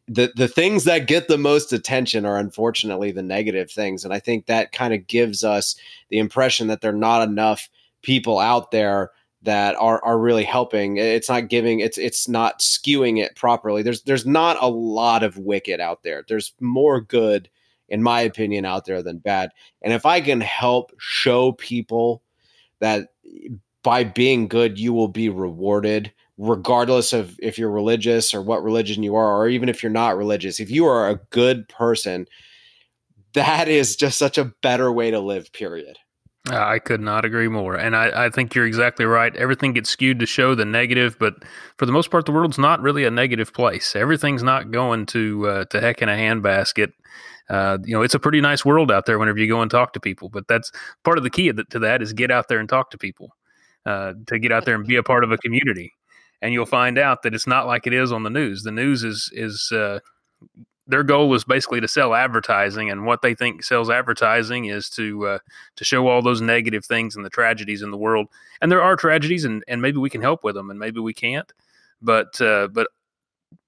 the 0.08 0.32
the 0.36 0.48
things 0.48 0.84
that 0.84 1.06
get 1.06 1.28
the 1.28 1.38
most 1.38 1.72
attention 1.72 2.24
are 2.24 2.38
unfortunately 2.38 3.12
the 3.12 3.22
negative 3.22 3.70
things. 3.70 4.04
And 4.04 4.12
i 4.12 4.18
think 4.18 4.46
that 4.46 4.72
kind 4.72 4.94
of 4.94 5.06
gives 5.06 5.44
us 5.44 5.76
the 6.08 6.18
impression 6.18 6.68
that 6.68 6.80
there're 6.80 6.92
not 6.92 7.28
enough 7.28 7.68
people 8.02 8.38
out 8.38 8.70
there 8.70 9.10
that 9.42 9.76
are 9.76 10.04
are 10.04 10.18
really 10.18 10.44
helping. 10.44 10.96
It's 10.96 11.28
not 11.28 11.48
giving 11.48 11.80
it's 11.80 11.98
it's 11.98 12.28
not 12.28 12.60
skewing 12.60 13.22
it 13.22 13.36
properly. 13.36 13.82
There's 13.82 14.02
there's 14.02 14.26
not 14.26 14.56
a 14.60 14.68
lot 14.68 15.22
of 15.22 15.38
wicked 15.38 15.80
out 15.80 16.02
there. 16.02 16.24
There's 16.26 16.52
more 16.60 17.00
good 17.00 17.48
in 17.88 18.02
my 18.02 18.20
opinion 18.20 18.64
out 18.64 18.84
there 18.84 19.02
than 19.02 19.18
bad. 19.18 19.50
And 19.82 19.92
if 19.92 20.04
i 20.06 20.20
can 20.20 20.40
help 20.40 20.92
show 20.98 21.52
people 21.52 22.22
that 22.80 23.08
by 23.82 24.04
being 24.04 24.48
good 24.48 24.78
you 24.78 24.92
will 24.92 25.08
be 25.08 25.28
rewarded 25.28 26.12
regardless 26.38 27.12
of 27.12 27.36
if 27.40 27.58
you're 27.58 27.70
religious 27.70 28.32
or 28.32 28.40
what 28.40 28.62
religion 28.62 29.02
you 29.02 29.16
are, 29.16 29.36
or 29.36 29.48
even 29.48 29.68
if 29.68 29.82
you're 29.82 29.90
not 29.90 30.16
religious, 30.16 30.60
if 30.60 30.70
you 30.70 30.86
are 30.86 31.10
a 31.10 31.20
good 31.30 31.68
person, 31.68 32.26
that 33.34 33.68
is 33.68 33.96
just 33.96 34.18
such 34.18 34.38
a 34.38 34.52
better 34.62 34.90
way 34.90 35.10
to 35.10 35.20
live, 35.20 35.52
period. 35.52 35.98
I 36.50 36.78
could 36.78 37.00
not 37.00 37.26
agree 37.26 37.48
more. 37.48 37.74
And 37.74 37.94
I, 37.94 38.26
I, 38.26 38.30
think 38.30 38.54
you're 38.54 38.66
exactly 38.66 39.04
right. 39.04 39.36
Everything 39.36 39.74
gets 39.74 39.90
skewed 39.90 40.18
to 40.20 40.26
show 40.26 40.54
the 40.54 40.64
negative, 40.64 41.18
but 41.18 41.34
for 41.76 41.84
the 41.84 41.92
most 41.92 42.10
part, 42.10 42.24
the 42.24 42.32
world's 42.32 42.56
not 42.56 42.80
really 42.80 43.04
a 43.04 43.10
negative 43.10 43.52
place. 43.52 43.94
Everything's 43.94 44.42
not 44.42 44.70
going 44.70 45.04
to 45.06 45.46
uh, 45.46 45.64
to 45.66 45.80
heck 45.80 46.00
in 46.00 46.08
a 46.08 46.12
handbasket. 46.12 46.92
Uh, 47.50 47.76
you 47.84 47.94
know, 47.94 48.00
it's 48.00 48.14
a 48.14 48.18
pretty 48.18 48.40
nice 48.40 48.64
world 48.64 48.90
out 48.90 49.04
there 49.04 49.18
whenever 49.18 49.38
you 49.38 49.48
go 49.48 49.60
and 49.60 49.70
talk 49.70 49.92
to 49.92 50.00
people. 50.00 50.30
But 50.30 50.48
that's 50.48 50.70
part 51.04 51.18
of 51.18 51.24
the 51.24 51.30
key 51.30 51.52
to 51.52 51.78
that 51.80 52.00
is 52.00 52.14
get 52.14 52.30
out 52.30 52.48
there 52.48 52.60
and 52.60 52.68
talk 52.68 52.90
to 52.92 52.98
people, 52.98 53.34
uh, 53.84 54.14
to 54.28 54.38
get 54.38 54.52
out 54.52 54.64
there 54.64 54.74
and 54.74 54.86
be 54.86 54.96
a 54.96 55.02
part 55.02 55.24
of 55.24 55.32
a 55.32 55.38
community 55.38 55.92
and 56.40 56.52
you'll 56.52 56.66
find 56.66 56.98
out 56.98 57.22
that 57.22 57.34
it's 57.34 57.46
not 57.46 57.66
like 57.66 57.86
it 57.86 57.92
is 57.92 58.12
on 58.12 58.22
the 58.22 58.30
news. 58.30 58.62
The 58.62 58.72
news 58.72 59.04
is 59.04 59.30
is 59.32 59.72
uh, 59.72 60.00
their 60.86 61.02
goal 61.02 61.34
is 61.34 61.44
basically 61.44 61.80
to 61.80 61.88
sell 61.88 62.14
advertising, 62.14 62.90
and 62.90 63.04
what 63.04 63.22
they 63.22 63.34
think 63.34 63.62
sells 63.62 63.90
advertising 63.90 64.66
is 64.66 64.88
to 64.90 65.26
uh, 65.26 65.38
to 65.76 65.84
show 65.84 66.08
all 66.08 66.22
those 66.22 66.40
negative 66.40 66.84
things 66.84 67.16
and 67.16 67.24
the 67.24 67.30
tragedies 67.30 67.82
in 67.82 67.90
the 67.90 67.96
world. 67.96 68.28
And 68.60 68.72
there 68.72 68.82
are 68.82 68.96
tragedies, 68.96 69.44
and 69.44 69.62
and 69.68 69.82
maybe 69.82 69.98
we 69.98 70.10
can 70.10 70.22
help 70.22 70.44
with 70.44 70.54
them, 70.54 70.70
and 70.70 70.78
maybe 70.78 71.00
we 71.00 71.12
can't. 71.12 71.52
But 72.00 72.40
uh, 72.40 72.68
but 72.68 72.88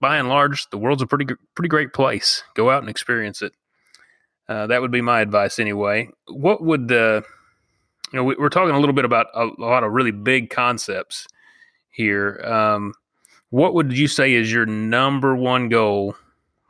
by 0.01 0.17
and 0.17 0.29
large, 0.29 0.69
the 0.71 0.79
world's 0.79 1.03
a 1.03 1.07
pretty 1.07 1.35
pretty 1.55 1.69
great 1.69 1.93
place. 1.93 2.43
Go 2.55 2.71
out 2.71 2.83
and 2.83 2.91
experience 2.91 3.43
it. 3.43 3.53
Uh, 4.49 4.67
that 4.67 4.81
would 4.81 4.91
be 4.91 5.03
my 5.03 5.21
advice, 5.21 5.59
anyway. 5.59 6.09
What 6.29 6.63
would 6.63 6.91
uh, 6.91 7.23
you 8.13 8.17
know? 8.17 8.25
We, 8.25 8.37
are 8.41 8.49
talking 8.49 8.75
a 8.75 8.81
little 8.81 8.95
bit 8.95 9.05
about 9.05 9.27
a, 9.35 9.45
a 9.45 9.65
lot 9.65 9.85
of 9.85 9.93
really 9.93 10.11
big 10.11 10.51
concepts 10.51 11.27
here. 12.01 12.41
Um, 12.45 12.95
what 13.51 13.75
would 13.75 13.97
you 13.97 14.09
say 14.09 14.33
is 14.33 14.53
your 14.53 14.67
number 14.67 15.37
one 15.37 15.69
goal 15.69 16.17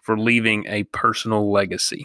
for 0.02 0.18
leaving 0.18 0.66
a 0.66 0.84
personal 0.84 1.52
legacy? 1.52 2.04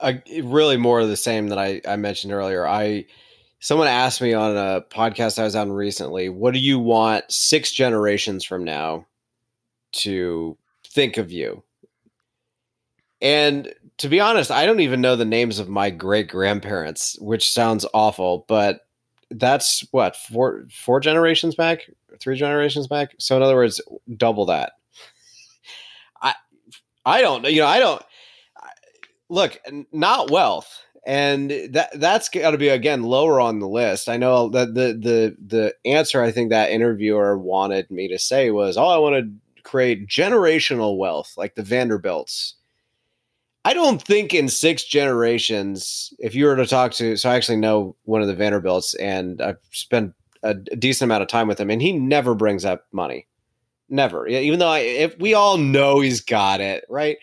Uh, 0.00 0.14
really, 0.42 0.76
more 0.76 1.00
of 1.00 1.08
the 1.08 1.16
same 1.16 1.48
that 1.48 1.58
I, 1.58 1.80
I 1.86 1.96
mentioned 1.96 2.32
earlier. 2.32 2.66
I 2.66 3.06
someone 3.60 3.86
asked 3.86 4.20
me 4.20 4.32
on 4.32 4.56
a 4.56 4.80
podcast 4.80 5.38
I 5.38 5.44
was 5.44 5.54
on 5.54 5.70
recently, 5.70 6.28
"What 6.28 6.54
do 6.54 6.58
you 6.58 6.78
want 6.78 7.30
six 7.30 7.70
generations 7.70 8.44
from 8.44 8.64
now 8.64 9.06
to 9.92 10.56
think 10.88 11.18
of 11.18 11.30
you?" 11.30 11.62
And 13.20 13.72
to 13.98 14.08
be 14.08 14.18
honest, 14.18 14.50
I 14.50 14.66
don't 14.66 14.80
even 14.80 15.00
know 15.00 15.14
the 15.14 15.24
names 15.24 15.60
of 15.60 15.68
my 15.68 15.90
great 15.90 16.28
grandparents, 16.28 17.16
which 17.20 17.50
sounds 17.50 17.86
awful, 17.94 18.44
but 18.48 18.80
that's 19.38 19.84
what 19.90 20.16
four 20.16 20.66
four 20.70 21.00
generations 21.00 21.54
back, 21.54 21.90
three 22.20 22.36
generations 22.36 22.86
back. 22.86 23.14
So 23.18 23.36
in 23.36 23.42
other 23.42 23.56
words, 23.56 23.80
double 24.16 24.46
that. 24.46 24.72
I 26.20 26.34
I 27.04 27.22
don't 27.22 27.44
you 27.44 27.60
know 27.60 27.66
I 27.66 27.80
don't 27.80 28.02
look 29.28 29.58
not 29.92 30.30
wealth 30.30 30.82
and 31.04 31.50
that 31.70 31.90
that's 31.98 32.28
got 32.28 32.52
to 32.52 32.58
be 32.58 32.68
again 32.68 33.02
lower 33.02 33.40
on 33.40 33.58
the 33.58 33.68
list. 33.68 34.08
I 34.08 34.16
know 34.16 34.48
that 34.50 34.74
the 34.74 34.92
the 34.92 35.36
the 35.44 35.74
answer 35.84 36.22
I 36.22 36.30
think 36.30 36.50
that 36.50 36.70
interviewer 36.70 37.36
wanted 37.36 37.90
me 37.90 38.08
to 38.08 38.18
say 38.18 38.50
was, 38.50 38.76
"Oh, 38.76 38.86
I 38.86 38.98
want 38.98 39.16
to 39.16 39.62
create 39.62 40.06
generational 40.06 40.96
wealth 40.96 41.34
like 41.36 41.54
the 41.54 41.62
Vanderbilts. 41.62 42.54
I 43.64 43.74
don't 43.74 44.02
think 44.02 44.34
in 44.34 44.48
six 44.48 44.84
generations, 44.84 46.12
if 46.18 46.34
you 46.34 46.46
were 46.46 46.56
to 46.56 46.66
talk 46.66 46.92
to, 46.92 47.16
so 47.16 47.30
I 47.30 47.36
actually 47.36 47.58
know 47.58 47.96
one 48.04 48.20
of 48.20 48.26
the 48.26 48.34
Vanderbilts 48.34 48.94
and 48.94 49.40
I've 49.40 49.58
spent 49.70 50.14
a 50.42 50.54
decent 50.54 51.06
amount 51.06 51.22
of 51.22 51.28
time 51.28 51.46
with 51.46 51.60
him, 51.60 51.70
and 51.70 51.80
he 51.80 51.92
never 51.92 52.34
brings 52.34 52.64
up 52.64 52.86
money. 52.92 53.28
Never. 53.88 54.26
Even 54.26 54.58
though 54.58 54.68
I, 54.68 54.80
if 54.80 55.16
we 55.18 55.34
all 55.34 55.58
know 55.58 56.00
he's 56.00 56.20
got 56.20 56.60
it, 56.60 56.84
right? 56.88 57.18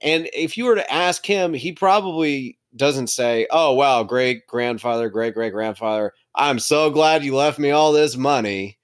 And 0.00 0.28
if 0.32 0.56
you 0.56 0.64
were 0.66 0.76
to 0.76 0.92
ask 0.92 1.26
him, 1.26 1.52
he 1.54 1.72
probably 1.72 2.58
doesn't 2.76 3.08
say, 3.08 3.46
"Oh 3.50 3.72
wow, 3.72 4.02
great 4.04 4.46
grandfather, 4.46 5.08
great 5.08 5.34
great 5.34 5.52
grandfather, 5.52 6.12
I'm 6.34 6.58
so 6.58 6.90
glad 6.90 7.24
you 7.24 7.34
left 7.34 7.58
me 7.58 7.70
all 7.70 7.92
this 7.92 8.16
money." 8.16 8.78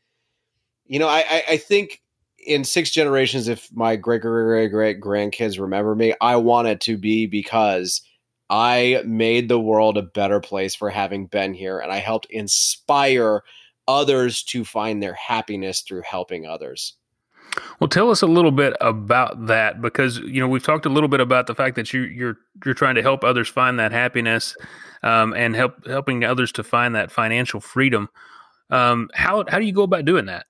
You 0.87 0.99
know, 0.99 1.09
I, 1.09 1.25
I, 1.29 1.43
I 1.51 1.57
think 1.59 2.03
in 2.47 2.64
six 2.64 2.90
generations, 2.90 3.49
if 3.49 3.68
my 3.74 3.97
great 3.97 4.22
great 4.22 4.68
great 4.68 5.01
grandkids 5.01 5.61
remember 5.61 5.94
me, 5.94 6.14
I 6.20 6.36
want 6.36 6.68
it 6.68 6.80
to 6.82 6.97
be 6.97 7.26
because 7.26 8.01
I 8.49 9.03
made 9.05 9.49
the 9.49 9.61
world 9.61 9.99
a 9.99 10.03
better 10.03 10.40
place 10.40 10.74
for 10.74 10.88
having 10.88 11.26
been 11.26 11.55
here, 11.55 11.78
and 11.78 11.92
I 11.92 11.99
helped 11.99 12.26
inspire 12.30 13.42
others 13.88 14.42
to 14.44 14.64
find 14.64 15.03
their 15.03 15.14
happiness 15.14 15.80
through 15.80 16.03
helping 16.03 16.47
others. 16.47 16.97
Well, 17.80 17.88
tell 17.88 18.11
us 18.11 18.22
a 18.22 18.26
little 18.26 18.51
bit 18.51 18.74
about 18.80 19.47
that 19.47 19.80
because 19.80 20.18
you 20.18 20.40
know 20.40 20.49
we've 20.49 20.62
talked 20.62 20.86
a 20.86 20.90
little 20.90 21.09
bit 21.09 21.20
about 21.20 21.47
the 21.47 21.55
fact 21.55 21.76
that 21.76 21.92
you 21.92 22.03
you're 22.03 22.38
you're 22.64 22.74
trying 22.74 22.94
to 22.97 23.03
help 23.03 23.24
others 23.24 23.49
find 23.49 23.78
that 23.78 23.92
happiness 23.92 24.57
um, 25.03 25.34
and 25.34 25.55
help 25.57 25.86
helping 25.86 26.24
others 26.24 26.53
to 26.53 26.64
find 26.64 26.94
that 26.94 27.11
financial 27.11 27.61
freedom. 27.61 28.09
Um, 28.70 29.09
how 29.14 29.44
how 29.49 29.59
do 29.59 29.64
you 29.64 29.72
go 29.72 29.82
about 29.82 30.05
doing 30.05 30.26
that? 30.26 30.47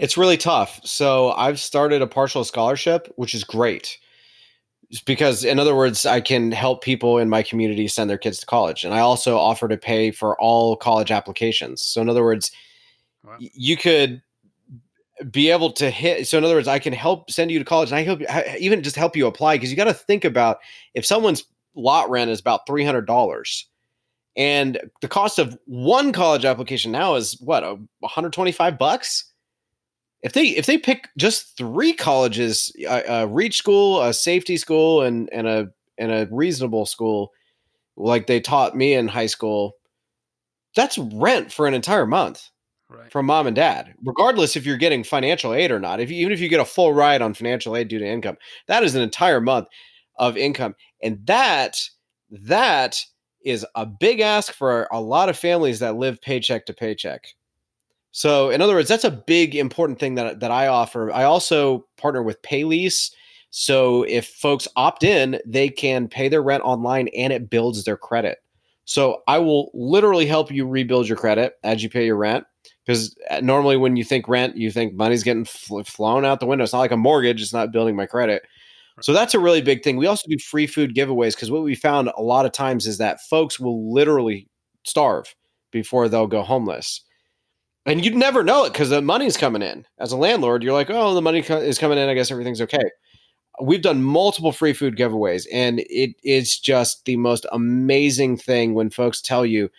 It's 0.00 0.16
really 0.16 0.38
tough. 0.38 0.80
So 0.82 1.32
I've 1.32 1.60
started 1.60 2.00
a 2.00 2.06
partial 2.06 2.42
scholarship, 2.42 3.12
which 3.16 3.34
is 3.34 3.44
great 3.44 3.98
because 5.04 5.44
in 5.44 5.60
other 5.60 5.76
words 5.76 6.04
i 6.04 6.20
can 6.20 6.50
help 6.50 6.82
people 6.82 7.18
in 7.18 7.28
my 7.28 7.42
community 7.42 7.86
send 7.86 8.10
their 8.10 8.18
kids 8.18 8.40
to 8.40 8.46
college 8.46 8.84
and 8.84 8.92
i 8.92 8.98
also 8.98 9.38
offer 9.38 9.68
to 9.68 9.76
pay 9.76 10.10
for 10.10 10.36
all 10.40 10.74
college 10.74 11.12
applications 11.12 11.80
so 11.80 12.00
in 12.00 12.08
other 12.08 12.24
words 12.24 12.50
wow. 13.22 13.36
you 13.38 13.76
could 13.76 14.20
be 15.30 15.48
able 15.48 15.70
to 15.70 15.90
hit 15.90 16.26
so 16.26 16.36
in 16.36 16.44
other 16.44 16.56
words 16.56 16.66
i 16.66 16.78
can 16.78 16.92
help 16.92 17.30
send 17.30 17.52
you 17.52 17.58
to 17.60 17.64
college 17.64 17.92
and 17.92 17.98
i 17.98 18.04
hope 18.04 18.20
even 18.58 18.82
just 18.82 18.96
help 18.96 19.14
you 19.14 19.28
apply 19.28 19.54
because 19.54 19.70
you 19.70 19.76
got 19.76 19.84
to 19.84 19.94
think 19.94 20.24
about 20.24 20.58
if 20.94 21.06
someone's 21.06 21.44
lot 21.76 22.10
rent 22.10 22.30
is 22.30 22.40
about 22.40 22.66
$300 22.66 23.64
and 24.36 24.80
the 25.02 25.08
cost 25.08 25.38
of 25.38 25.56
one 25.66 26.12
college 26.12 26.44
application 26.44 26.90
now 26.90 27.14
is 27.14 27.40
what 27.40 27.62
125 27.62 28.76
bucks 28.76 29.29
if 30.22 30.32
they 30.32 30.48
if 30.48 30.66
they 30.66 30.78
pick 30.78 31.08
just 31.16 31.56
three 31.56 31.92
colleges 31.92 32.72
a, 32.88 33.02
a 33.08 33.26
reach 33.26 33.56
school 33.56 34.02
a 34.02 34.12
safety 34.12 34.56
school 34.56 35.02
and 35.02 35.28
and 35.32 35.46
a 35.46 35.68
and 35.98 36.12
a 36.12 36.28
reasonable 36.30 36.86
school 36.86 37.30
like 37.96 38.26
they 38.26 38.40
taught 38.40 38.76
me 38.76 38.94
in 38.94 39.08
high 39.08 39.26
school 39.26 39.74
that's 40.74 40.98
rent 40.98 41.52
for 41.52 41.66
an 41.66 41.74
entire 41.74 42.06
month 42.06 42.50
right. 42.90 43.10
from 43.10 43.26
mom 43.26 43.46
and 43.46 43.56
dad, 43.56 43.94
regardless 44.04 44.56
if 44.56 44.66
you're 44.66 44.76
getting 44.76 45.04
financial 45.04 45.54
aid 45.54 45.70
or 45.70 45.80
not. 45.80 46.00
If 46.00 46.10
you, 46.10 46.16
even 46.18 46.32
if 46.32 46.40
you 46.40 46.48
get 46.48 46.60
a 46.60 46.64
full 46.64 46.92
ride 46.92 47.22
on 47.22 47.34
financial 47.34 47.76
aid 47.76 47.88
due 47.88 47.98
to 47.98 48.06
income, 48.06 48.36
that 48.66 48.82
is 48.82 48.94
an 48.94 49.02
entire 49.02 49.40
month 49.40 49.68
of 50.16 50.36
income, 50.36 50.74
and 51.02 51.24
that 51.26 51.76
that 52.30 53.00
is 53.44 53.66
a 53.74 53.86
big 53.86 54.20
ask 54.20 54.52
for 54.52 54.86
a 54.92 55.00
lot 55.00 55.28
of 55.28 55.38
families 55.38 55.78
that 55.78 55.96
live 55.96 56.20
paycheck 56.20 56.66
to 56.66 56.74
paycheck. 56.74 57.26
So, 58.12 58.50
in 58.50 58.60
other 58.60 58.74
words, 58.74 58.88
that's 58.88 59.04
a 59.04 59.10
big 59.10 59.54
important 59.54 59.98
thing 59.98 60.16
that 60.16 60.40
that 60.40 60.50
I 60.50 60.66
offer. 60.66 61.12
I 61.12 61.24
also 61.24 61.86
partner 61.96 62.22
with 62.22 62.42
Paylease. 62.42 63.10
So, 63.50 64.02
if 64.04 64.26
folks 64.26 64.66
opt 64.76 65.04
in, 65.04 65.40
they 65.46 65.68
can 65.68 66.08
pay 66.08 66.28
their 66.28 66.42
rent 66.42 66.62
online 66.64 67.08
and 67.16 67.32
it 67.32 67.50
builds 67.50 67.84
their 67.84 67.96
credit. 67.96 68.38
So, 68.84 69.22
I 69.28 69.38
will 69.38 69.70
literally 69.74 70.26
help 70.26 70.50
you 70.50 70.66
rebuild 70.66 71.08
your 71.08 71.18
credit 71.18 71.54
as 71.62 71.82
you 71.82 71.88
pay 71.90 72.06
your 72.06 72.16
rent 72.16 72.44
because 72.84 73.16
uh, 73.30 73.40
normally 73.40 73.76
when 73.76 73.96
you 73.96 74.04
think 74.04 74.28
rent, 74.28 74.56
you 74.56 74.70
think 74.72 74.94
money's 74.94 75.22
getting 75.22 75.44
fl- 75.44 75.82
flown 75.82 76.24
out 76.24 76.40
the 76.40 76.46
window. 76.46 76.64
It's 76.64 76.72
not 76.72 76.80
like 76.80 76.90
a 76.92 76.96
mortgage; 76.96 77.40
it's 77.42 77.52
not 77.52 77.72
building 77.72 77.94
my 77.96 78.06
credit. 78.06 78.42
So 79.02 79.12
that's 79.12 79.34
a 79.34 79.38
really 79.40 79.62
big 79.62 79.82
thing. 79.82 79.96
We 79.96 80.06
also 80.06 80.26
do 80.28 80.38
free 80.38 80.66
food 80.66 80.94
giveaways 80.94 81.34
because 81.34 81.50
what 81.50 81.62
we 81.62 81.74
found 81.74 82.10
a 82.16 82.22
lot 82.22 82.46
of 82.46 82.52
times 82.52 82.86
is 82.86 82.98
that 82.98 83.20
folks 83.22 83.58
will 83.60 83.92
literally 83.92 84.48
starve 84.84 85.34
before 85.72 86.08
they'll 86.08 86.26
go 86.26 86.42
homeless. 86.42 87.02
And 87.90 88.04
you'd 88.04 88.14
never 88.14 88.44
know 88.44 88.64
it 88.66 88.72
because 88.72 88.90
the 88.90 89.02
money's 89.02 89.36
coming 89.36 89.62
in. 89.62 89.84
As 89.98 90.12
a 90.12 90.16
landlord, 90.16 90.62
you're 90.62 90.72
like, 90.72 90.90
oh, 90.90 91.12
the 91.12 91.20
money 91.20 91.42
co- 91.42 91.56
is 91.56 91.76
coming 91.76 91.98
in. 91.98 92.08
I 92.08 92.14
guess 92.14 92.30
everything's 92.30 92.60
okay. 92.60 92.88
We've 93.60 93.82
done 93.82 94.04
multiple 94.04 94.52
free 94.52 94.74
food 94.74 94.96
giveaways, 94.96 95.44
and 95.52 95.80
it 95.80 96.14
is 96.22 96.56
just 96.56 97.04
the 97.04 97.16
most 97.16 97.46
amazing 97.50 98.36
thing 98.36 98.74
when 98.74 98.90
folks 98.90 99.20
tell 99.20 99.44
you, 99.44 99.70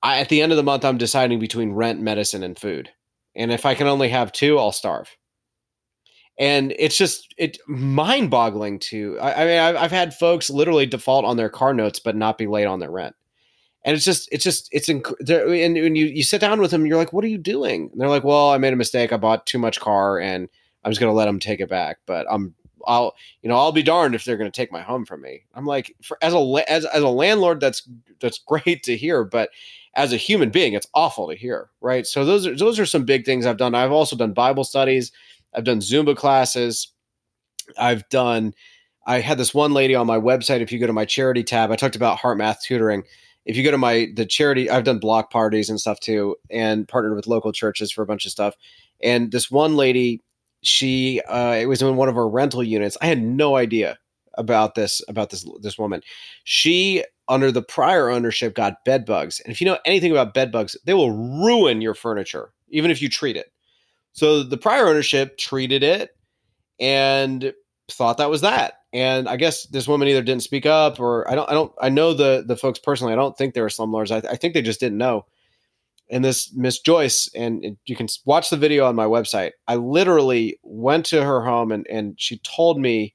I, 0.00 0.20
at 0.20 0.28
the 0.28 0.42
end 0.42 0.52
of 0.52 0.56
the 0.56 0.62
month, 0.62 0.84
I'm 0.84 0.96
deciding 0.96 1.40
between 1.40 1.72
rent, 1.72 2.00
medicine, 2.00 2.44
and 2.44 2.56
food. 2.56 2.88
And 3.34 3.50
if 3.50 3.66
I 3.66 3.74
can 3.74 3.88
only 3.88 4.10
have 4.10 4.30
two, 4.30 4.56
I'll 4.56 4.70
starve. 4.70 5.10
And 6.38 6.72
it's 6.78 6.96
just 6.96 7.34
it 7.36 7.58
mind 7.66 8.30
boggling 8.30 8.78
to. 8.90 9.18
I, 9.18 9.42
I 9.42 9.44
mean, 9.44 9.58
I've, 9.58 9.76
I've 9.76 9.92
had 9.92 10.14
folks 10.14 10.50
literally 10.50 10.86
default 10.86 11.24
on 11.24 11.36
their 11.36 11.50
car 11.50 11.74
notes 11.74 11.98
but 11.98 12.14
not 12.14 12.38
be 12.38 12.46
late 12.46 12.66
on 12.66 12.78
their 12.78 12.92
rent 12.92 13.16
and 13.84 13.94
it's 13.94 14.04
just 14.04 14.28
it's 14.32 14.44
just 14.44 14.68
it's 14.72 14.88
inc- 14.88 15.18
and 15.28 15.74
when 15.74 15.96
you 15.96 16.06
you 16.06 16.22
sit 16.22 16.40
down 16.40 16.60
with 16.60 16.70
them 16.70 16.86
you're 16.86 16.96
like 16.96 17.12
what 17.12 17.24
are 17.24 17.28
you 17.28 17.38
doing 17.38 17.88
and 17.92 18.00
they're 18.00 18.08
like 18.08 18.24
well 18.24 18.50
i 18.50 18.58
made 18.58 18.72
a 18.72 18.76
mistake 18.76 19.12
i 19.12 19.16
bought 19.16 19.46
too 19.46 19.58
much 19.58 19.80
car 19.80 20.18
and 20.18 20.48
i'm 20.84 20.90
just 20.90 21.00
going 21.00 21.10
to 21.10 21.16
let 21.16 21.26
them 21.26 21.38
take 21.38 21.60
it 21.60 21.68
back 21.68 21.98
but 22.06 22.26
i'm 22.30 22.54
i'll 22.86 23.14
you 23.42 23.48
know 23.48 23.56
i'll 23.56 23.72
be 23.72 23.82
darned 23.82 24.14
if 24.14 24.24
they're 24.24 24.36
going 24.36 24.50
to 24.50 24.56
take 24.56 24.72
my 24.72 24.82
home 24.82 25.04
from 25.04 25.20
me 25.20 25.44
i'm 25.54 25.66
like 25.66 25.94
for, 26.02 26.18
as 26.22 26.34
a 26.34 26.64
as, 26.68 26.84
as 26.86 27.02
a 27.02 27.08
landlord 27.08 27.60
that's 27.60 27.88
that's 28.20 28.38
great 28.46 28.82
to 28.82 28.96
hear 28.96 29.24
but 29.24 29.50
as 29.96 30.12
a 30.12 30.16
human 30.16 30.50
being, 30.50 30.72
it's 30.72 30.88
awful 30.94 31.28
to 31.28 31.36
hear, 31.36 31.70
right? 31.80 32.06
So 32.06 32.24
those 32.24 32.46
are 32.46 32.56
those 32.56 32.78
are 32.78 32.86
some 32.86 33.04
big 33.04 33.24
things 33.24 33.46
I've 33.46 33.56
done. 33.56 33.74
I've 33.74 33.92
also 33.92 34.16
done 34.16 34.32
Bible 34.32 34.64
studies. 34.64 35.12
I've 35.54 35.64
done 35.64 35.78
Zumba 35.78 36.16
classes. 36.16 36.88
I've 37.78 38.08
done. 38.08 38.54
I 39.06 39.20
had 39.20 39.38
this 39.38 39.54
one 39.54 39.72
lady 39.72 39.94
on 39.94 40.06
my 40.06 40.18
website. 40.18 40.60
If 40.60 40.72
you 40.72 40.78
go 40.78 40.86
to 40.86 40.92
my 40.92 41.04
charity 41.04 41.44
tab, 41.44 41.70
I 41.70 41.76
talked 41.76 41.96
about 41.96 42.18
heart 42.18 42.38
math 42.38 42.62
tutoring. 42.62 43.04
If 43.46 43.56
you 43.56 43.64
go 43.64 43.70
to 43.70 43.78
my 43.78 44.08
the 44.14 44.26
charity, 44.26 44.70
I've 44.70 44.84
done 44.84 44.98
block 44.98 45.30
parties 45.30 45.68
and 45.68 45.80
stuff 45.80 46.00
too, 46.00 46.36
and 46.50 46.88
partnered 46.88 47.14
with 47.16 47.26
local 47.26 47.52
churches 47.52 47.90
for 47.90 48.02
a 48.02 48.06
bunch 48.06 48.24
of 48.24 48.32
stuff. 48.32 48.54
And 49.02 49.32
this 49.32 49.50
one 49.50 49.76
lady, 49.76 50.22
she 50.62 51.20
uh, 51.22 51.54
it 51.54 51.66
was 51.66 51.82
in 51.82 51.96
one 51.96 52.08
of 52.08 52.16
our 52.16 52.28
rental 52.28 52.62
units. 52.62 52.96
I 53.00 53.06
had 53.06 53.22
no 53.22 53.56
idea 53.56 53.98
about 54.34 54.74
this 54.74 55.02
about 55.08 55.30
this 55.30 55.46
this 55.60 55.78
woman. 55.78 56.02
She 56.44 57.04
under 57.28 57.50
the 57.50 57.62
prior 57.62 58.10
ownership 58.10 58.54
got 58.54 58.84
bed 58.84 59.04
bugs. 59.04 59.40
And 59.40 59.52
if 59.52 59.60
you 59.60 59.66
know 59.66 59.78
anything 59.84 60.10
about 60.10 60.34
bed 60.34 60.52
bugs, 60.52 60.76
they 60.84 60.94
will 60.94 61.10
ruin 61.10 61.80
your 61.80 61.94
furniture, 61.94 62.52
even 62.68 62.90
if 62.90 63.00
you 63.00 63.08
treat 63.08 63.36
it. 63.36 63.50
So 64.12 64.42
the 64.42 64.58
prior 64.58 64.86
ownership 64.86 65.38
treated 65.38 65.82
it 65.82 66.10
and 66.78 67.52
thought 67.90 68.18
that 68.18 68.30
was 68.30 68.42
that. 68.42 68.74
And 68.94 69.28
I 69.28 69.36
guess 69.36 69.66
this 69.66 69.88
woman 69.88 70.06
either 70.06 70.22
didn't 70.22 70.44
speak 70.44 70.66
up 70.66 71.00
or 71.00 71.28
I 71.28 71.34
don't, 71.34 71.50
I 71.50 71.52
don't, 71.52 71.72
I 71.82 71.88
know 71.88 72.14
the, 72.14 72.44
the 72.46 72.56
folks 72.56 72.78
personally. 72.78 73.12
I 73.12 73.16
don't 73.16 73.36
think 73.36 73.52
they 73.52 73.60
were 73.60 73.68
slumlords. 73.68 74.12
I, 74.12 74.26
I 74.30 74.36
think 74.36 74.54
they 74.54 74.62
just 74.62 74.78
didn't 74.78 74.98
know. 74.98 75.26
And 76.10 76.24
this 76.24 76.52
Miss 76.54 76.78
Joyce, 76.78 77.28
and 77.34 77.76
you 77.86 77.96
can 77.96 78.06
watch 78.24 78.50
the 78.50 78.56
video 78.56 78.86
on 78.86 78.94
my 78.94 79.06
website. 79.06 79.50
I 79.66 79.74
literally 79.74 80.60
went 80.62 81.06
to 81.06 81.24
her 81.24 81.42
home 81.42 81.72
and, 81.72 81.84
and 81.88 82.14
she 82.18 82.38
told 82.38 82.80
me 82.80 83.14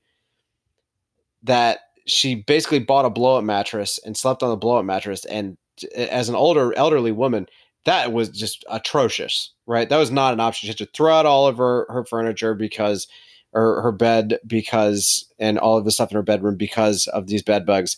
that 1.44 1.80
she 2.06 2.36
basically 2.36 2.80
bought 2.80 3.06
a 3.06 3.10
blow 3.10 3.38
up 3.38 3.46
mattress 3.46 4.00
and 4.06 4.18
slept 4.18 4.44
on 4.44 4.50
the 4.50 4.58
blow 4.58 4.80
up 4.80 4.86
mattress. 4.86 5.24
And 5.26 5.58
as 5.96 6.28
an 6.28 6.36
older 6.36 6.74
elderly 6.76 7.14
woman, 7.14 7.48
that 7.86 8.12
was 8.12 8.28
just 8.28 8.66
atrocious, 8.70 9.54
right? 9.66 9.88
That 9.88 9.98
was 9.98 10.12
not 10.12 10.34
an 10.34 10.42
option. 10.42 10.68
She 10.68 10.72
had 10.72 10.78
to 10.80 10.90
throw 10.94 11.14
out 11.14 11.26
all 11.26 11.48
of 11.48 11.58
her, 11.58 11.86
her 11.90 12.04
furniture 12.04 12.54
because, 12.54 13.08
or 13.54 13.82
her 13.82 13.92
bed 13.92 14.40
because, 14.46 15.26
and 15.40 15.58
all 15.58 15.78
of 15.78 15.86
the 15.86 15.92
stuff 15.92 16.12
in 16.12 16.16
her 16.16 16.24
bedroom 16.24 16.56
because 16.56 17.08
of 17.08 17.28
these 17.28 17.44
bed 17.44 17.66
bugs. 17.66 17.98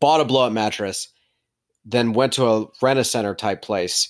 Bought 0.00 0.20
a 0.20 0.24
blow 0.24 0.46
up 0.46 0.52
mattress, 0.52 1.08
then 1.84 2.14
went 2.14 2.32
to 2.34 2.46
a 2.46 2.66
rent 2.80 2.98
a 2.98 3.04
center 3.04 3.34
type 3.34 3.62
place. 3.62 4.08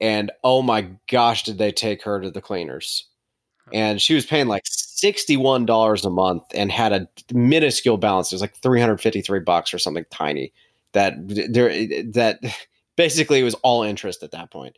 And 0.00 0.32
oh 0.42 0.62
my 0.62 0.88
gosh, 1.10 1.42
did 1.42 1.58
they 1.58 1.72
take 1.72 2.02
her 2.04 2.20
to 2.20 2.30
the 2.30 2.40
cleaners? 2.40 3.06
And 3.72 4.00
she 4.00 4.14
was 4.14 4.26
paying 4.26 4.48
like 4.48 4.64
$61 4.64 6.04
a 6.04 6.10
month 6.10 6.42
and 6.54 6.72
had 6.72 6.92
a 6.92 7.08
minuscule 7.32 7.98
balance. 7.98 8.32
It 8.32 8.36
was 8.36 8.40
like 8.40 8.56
353 8.56 9.40
bucks 9.40 9.72
or 9.72 9.78
something 9.78 10.06
tiny 10.10 10.52
that 10.92 11.14
there 11.26 11.68
that 12.12 12.40
basically 12.96 13.42
was 13.42 13.54
all 13.54 13.82
interest 13.82 14.22
at 14.22 14.32
that 14.32 14.50
point. 14.50 14.76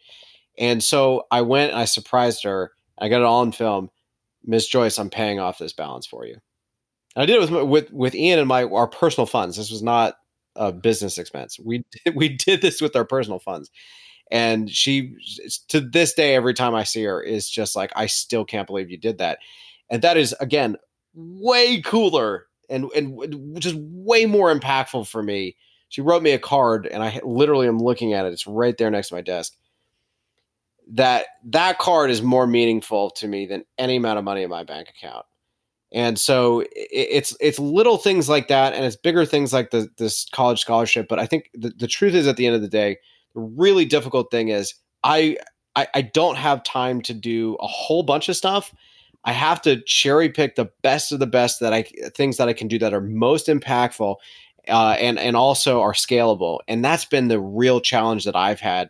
And 0.59 0.83
so 0.83 1.27
I 1.31 1.41
went 1.41 1.73
and 1.73 1.81
I 1.81 1.87
surprised 1.87 2.45
her. 2.45 2.73
I 2.99 3.09
got 3.09 3.21
it 3.21 3.25
all 3.25 3.43
in 3.43 3.53
film. 3.53 3.91
Miss 4.45 4.67
Joyce, 4.67 4.99
I'm 4.99 5.11
paying 5.11 5.39
off 5.39 5.59
this 5.59 5.73
balance 5.73 6.07
for 6.07 6.27
you. 6.27 6.37
And 7.15 7.23
I 7.23 7.27
did 7.27 7.43
it 7.43 7.51
with 7.51 7.69
with 7.69 7.93
with 7.93 8.15
Ian 8.15 8.39
and 8.39 8.49
my 8.49 8.65
our 8.65 8.89
personal 8.89 9.27
funds. 9.27 9.57
This 9.57 9.71
was 9.71 9.83
not 9.83 10.17
a 10.57 10.73
business 10.73 11.19
expense. 11.19 11.59
We 11.59 11.85
we 12.15 12.29
did 12.29 12.63
this 12.63 12.81
with 12.81 12.97
our 12.97 13.05
personal 13.05 13.39
funds. 13.39 13.71
And 14.33 14.71
she, 14.71 15.15
to 15.69 15.79
this 15.79 16.15
day, 16.15 16.35
every 16.35 16.55
time 16.55 16.75
I 16.75 16.85
see 16.85 17.03
her, 17.05 17.23
is 17.23 17.51
just 17.51 17.77
like, 17.77 17.93
I 17.95 18.07
still 18.07 18.47
can't 18.47 18.67
believe 18.67 18.91
you 18.91 18.97
did 18.97 19.19
that. 19.19 19.39
And 19.91 20.01
that 20.01 20.17
is, 20.17 20.35
again, 20.41 20.77
way 21.13 21.83
cooler 21.83 22.47
and, 22.71 22.87
and 22.97 23.61
just 23.61 23.77
way 23.77 24.25
more 24.25 24.55
impactful 24.55 25.07
for 25.07 25.23
me. 25.23 25.57
She 25.91 26.01
wrote 26.01 26.23
me 26.23 26.31
a 26.31 26.39
card, 26.39 26.87
and 26.87 27.03
I 27.03 27.21
literally 27.23 27.69
am 27.69 27.79
looking 27.79 28.15
at 28.15 28.25
it. 28.25 28.33
It's 28.33 28.47
right 28.47 28.77
there 28.79 28.91
next 28.91 29.09
to 29.09 29.15
my 29.15 29.21
desk. 29.21 29.55
That 30.93 31.27
that 31.45 31.79
card 31.79 32.11
is 32.11 32.23
more 32.23 32.47
meaningful 32.47 33.11
to 33.11 33.27
me 33.27 33.47
than 33.47 33.65
any 33.79 33.97
amount 33.97 34.19
of 34.19 34.25
money 34.25 34.43
in 34.43 34.51
my 34.51 34.63
bank 34.63 34.89
account. 34.89 35.25
And 35.95 36.19
so 36.19 36.65
it's 36.73 37.37
it's 37.41 37.59
little 37.59 37.99
things 37.99 38.29
like 38.29 38.49
that, 38.49 38.73
and 38.73 38.85
it's 38.85 38.97
bigger 38.97 39.27
things 39.27 39.53
like 39.53 39.71
the 39.71 39.89
this 39.99 40.27
college 40.33 40.61
scholarship. 40.61 41.07
But 41.09 41.19
I 41.19 41.27
think 41.27 41.51
the, 41.55 41.71
the 41.71 41.87
truth 41.87 42.15
is, 42.15 42.27
at 42.27 42.37
the 42.37 42.47
end 42.47 42.57
of 42.57 42.63
the 42.63 42.69
day, 42.69 42.97
the 43.35 43.41
really 43.41 43.85
difficult 43.85 44.31
thing 44.31 44.49
is 44.49 44.75
I, 45.05 45.37
I 45.77 45.87
I 45.95 46.03
don't 46.03 46.37
have 46.37 46.63
time 46.63 47.03
to 47.03 47.15
do 47.15 47.57
a 47.61 47.67
whole 47.67 48.03
bunch 48.03 48.31
of 48.31 48.37
stuff. 48.37 48.75
I 49.25 49.33
have 49.33 49.61
to 49.63 49.83
cherry 49.83 50.31
pick 50.31 50.57
the 50.57 50.71
best 50.83 51.13
of 51.13 51.21
the 51.21 51.27
best 51.27 51.61
that 51.61 51.75
I 51.75 51.83
things 52.17 52.39
that 52.39 52.49
I 52.49 52.55
can 52.55 52.69
do 52.69 52.79
that 52.79 52.95
are 52.95 53.01
most 53.01 53.49
impactful, 53.49 54.17
uh, 54.69 54.97
and 54.99 55.19
and 55.19 55.37
also 55.37 55.83
are 55.83 55.93
scalable. 55.93 56.61
And 56.69 56.83
that's 56.83 57.05
been 57.05 57.29
the 57.29 57.41
real 57.41 57.81
challenge 57.81 58.25
that 58.25 58.37
I've 58.37 58.61
had 58.61 58.89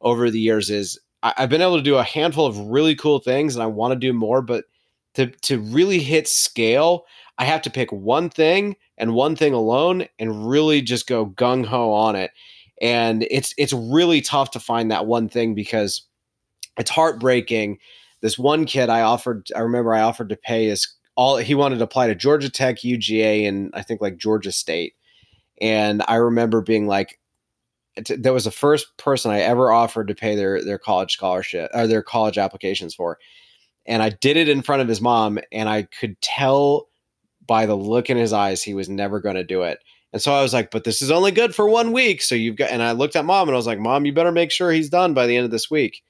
over 0.00 0.30
the 0.30 0.40
years. 0.40 0.70
Is 0.70 0.98
I, 1.26 1.34
I've 1.36 1.50
been 1.50 1.62
able 1.62 1.76
to 1.76 1.82
do 1.82 1.96
a 1.96 2.04
handful 2.04 2.46
of 2.46 2.58
really 2.58 2.94
cool 2.94 3.18
things, 3.18 3.56
and 3.56 3.62
I 3.62 3.66
want 3.66 3.92
to 3.92 3.98
do 3.98 4.12
more, 4.12 4.40
but 4.42 4.64
to 5.14 5.26
to 5.26 5.58
really 5.58 5.98
hit 5.98 6.28
scale, 6.28 7.04
I 7.38 7.44
have 7.44 7.62
to 7.62 7.70
pick 7.70 7.90
one 7.90 8.30
thing 8.30 8.76
and 8.96 9.14
one 9.14 9.34
thing 9.34 9.52
alone 9.52 10.06
and 10.18 10.48
really 10.48 10.80
just 10.82 11.06
go 11.06 11.26
gung 11.26 11.66
ho 11.66 11.92
on 11.92 12.14
it. 12.14 12.30
And 12.80 13.26
it's 13.30 13.54
it's 13.58 13.72
really 13.72 14.20
tough 14.20 14.52
to 14.52 14.60
find 14.60 14.90
that 14.90 15.06
one 15.06 15.28
thing 15.28 15.54
because 15.54 16.02
it's 16.78 16.90
heartbreaking. 16.90 17.78
This 18.20 18.38
one 18.38 18.64
kid 18.64 18.88
I 18.88 19.02
offered, 19.02 19.48
I 19.54 19.60
remember 19.60 19.94
I 19.94 20.02
offered 20.02 20.28
to 20.28 20.36
pay 20.36 20.66
his 20.66 20.94
all 21.16 21.38
he 21.38 21.54
wanted 21.54 21.78
to 21.78 21.84
apply 21.84 22.06
to 22.06 22.14
Georgia 22.14 22.50
Tech, 22.50 22.78
UGA, 22.78 23.48
and 23.48 23.70
I 23.74 23.82
think 23.82 24.00
like 24.00 24.18
Georgia 24.18 24.52
State. 24.52 24.94
And 25.60 26.02
I 26.06 26.16
remember 26.16 26.60
being 26.60 26.86
like, 26.86 27.18
that 27.96 28.32
was 28.32 28.44
the 28.44 28.50
first 28.50 28.96
person 28.96 29.30
I 29.30 29.40
ever 29.40 29.72
offered 29.72 30.08
to 30.08 30.14
pay 30.14 30.36
their 30.36 30.62
their 30.62 30.78
college 30.78 31.12
scholarship 31.12 31.70
or 31.74 31.86
their 31.86 32.02
college 32.02 32.38
applications 32.38 32.94
for 32.94 33.18
and 33.86 34.02
I 34.02 34.10
did 34.10 34.36
it 34.36 34.48
in 34.48 34.62
front 34.62 34.82
of 34.82 34.88
his 34.88 35.00
mom, 35.00 35.38
and 35.52 35.68
I 35.68 35.82
could 35.82 36.20
tell 36.20 36.88
by 37.46 37.66
the 37.66 37.76
look 37.76 38.10
in 38.10 38.16
his 38.16 38.32
eyes 38.32 38.62
he 38.62 38.74
was 38.74 38.88
never 38.88 39.20
going 39.20 39.36
to 39.36 39.44
do 39.44 39.62
it. 39.62 39.78
And 40.12 40.20
so 40.20 40.32
I 40.32 40.42
was 40.42 40.52
like, 40.52 40.70
but 40.70 40.84
this 40.84 41.02
is 41.02 41.10
only 41.10 41.30
good 41.30 41.54
for 41.54 41.68
one 41.68 41.92
week. 41.92 42.22
So 42.22 42.34
you've 42.34 42.56
got, 42.56 42.70
and 42.70 42.82
I 42.82 42.92
looked 42.92 43.16
at 43.16 43.24
mom 43.24 43.48
and 43.48 43.54
I 43.54 43.58
was 43.58 43.66
like, 43.66 43.78
mom, 43.78 44.06
you 44.06 44.12
better 44.12 44.32
make 44.32 44.50
sure 44.50 44.72
he's 44.72 44.88
done 44.88 45.14
by 45.14 45.26
the 45.26 45.36
end 45.36 45.44
of 45.44 45.50
this 45.50 45.70
week. 45.70 46.02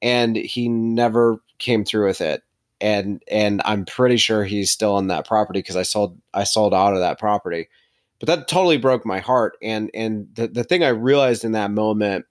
And 0.00 0.36
he 0.36 0.68
never 0.68 1.38
came 1.58 1.84
through 1.84 2.06
with 2.06 2.20
it. 2.20 2.42
And, 2.80 3.22
and 3.30 3.60
I'm 3.64 3.84
pretty 3.84 4.16
sure 4.16 4.44
he's 4.44 4.70
still 4.70 4.94
on 4.94 5.08
that 5.08 5.26
property 5.26 5.60
because 5.60 5.76
I 5.76 5.82
sold, 5.82 6.18
I 6.34 6.44
sold 6.44 6.72
out 6.72 6.94
of 6.94 7.00
that 7.00 7.18
property. 7.18 7.68
But 8.22 8.28
that 8.28 8.46
totally 8.46 8.78
broke 8.78 9.04
my 9.04 9.18
heart. 9.18 9.56
And, 9.60 9.90
and 9.94 10.28
the, 10.34 10.46
the 10.46 10.62
thing 10.62 10.84
I 10.84 10.88
realized 10.88 11.44
in 11.44 11.52
that 11.52 11.72
moment 11.72 12.24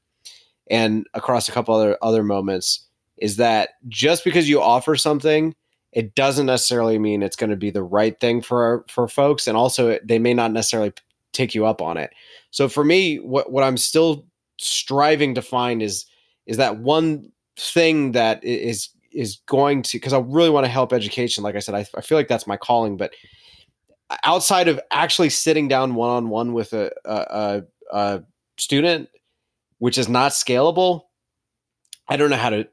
and 0.70 1.06
across 1.14 1.50
a 1.50 1.52
couple 1.52 1.76
other, 1.76 1.98
other 2.02 2.24
moments 2.24 2.88
is 3.18 3.36
that 3.36 3.72
just 3.90 4.24
because 4.24 4.48
you 4.48 4.62
offer 4.62 4.96
something 4.96 5.54
it 5.92 6.16
doesn't 6.16 6.46
necessarily 6.46 6.98
mean 6.98 7.22
it's 7.22 7.36
going 7.36 7.50
to 7.50 7.56
be 7.56 7.70
the 7.70 7.84
right 7.84 8.20
thing 8.20 8.42
for 8.42 8.86
for 8.88 9.08
folks. 9.08 9.48
And 9.48 9.58
also 9.58 10.00
they 10.04 10.20
may 10.20 10.34
not 10.34 10.52
necessarily 10.52 10.94
take 11.34 11.54
you 11.54 11.66
up 11.66 11.82
on 11.82 11.98
it. 11.98 12.12
So 12.52 12.70
for 12.70 12.84
me 12.84 13.18
what 13.18 13.52
what 13.52 13.64
i'm 13.64 13.78
still 13.78 14.26
striving 14.58 15.36
to 15.36 15.42
find 15.42 15.82
is 15.82 16.06
is 16.46 16.58
that 16.58 16.78
one 16.80 17.32
thing 17.58 18.14
that 18.14 18.44
is 18.44 18.90
is 19.12 19.38
going 19.46 19.82
to 19.82 19.98
because 19.98 20.14
i 20.14 20.20
really 20.20 20.50
want 20.50 20.66
to 20.66 20.72
help 20.72 20.94
education. 20.94 21.44
Like 21.44 21.56
i 21.56 21.60
said 21.60 21.76
I, 21.76 21.86
I 21.96 22.02
feel 22.02 22.18
like 22.18 22.28
that's 22.28 22.48
my 22.48 22.58
calling 22.58 22.98
but 22.98 23.14
outside 24.24 24.68
of 24.68 24.80
actually 24.92 25.30
sitting 25.30 25.68
down 25.68 25.96
one-on-one 25.96 26.54
with 26.54 26.74
a, 26.74 26.92
a, 27.06 27.64
a 27.92 28.24
student 28.58 29.10
which 29.80 29.98
is 29.98 30.08
not 30.08 30.32
scalable 30.32 31.04
i 32.08 32.18
don't 32.18 32.30
know 32.30 32.36
how 32.36 32.50
to 32.50 32.68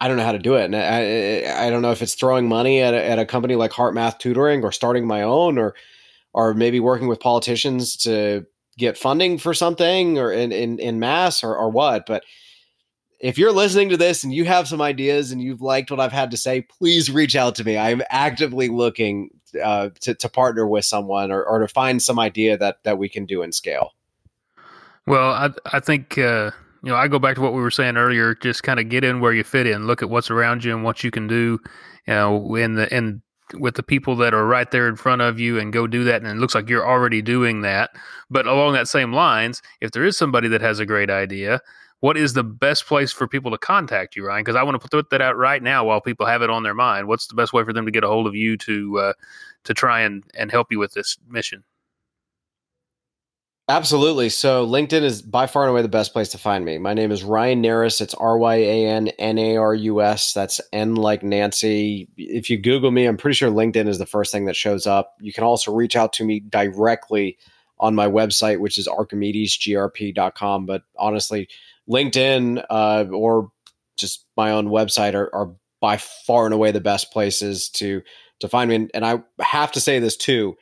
I 0.00 0.08
don't 0.08 0.16
know 0.16 0.24
how 0.24 0.32
to 0.32 0.38
do 0.38 0.54
it. 0.54 0.64
And 0.64 0.76
I, 0.76 1.66
I 1.66 1.70
don't 1.70 1.82
know 1.82 1.90
if 1.90 2.00
it's 2.00 2.14
throwing 2.14 2.48
money 2.48 2.80
at 2.80 2.94
a, 2.94 3.04
at 3.04 3.18
a 3.18 3.26
company 3.26 3.54
like 3.54 3.70
HeartMath 3.70 4.18
Tutoring 4.18 4.64
or 4.64 4.72
starting 4.72 5.06
my 5.06 5.22
own 5.22 5.58
or, 5.58 5.74
or 6.32 6.54
maybe 6.54 6.80
working 6.80 7.06
with 7.06 7.20
politicians 7.20 7.96
to 7.98 8.46
get 8.78 8.96
funding 8.96 9.36
for 9.36 9.52
something 9.52 10.18
or 10.18 10.32
in, 10.32 10.52
in, 10.52 10.78
in 10.78 10.98
mass 10.98 11.44
or, 11.44 11.54
or 11.54 11.68
what. 11.68 12.06
But 12.06 12.24
if 13.20 13.36
you're 13.36 13.52
listening 13.52 13.90
to 13.90 13.98
this 13.98 14.24
and 14.24 14.32
you 14.32 14.46
have 14.46 14.66
some 14.66 14.80
ideas 14.80 15.32
and 15.32 15.42
you've 15.42 15.60
liked 15.60 15.90
what 15.90 16.00
I've 16.00 16.12
had 16.12 16.30
to 16.30 16.38
say, 16.38 16.62
please 16.62 17.10
reach 17.10 17.36
out 17.36 17.54
to 17.56 17.64
me. 17.64 17.76
I'm 17.76 18.00
actively 18.08 18.68
looking 18.68 19.28
uh, 19.62 19.90
to, 20.00 20.14
to 20.14 20.28
partner 20.28 20.66
with 20.66 20.84
someone 20.84 21.30
or, 21.32 21.42
or 21.44 21.58
to 21.60 21.68
find 21.68 22.02
some 22.02 22.18
idea 22.18 22.56
that, 22.58 22.78
that 22.84 22.98
we 22.98 23.08
can 23.08 23.26
do 23.26 23.42
in 23.42 23.52
scale. 23.52 23.92
Well, 25.06 25.30
I, 25.30 25.50
I 25.72 25.80
think, 25.80 26.18
uh 26.18 26.50
you 26.82 26.88
know, 26.88 26.96
I 26.96 27.08
go 27.08 27.18
back 27.18 27.34
to 27.34 27.42
what 27.42 27.52
we 27.52 27.60
were 27.60 27.70
saying 27.70 27.96
earlier. 27.96 28.34
Just 28.34 28.62
kind 28.62 28.80
of 28.80 28.88
get 28.88 29.04
in 29.04 29.20
where 29.20 29.32
you 29.32 29.44
fit 29.44 29.66
in. 29.66 29.86
Look 29.86 30.02
at 30.02 30.08
what's 30.08 30.30
around 30.30 30.64
you 30.64 30.74
and 30.74 30.82
what 30.82 31.04
you 31.04 31.10
can 31.10 31.26
do. 31.26 31.58
You 32.06 32.14
know, 32.14 32.54
in 32.54 32.74
the 32.74 32.94
in 32.94 33.22
with 33.54 33.74
the 33.74 33.82
people 33.82 34.16
that 34.16 34.32
are 34.32 34.46
right 34.46 34.70
there 34.70 34.88
in 34.88 34.96
front 34.96 35.20
of 35.22 35.38
you, 35.38 35.58
and 35.58 35.72
go 35.72 35.86
do 35.86 36.04
that. 36.04 36.22
And 36.22 36.30
it 36.30 36.40
looks 36.40 36.54
like 36.54 36.68
you're 36.68 36.86
already 36.86 37.20
doing 37.20 37.60
that. 37.62 37.90
But 38.30 38.46
along 38.46 38.72
that 38.74 38.88
same 38.88 39.12
lines, 39.12 39.60
if 39.80 39.90
there 39.90 40.04
is 40.04 40.16
somebody 40.16 40.48
that 40.48 40.62
has 40.62 40.78
a 40.78 40.86
great 40.86 41.10
idea, 41.10 41.60
what 42.00 42.16
is 42.16 42.32
the 42.32 42.42
best 42.42 42.86
place 42.86 43.12
for 43.12 43.28
people 43.28 43.50
to 43.50 43.58
contact 43.58 44.16
you, 44.16 44.26
Ryan? 44.26 44.42
Because 44.42 44.56
I 44.56 44.62
want 44.62 44.80
to 44.80 44.88
put 44.88 45.10
that 45.10 45.20
out 45.20 45.36
right 45.36 45.62
now 45.62 45.84
while 45.84 46.00
people 46.00 46.26
have 46.26 46.42
it 46.42 46.50
on 46.50 46.62
their 46.62 46.74
mind. 46.74 47.08
What's 47.08 47.26
the 47.26 47.34
best 47.34 47.52
way 47.52 47.62
for 47.64 47.72
them 47.72 47.84
to 47.84 47.90
get 47.90 48.04
a 48.04 48.08
hold 48.08 48.26
of 48.26 48.34
you 48.34 48.56
to 48.58 48.98
uh, 48.98 49.12
to 49.64 49.74
try 49.74 50.00
and 50.00 50.24
and 50.34 50.50
help 50.50 50.72
you 50.72 50.78
with 50.78 50.92
this 50.94 51.18
mission? 51.28 51.62
Absolutely. 53.68 54.30
So 54.30 54.66
LinkedIn 54.66 55.02
is 55.02 55.22
by 55.22 55.46
far 55.46 55.62
and 55.62 55.70
away 55.70 55.82
the 55.82 55.88
best 55.88 56.12
place 56.12 56.28
to 56.30 56.38
find 56.38 56.64
me. 56.64 56.76
My 56.78 56.92
name 56.92 57.12
is 57.12 57.22
Ryan 57.22 57.62
Narus. 57.62 58.00
It's 58.00 58.14
R 58.14 58.36
Y 58.36 58.56
A 58.56 58.86
N 58.86 59.08
N 59.18 59.38
A 59.38 59.56
R 59.58 59.74
U 59.74 60.02
S. 60.02 60.32
That's 60.32 60.60
N 60.72 60.96
like 60.96 61.22
Nancy. 61.22 62.08
If 62.16 62.50
you 62.50 62.58
Google 62.58 62.90
me, 62.90 63.04
I'm 63.04 63.16
pretty 63.16 63.36
sure 63.36 63.48
LinkedIn 63.48 63.86
is 63.86 63.98
the 63.98 64.06
first 64.06 64.32
thing 64.32 64.46
that 64.46 64.56
shows 64.56 64.88
up. 64.88 65.14
You 65.20 65.32
can 65.32 65.44
also 65.44 65.72
reach 65.72 65.94
out 65.94 66.12
to 66.14 66.24
me 66.24 66.40
directly 66.40 67.38
on 67.78 67.94
my 67.94 68.08
website, 68.08 68.58
which 68.58 68.76
is 68.76 68.88
archimedesgrp.com. 68.88 70.66
But 70.66 70.82
honestly, 70.98 71.48
LinkedIn 71.90 72.64
uh, 72.70 73.04
or 73.12 73.50
just 73.96 74.24
my 74.36 74.52
own 74.52 74.68
website 74.68 75.14
are, 75.14 75.34
are 75.34 75.54
by 75.80 75.96
far 75.96 76.44
and 76.44 76.54
away 76.54 76.72
the 76.72 76.80
best 76.80 77.12
places 77.12 77.68
to 77.70 78.02
to 78.40 78.48
find 78.48 78.70
me. 78.70 78.76
And, 78.76 78.90
and 78.94 79.04
I 79.04 79.22
have 79.40 79.72
to 79.72 79.80
say 79.80 79.98
this 79.98 80.16
too. 80.16 80.56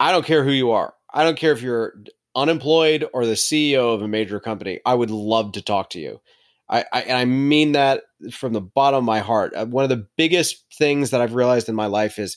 I 0.00 0.12
don't 0.12 0.24
care 0.24 0.44
who 0.44 0.50
you 0.50 0.70
are. 0.70 0.94
I 1.12 1.22
don't 1.22 1.38
care 1.38 1.52
if 1.52 1.62
you're 1.62 1.94
unemployed 2.34 3.06
or 3.12 3.26
the 3.26 3.34
CEO 3.34 3.94
of 3.94 4.02
a 4.02 4.08
major 4.08 4.40
company, 4.40 4.80
I 4.84 4.94
would 4.94 5.10
love 5.10 5.52
to 5.52 5.62
talk 5.62 5.90
to 5.90 6.00
you. 6.00 6.20
I, 6.68 6.84
I, 6.92 7.02
and 7.02 7.16
I 7.16 7.24
mean 7.24 7.72
that 7.72 8.02
from 8.32 8.52
the 8.52 8.60
bottom 8.60 8.98
of 8.98 9.04
my 9.04 9.20
heart. 9.20 9.54
Uh, 9.54 9.66
one 9.66 9.84
of 9.84 9.90
the 9.90 10.06
biggest 10.16 10.64
things 10.72 11.10
that 11.10 11.20
I've 11.20 11.34
realized 11.34 11.68
in 11.68 11.74
my 11.74 11.86
life 11.86 12.18
is 12.18 12.36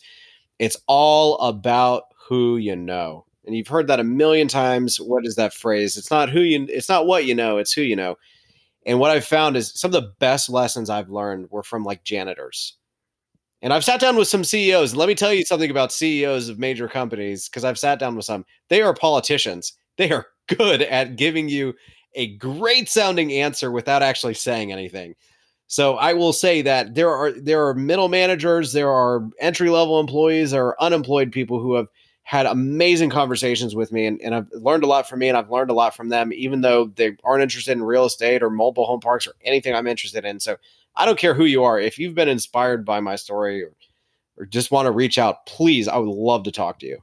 it's 0.59 0.77
all 0.87 1.37
about 1.39 2.03
who 2.27 2.57
you 2.57 2.75
know. 2.75 3.25
And 3.47 3.55
you've 3.55 3.67
heard 3.67 3.87
that 3.87 3.99
a 3.99 4.03
million 4.03 4.47
times. 4.47 4.99
What 4.99 5.25
is 5.25 5.35
that 5.35 5.53
phrase? 5.53 5.97
It's 5.97 6.11
not 6.11 6.29
who 6.29 6.41
you 6.41 6.67
it's 6.69 6.89
not 6.89 7.07
what 7.07 7.25
you 7.25 7.33
know, 7.33 7.57
it's 7.57 7.73
who 7.73 7.81
you 7.81 7.95
know. 7.95 8.17
And 8.85 8.99
what 8.99 9.11
I've 9.11 9.25
found 9.25 9.57
is 9.57 9.73
some 9.73 9.89
of 9.89 9.93
the 9.93 10.13
best 10.19 10.49
lessons 10.49 10.89
I've 10.89 11.09
learned 11.09 11.47
were 11.49 11.63
from 11.63 11.83
like 11.83 12.03
janitors. 12.03 12.75
And 13.61 13.73
I've 13.73 13.83
sat 13.83 13.99
down 13.99 14.15
with 14.15 14.27
some 14.27 14.43
CEOs. 14.43 14.95
Let 14.95 15.07
me 15.07 15.15
tell 15.15 15.33
you 15.33 15.43
something 15.43 15.71
about 15.71 15.91
CEOs 15.91 16.47
of 16.47 16.59
major 16.59 16.87
companies 16.87 17.49
because 17.49 17.63
I've 17.63 17.79
sat 17.79 17.99
down 17.99 18.15
with 18.15 18.25
some. 18.25 18.45
They 18.69 18.81
are 18.81 18.93
politicians 18.93 19.73
they 19.97 20.11
are 20.11 20.27
good 20.47 20.81
at 20.83 21.17
giving 21.17 21.49
you 21.49 21.73
a 22.15 22.35
great 22.37 22.87
sounding 22.89 23.33
answer 23.33 23.71
without 23.71 24.01
actually 24.01 24.33
saying 24.33 24.71
anything. 24.71 25.13
So 25.67 25.95
I 25.95 26.13
will 26.13 26.31
say 26.31 26.61
that 26.61 26.95
there 26.95 27.09
are 27.09 27.33
there 27.33 27.67
are 27.67 27.73
middle 27.73 28.07
managers, 28.07 28.71
there 28.71 28.89
are 28.89 29.27
entry 29.39 29.69
level 29.69 29.99
employees, 29.99 30.51
there 30.51 30.65
are 30.65 30.81
unemployed 30.81 31.33
people 31.33 31.59
who 31.59 31.75
have 31.75 31.87
had 32.27 32.45
amazing 32.45 33.09
conversations 33.09 33.73
with 33.73 33.89
me 33.89 34.05
and, 34.05 34.21
and 34.21 34.35
I've 34.35 34.51
learned 34.51 34.83
a 34.83 34.87
lot 34.87 35.07
from 35.07 35.19
me 35.19 35.29
and 35.29 35.37
I've 35.37 35.49
learned 35.49 35.69
a 35.69 35.73
lot 35.73 35.95
from 35.95 36.09
them, 36.09 36.33
even 36.33 36.59
though 36.59 36.87
they 36.87 37.15
aren't 37.23 37.41
interested 37.41 37.71
in 37.71 37.81
real 37.81 38.03
estate 38.03 38.43
or 38.43 38.49
mobile 38.49 38.85
home 38.85 38.99
parks 38.99 39.25
or 39.27 39.33
anything 39.45 39.73
I'm 39.73 39.87
interested 39.87 40.25
in. 40.25 40.41
So 40.41 40.57
I 40.93 41.05
don't 41.05 41.17
care 41.17 41.33
who 41.33 41.45
you 41.45 41.63
are. 41.63 41.79
If 41.79 41.97
you've 41.97 42.15
been 42.15 42.27
inspired 42.27 42.83
by 42.83 42.99
my 42.99 43.15
story 43.15 43.63
or, 43.63 43.71
or 44.35 44.45
just 44.45 44.71
want 44.71 44.87
to 44.87 44.91
reach 44.91 45.17
out, 45.17 45.45
please, 45.45 45.87
I 45.87 45.95
would 45.95 46.09
love 46.09 46.43
to 46.43 46.51
talk 46.51 46.79
to 46.79 46.85
you. 46.85 47.01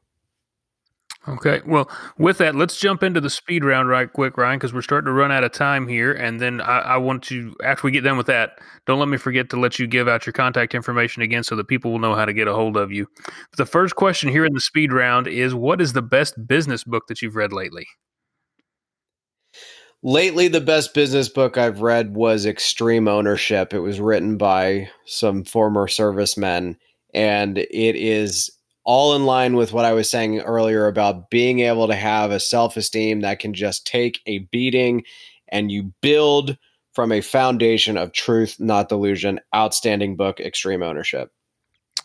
Okay. 1.27 1.63
Well, 1.67 1.91
with 2.19 2.37
that, 2.39 2.55
let's 2.55 2.79
jump 2.79 3.03
into 3.03 3.19
the 3.19 3.31
speed 3.31 3.65
round 3.65 3.89
right 3.89 4.13
quick, 4.13 4.37
Ryan, 4.37 4.59
because 4.59 4.75
we're 4.75 4.83
starting 4.83 5.07
to 5.07 5.13
run 5.13 5.33
out 5.33 5.43
of 5.43 5.53
time 5.53 5.89
here. 5.89 6.13
And 6.13 6.39
then 6.39 6.61
I, 6.61 6.81
I, 6.81 6.97
want 6.99 7.23
to, 7.25 7.55
after 7.65 7.87
we 7.87 7.93
get 7.93 8.05
done 8.05 8.19
with 8.19 8.27
that, 8.27 8.59
don't 8.87 8.99
let 8.99 9.09
me 9.09 9.17
forget 9.17 9.49
to 9.51 9.59
let 9.59 9.79
you 9.79 9.87
give 9.87 10.07
out 10.07 10.27
your 10.27 10.35
contact 10.35 10.75
information 10.75 11.23
again 11.23 11.43
so 11.43 11.57
that 11.57 11.67
people 11.67 11.93
will 11.93 11.99
know 11.99 12.15
how 12.15 12.27
to 12.27 12.35
get 12.35 12.47
a 12.47 12.53
hold 12.53 12.77
of 12.77 12.93
you. 12.93 13.07
The 13.57 13.65
first 13.65 13.97
question 13.97 14.29
here 14.29 14.45
in 14.45 14.53
the 14.53 14.61
speed 14.61 14.93
round 14.93 15.27
is 15.27 15.55
What 15.55 15.81
is 15.81 15.95
the 15.95 16.03
best 16.03 16.35
business 16.47 16.85
book 16.85 17.05
that 17.09 17.23
you've 17.23 17.37
read 17.37 17.53
lately? 17.53 17.87
Lately, 20.03 20.49
the 20.49 20.61
best 20.61 20.93
business 20.93 21.31
book 21.31 21.57
I've 21.57 21.81
read 21.81 22.15
was 22.15 22.45
Extreme 22.45 23.09
Ownership. 23.09 23.73
It 23.73 23.79
was 23.79 23.99
written 23.99 24.37
by 24.37 24.91
some 25.07 25.45
former 25.45 25.89
servicemen, 25.89 26.77
and 27.15 27.57
it 27.57 27.97
is 27.97 28.54
all 28.85 29.17
in 29.17 29.25
line 29.25 29.57
with 29.57 29.73
what 29.73 29.85
I 29.85 29.93
was 29.93 30.11
saying 30.11 30.41
earlier 30.41 30.87
about 30.87 31.31
being 31.31 31.61
able 31.61 31.89
to 31.89 31.95
have 31.95 32.31
a 32.31 32.41
self 32.41 32.77
esteem 32.77 33.21
that 33.21 33.39
can 33.39 33.55
just 33.55 33.87
take 33.87 34.21
a 34.27 34.39
beating 34.39 35.05
and 35.49 35.71
you 35.71 35.93
build 36.01 36.57
from 36.93 37.11
a 37.11 37.21
foundation 37.21 37.97
of 37.97 38.13
truth, 38.13 38.57
not 38.61 38.89
delusion. 38.89 39.41
Outstanding 39.55 40.17
book, 40.17 40.41
Extreme 40.41 40.83
Ownership. 40.83 41.31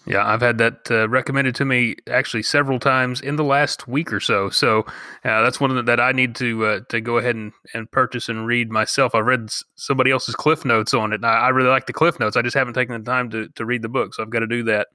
Yeah, 0.07 0.25
I've 0.25 0.41
had 0.41 0.57
that 0.59 0.89
uh, 0.89 1.09
recommended 1.09 1.55
to 1.55 1.65
me 1.65 1.95
actually 2.09 2.41
several 2.41 2.79
times 2.79 3.21
in 3.21 3.35
the 3.35 3.43
last 3.43 3.87
week 3.87 4.11
or 4.13 4.19
so. 4.19 4.49
So 4.49 4.79
uh, 5.23 5.41
that's 5.41 5.59
one 5.59 5.85
that 5.85 5.99
I 5.99 6.13
need 6.13 6.35
to 6.35 6.65
uh, 6.65 6.79
to 6.89 7.01
go 7.01 7.17
ahead 7.17 7.35
and, 7.35 7.51
and 7.73 7.91
purchase 7.91 8.29
and 8.29 8.47
read 8.47 8.71
myself. 8.71 9.13
I've 9.13 9.25
read 9.25 9.51
somebody 9.75 10.09
else's 10.09 10.35
cliff 10.35 10.63
notes 10.63 10.93
on 10.93 11.13
it. 11.13 11.23
I, 11.23 11.41
I, 11.41 11.49
really 11.49 11.69
like 11.69 11.85
the 11.85 11.93
cliff 11.93 12.19
notes. 12.19 12.37
I 12.37 12.41
just 12.41 12.55
haven't 12.55 12.73
taken 12.73 12.97
the 12.97 13.11
time 13.11 13.29
to, 13.31 13.49
to 13.49 13.65
read 13.65 13.81
the 13.81 13.89
book, 13.89 14.15
so 14.15 14.23
I've 14.23 14.29
got 14.29 14.39
to 14.39 14.47
do 14.47 14.63
that. 14.63 14.87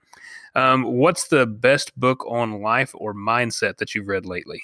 Um, 0.55 0.85
what's 0.85 1.29
the 1.29 1.47
best 1.47 1.99
book 1.99 2.25
on 2.29 2.63
life 2.63 2.93
or 2.95 3.13
mindset 3.13 3.79
that 3.79 3.95
you've 3.95 4.07
read 4.07 4.25
lately? 4.25 4.63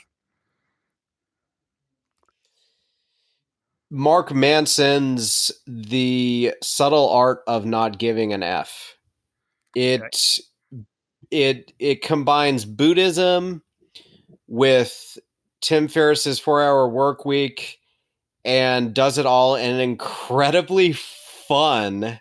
Mark 3.91 4.33
Manson's 4.33 5.51
The 5.67 6.55
Subtle 6.63 7.11
Art 7.11 7.41
of 7.49 7.67
Not 7.67 7.99
Giving 7.99 8.33
an 8.33 8.45
F. 8.45 8.97
It 9.75 10.01
okay. 10.73 10.85
it 11.33 11.73
it 11.81 12.03
combines 12.03 12.65
Buddhism 12.65 13.63
with 14.47 15.19
Tim 15.61 15.89
Ferriss's 15.89 16.41
4-hour 16.41 16.89
work 16.89 17.25
week 17.25 17.79
and 18.45 18.95
does 18.95 19.19
it 19.19 19.27
all 19.27 19.57
in 19.57 19.75
an 19.75 19.81
incredibly 19.81 20.93
fun 20.93 22.21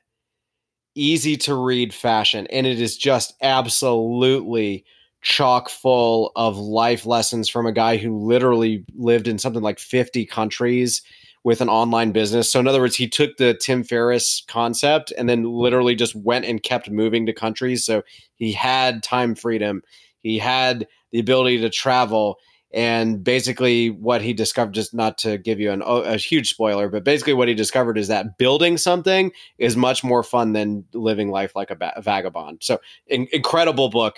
easy 0.99 1.37
to 1.37 1.55
read 1.55 1.93
fashion 1.93 2.47
and 2.47 2.67
it 2.67 2.81
is 2.81 2.97
just 2.97 3.33
absolutely 3.41 4.83
chock 5.21 5.69
full 5.69 6.31
of 6.35 6.57
life 6.57 7.05
lessons 7.05 7.49
from 7.49 7.65
a 7.65 7.71
guy 7.71 7.97
who 7.97 8.17
literally 8.17 8.85
lived 8.95 9.27
in 9.27 9.37
something 9.37 9.61
like 9.61 9.79
50 9.79 10.25
countries 10.25 11.01
with 11.43 11.61
an 11.61 11.69
online 11.69 12.11
business. 12.11 12.51
So 12.51 12.59
in 12.59 12.67
other 12.67 12.81
words, 12.81 12.95
he 12.95 13.07
took 13.07 13.37
the 13.37 13.53
Tim 13.53 13.83
Ferriss 13.83 14.43
concept 14.47 15.13
and 15.17 15.29
then 15.29 15.43
literally 15.43 15.95
just 15.95 16.15
went 16.15 16.45
and 16.45 16.61
kept 16.61 16.89
moving 16.89 17.25
to 17.25 17.33
countries. 17.33 17.85
So 17.85 18.03
he 18.35 18.51
had 18.51 19.03
time 19.03 19.35
freedom. 19.35 19.81
He 20.19 20.37
had 20.37 20.87
the 21.11 21.19
ability 21.19 21.59
to 21.61 21.69
travel 21.69 22.37
and 22.71 23.23
basically 23.23 23.89
what 23.89 24.21
he 24.21 24.33
discovered 24.33 24.73
just 24.73 24.93
not 24.93 25.17
to 25.17 25.37
give 25.37 25.59
you 25.59 25.71
an, 25.71 25.81
a 25.85 26.17
huge 26.17 26.49
spoiler 26.49 26.89
but 26.89 27.03
basically 27.03 27.33
what 27.33 27.47
he 27.47 27.53
discovered 27.53 27.97
is 27.97 28.07
that 28.07 28.37
building 28.37 28.77
something 28.77 29.31
is 29.57 29.75
much 29.75 30.03
more 30.03 30.23
fun 30.23 30.53
than 30.53 30.85
living 30.93 31.29
life 31.29 31.55
like 31.55 31.71
a, 31.71 31.75
ba- 31.75 31.99
vagabond 32.01 32.59
so 32.61 32.79
in, 33.07 33.27
incredible 33.31 33.89
book 33.89 34.17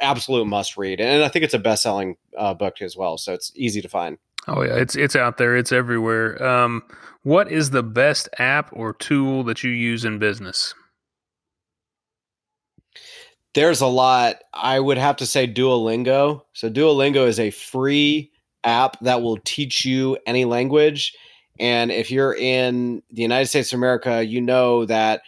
absolute 0.00 0.46
must 0.46 0.76
read 0.76 1.00
and 1.00 1.22
i 1.22 1.28
think 1.28 1.44
it's 1.44 1.54
a 1.54 1.58
best-selling 1.58 2.16
uh, 2.36 2.54
book 2.54 2.80
as 2.80 2.96
well 2.96 3.18
so 3.18 3.32
it's 3.32 3.52
easy 3.54 3.80
to 3.80 3.88
find 3.88 4.18
Oh 4.48 4.62
yeah, 4.62 4.76
it's 4.76 4.94
it's 4.94 5.16
out 5.16 5.38
there. 5.38 5.56
It's 5.56 5.72
everywhere. 5.72 6.40
Um, 6.42 6.84
what 7.22 7.50
is 7.50 7.70
the 7.70 7.82
best 7.82 8.28
app 8.38 8.70
or 8.72 8.92
tool 8.92 9.42
that 9.44 9.64
you 9.64 9.70
use 9.70 10.04
in 10.04 10.18
business? 10.18 10.72
There's 13.56 13.80
a 13.80 13.86
lot. 13.86 14.36
I 14.52 14.78
would 14.78 14.98
have 14.98 15.16
to 15.16 15.24
say 15.24 15.48
Duolingo. 15.48 16.42
So 16.52 16.68
Duolingo 16.68 17.26
is 17.26 17.40
a 17.40 17.50
free 17.50 18.30
app 18.64 19.00
that 19.00 19.22
will 19.22 19.38
teach 19.44 19.82
you 19.82 20.18
any 20.26 20.44
language. 20.44 21.16
And 21.58 21.90
if 21.90 22.10
you're 22.10 22.34
in 22.34 23.02
the 23.10 23.22
United 23.22 23.46
States 23.46 23.72
of 23.72 23.78
America, 23.78 24.22
you 24.22 24.42
know 24.42 24.84
that 24.84 25.22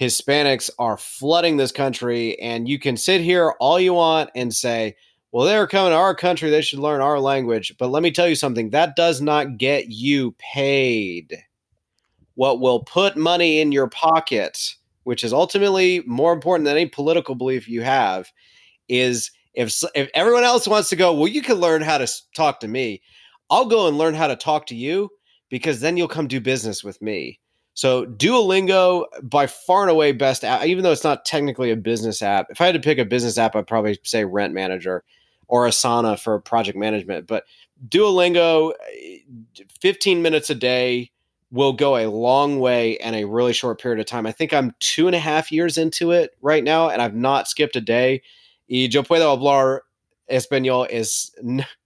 Hispanics 0.00 0.70
are 0.78 0.96
flooding 0.96 1.58
this 1.58 1.70
country, 1.70 2.40
and 2.40 2.66
you 2.66 2.78
can 2.78 2.96
sit 2.96 3.20
here 3.20 3.52
all 3.60 3.78
you 3.78 3.92
want 3.92 4.30
and 4.34 4.54
say, 4.54 4.96
well, 5.30 5.44
they're 5.44 5.66
coming 5.66 5.92
to 5.92 5.96
our 5.96 6.14
country. 6.14 6.48
They 6.48 6.62
should 6.62 6.78
learn 6.78 7.02
our 7.02 7.20
language. 7.20 7.74
But 7.78 7.90
let 7.90 8.02
me 8.02 8.10
tell 8.10 8.26
you 8.26 8.36
something 8.36 8.70
that 8.70 8.96
does 8.96 9.20
not 9.20 9.58
get 9.58 9.90
you 9.90 10.32
paid. 10.38 11.44
What 12.36 12.60
will 12.60 12.84
put 12.84 13.18
money 13.18 13.60
in 13.60 13.70
your 13.70 13.88
pocket, 13.88 14.76
which 15.06 15.22
is 15.22 15.32
ultimately 15.32 16.02
more 16.04 16.32
important 16.32 16.64
than 16.64 16.76
any 16.76 16.88
political 16.88 17.36
belief 17.36 17.68
you 17.68 17.80
have, 17.80 18.28
is 18.88 19.30
if, 19.54 19.72
if 19.94 20.10
everyone 20.14 20.42
else 20.42 20.66
wants 20.66 20.88
to 20.88 20.96
go, 20.96 21.12
well, 21.14 21.28
you 21.28 21.42
can 21.42 21.58
learn 21.58 21.80
how 21.80 21.96
to 21.96 22.08
talk 22.34 22.58
to 22.58 22.66
me. 22.66 23.00
I'll 23.48 23.66
go 23.66 23.86
and 23.86 23.98
learn 23.98 24.14
how 24.14 24.26
to 24.26 24.34
talk 24.34 24.66
to 24.66 24.74
you 24.74 25.08
because 25.48 25.78
then 25.78 25.96
you'll 25.96 26.08
come 26.08 26.26
do 26.26 26.40
business 26.40 26.82
with 26.82 27.00
me. 27.00 27.38
So 27.74 28.04
Duolingo, 28.04 29.04
by 29.22 29.46
far 29.46 29.82
and 29.82 29.92
away 29.92 30.10
best 30.10 30.42
app, 30.42 30.66
even 30.66 30.82
though 30.82 30.90
it's 30.90 31.04
not 31.04 31.24
technically 31.24 31.70
a 31.70 31.76
business 31.76 32.20
app. 32.20 32.48
If 32.50 32.60
I 32.60 32.66
had 32.66 32.74
to 32.74 32.80
pick 32.80 32.98
a 32.98 33.04
business 33.04 33.38
app, 33.38 33.54
I'd 33.54 33.68
probably 33.68 33.96
say 34.02 34.24
Rent 34.24 34.54
Manager 34.54 35.04
or 35.46 35.68
Asana 35.68 36.18
for 36.18 36.40
project 36.40 36.76
management. 36.76 37.28
But 37.28 37.44
Duolingo, 37.88 38.72
eh, 38.92 39.18
15 39.80 40.20
minutes 40.20 40.50
a 40.50 40.56
day 40.56 41.12
will 41.50 41.72
go 41.72 41.96
a 41.96 42.10
long 42.10 42.58
way 42.58 42.92
in 42.92 43.14
a 43.14 43.24
really 43.24 43.52
short 43.52 43.80
period 43.80 44.00
of 44.00 44.06
time. 44.06 44.26
I 44.26 44.32
think 44.32 44.52
I'm 44.52 44.74
two 44.80 45.06
and 45.06 45.14
a 45.14 45.20
half 45.20 45.52
years 45.52 45.78
into 45.78 46.10
it 46.10 46.36
right 46.40 46.64
now, 46.64 46.88
and 46.88 47.00
I've 47.00 47.14
not 47.14 47.48
skipped 47.48 47.76
a 47.76 47.80
day. 47.80 48.22
Y 48.68 48.88
yo 48.90 49.02
puedo 49.02 49.36
hablar 49.36 49.80
español 50.30 50.86
es 50.90 51.30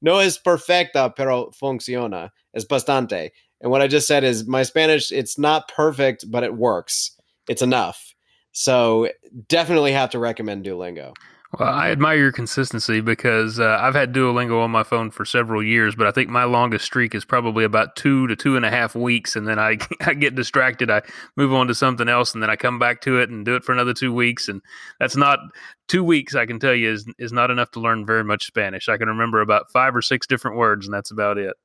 no 0.00 0.18
es 0.18 0.38
perfecta, 0.38 1.14
pero 1.14 1.50
funciona. 1.50 2.30
Es 2.54 2.64
bastante. 2.64 3.30
And 3.60 3.70
what 3.70 3.82
I 3.82 3.88
just 3.88 4.08
said 4.08 4.24
is 4.24 4.46
my 4.46 4.62
Spanish, 4.62 5.12
it's 5.12 5.38
not 5.38 5.68
perfect, 5.68 6.30
but 6.30 6.42
it 6.42 6.56
works. 6.56 7.10
It's 7.48 7.62
enough. 7.62 8.14
So 8.52 9.10
definitely 9.48 9.92
have 9.92 10.10
to 10.10 10.18
recommend 10.18 10.64
Duolingo. 10.64 11.14
Well, 11.58 11.68
I 11.68 11.90
admire 11.90 12.16
your 12.16 12.30
consistency 12.30 13.00
because 13.00 13.58
uh, 13.58 13.76
I've 13.80 13.96
had 13.96 14.12
Duolingo 14.12 14.62
on 14.62 14.70
my 14.70 14.84
phone 14.84 15.10
for 15.10 15.24
several 15.24 15.64
years, 15.64 15.96
but 15.96 16.06
I 16.06 16.12
think 16.12 16.28
my 16.30 16.44
longest 16.44 16.84
streak 16.84 17.12
is 17.12 17.24
probably 17.24 17.64
about 17.64 17.96
two 17.96 18.28
to 18.28 18.36
two 18.36 18.54
and 18.54 18.64
a 18.64 18.70
half 18.70 18.94
weeks, 18.94 19.34
and 19.34 19.48
then 19.48 19.58
I 19.58 19.78
I 20.00 20.14
get 20.14 20.36
distracted. 20.36 20.92
I 20.92 21.02
move 21.34 21.52
on 21.52 21.66
to 21.66 21.74
something 21.74 22.08
else, 22.08 22.34
and 22.34 22.42
then 22.42 22.50
I 22.50 22.56
come 22.56 22.78
back 22.78 23.00
to 23.02 23.18
it 23.18 23.30
and 23.30 23.44
do 23.44 23.56
it 23.56 23.64
for 23.64 23.72
another 23.72 23.92
two 23.92 24.12
weeks, 24.12 24.48
and 24.48 24.62
that's 25.00 25.16
not 25.16 25.40
two 25.88 26.04
weeks. 26.04 26.36
I 26.36 26.46
can 26.46 26.60
tell 26.60 26.74
you 26.74 26.92
is 26.92 27.04
is 27.18 27.32
not 27.32 27.50
enough 27.50 27.72
to 27.72 27.80
learn 27.80 28.06
very 28.06 28.22
much 28.22 28.46
Spanish. 28.46 28.88
I 28.88 28.96
can 28.96 29.08
remember 29.08 29.40
about 29.40 29.72
five 29.72 29.96
or 29.96 30.02
six 30.02 30.28
different 30.28 30.56
words, 30.56 30.86
and 30.86 30.94
that's 30.94 31.10
about 31.10 31.36
it. 31.36 31.56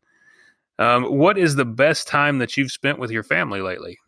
Um, 0.79 1.03
what 1.15 1.37
is 1.37 1.55
the 1.55 1.65
best 1.65 2.07
time 2.07 2.39
that 2.39 2.57
you've 2.57 2.71
spent 2.71 2.97
with 2.97 3.11
your 3.11 3.23
family 3.23 3.61
lately? 3.61 3.99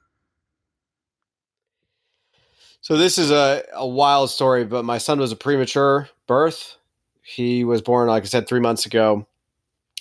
So 2.81 2.97
this 2.97 3.17
is 3.17 3.31
a, 3.31 3.63
a 3.73 3.87
wild 3.87 4.29
story, 4.29 4.63
but 4.65 4.85
my 4.85 4.97
son 4.97 5.19
was 5.19 5.31
a 5.31 5.35
premature 5.35 6.09
birth. 6.27 6.77
He 7.21 7.63
was 7.63 7.81
born, 7.81 8.07
like 8.07 8.23
I 8.23 8.27
said, 8.27 8.47
three 8.47 8.59
months 8.59 8.85
ago. 8.85 9.27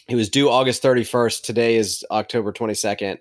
He 0.07 0.14
was 0.14 0.29
due 0.29 0.49
August 0.49 0.83
31st. 0.83 1.43
Today 1.43 1.77
is 1.77 2.05
October 2.11 2.53
22nd. 2.53 3.18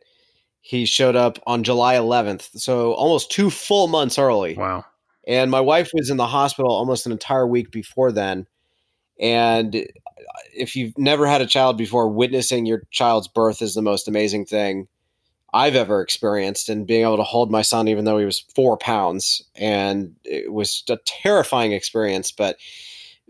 He 0.61 0.85
showed 0.85 1.15
up 1.15 1.39
on 1.47 1.63
July 1.63 1.95
11th, 1.95 2.59
so 2.59 2.93
almost 2.93 3.31
two 3.31 3.49
full 3.49 3.87
months 3.87 4.17
early. 4.17 4.55
Wow. 4.55 4.85
And 5.27 5.49
my 5.49 5.61
wife 5.61 5.91
was 5.93 6.09
in 6.09 6.17
the 6.17 6.27
hospital 6.27 6.71
almost 6.71 7.05
an 7.05 7.11
entire 7.11 7.47
week 7.47 7.71
before 7.71 8.11
then. 8.11 8.47
And 9.19 9.87
if 10.55 10.75
you've 10.75 10.97
never 10.97 11.25
had 11.27 11.41
a 11.41 11.47
child 11.47 11.77
before, 11.77 12.09
witnessing 12.09 12.65
your 12.65 12.83
child's 12.91 13.27
birth 13.27 13.61
is 13.61 13.73
the 13.73 13.81
most 13.81 14.07
amazing 14.07 14.45
thing. 14.45 14.87
I've 15.55 15.75
ever 15.75 16.01
experienced 16.01 16.67
and 16.67 16.85
being 16.85 17.03
able 17.03 17.15
to 17.15 17.23
hold 17.23 17.49
my 17.49 17.61
son 17.61 17.87
even 17.87 18.03
though 18.03 18.17
he 18.17 18.25
was 18.25 18.43
four 18.53 18.77
pounds. 18.77 19.41
And 19.55 20.13
it 20.25 20.51
was 20.51 20.83
a 20.89 20.97
terrifying 21.05 21.71
experience. 21.71 22.29
But 22.29 22.57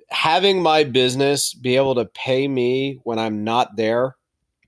having 0.10 0.60
my 0.60 0.84
business 0.84 1.54
be 1.54 1.76
able 1.76 1.94
to 1.94 2.06
pay 2.06 2.48
me 2.48 3.00
when 3.04 3.20
I'm 3.20 3.44
not 3.44 3.76
there, 3.76 4.16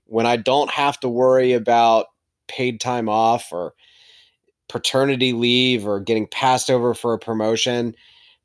when 0.04 0.24
I 0.24 0.36
don't 0.36 0.70
have 0.70 1.00
to 1.00 1.08
worry 1.08 1.52
about 1.52 2.06
paid 2.46 2.80
time 2.80 3.08
off 3.08 3.52
or 3.52 3.74
paternity 4.68 5.32
leave 5.32 5.84
or 5.84 5.98
getting 5.98 6.28
passed 6.28 6.70
over 6.70 6.94
for 6.94 7.12
a 7.12 7.18
promotion, 7.18 7.94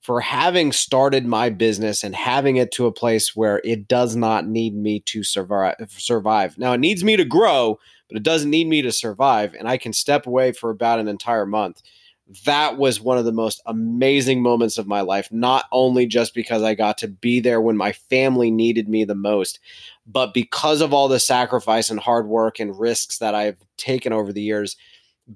for 0.01 0.21
having 0.21 0.71
started 0.71 1.25
my 1.25 1.49
business 1.49 2.03
and 2.03 2.15
having 2.15 2.57
it 2.57 2.71
to 2.71 2.87
a 2.87 2.91
place 2.91 3.35
where 3.35 3.61
it 3.63 3.87
does 3.87 4.15
not 4.15 4.47
need 4.47 4.75
me 4.75 5.01
to 5.01 5.23
survive 5.23 5.75
survive. 5.87 6.57
Now 6.57 6.73
it 6.73 6.79
needs 6.79 7.03
me 7.03 7.15
to 7.15 7.23
grow, 7.23 7.79
but 8.07 8.17
it 8.17 8.23
doesn't 8.23 8.49
need 8.49 8.67
me 8.67 8.81
to 8.81 8.91
survive. 8.91 9.53
And 9.53 9.67
I 9.67 9.77
can 9.77 9.93
step 9.93 10.27
away 10.27 10.51
for 10.51 10.69
about 10.69 10.99
an 10.99 11.07
entire 11.07 11.45
month. 11.45 11.81
That 12.45 12.77
was 12.77 13.01
one 13.01 13.17
of 13.17 13.25
the 13.25 13.31
most 13.31 13.61
amazing 13.65 14.41
moments 14.41 14.77
of 14.77 14.87
my 14.87 15.01
life, 15.01 15.29
not 15.31 15.65
only 15.71 16.05
just 16.05 16.33
because 16.33 16.63
I 16.63 16.73
got 16.73 16.97
to 16.99 17.07
be 17.07 17.39
there 17.39 17.59
when 17.59 17.75
my 17.75 17.91
family 17.91 18.49
needed 18.49 18.87
me 18.87 19.03
the 19.03 19.15
most, 19.15 19.59
but 20.07 20.33
because 20.33 20.81
of 20.81 20.93
all 20.93 21.07
the 21.07 21.19
sacrifice 21.19 21.89
and 21.89 21.99
hard 21.99 22.27
work 22.27 22.59
and 22.59 22.79
risks 22.79 23.17
that 23.17 23.35
I've 23.35 23.61
taken 23.77 24.13
over 24.13 24.31
the 24.31 24.41
years, 24.41 24.77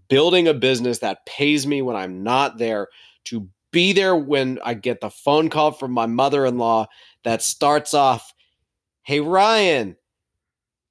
building 0.07 0.47
a 0.47 0.53
business 0.53 0.99
that 0.99 1.25
pays 1.25 1.67
me 1.67 1.81
when 1.81 1.95
I'm 1.95 2.23
not 2.23 2.57
there, 2.57 2.87
to 3.25 3.49
be 3.71 3.91
there 3.93 4.15
when 4.15 4.59
I 4.63 4.73
get 4.73 5.01
the 5.01 5.09
phone 5.09 5.49
call 5.49 5.71
from 5.71 5.91
my 5.91 6.05
mother 6.05 6.45
in 6.45 6.57
law 6.57 6.87
that 7.23 7.41
starts 7.41 7.93
off, 7.93 8.33
Hey, 9.03 9.19
Ryan, 9.19 9.95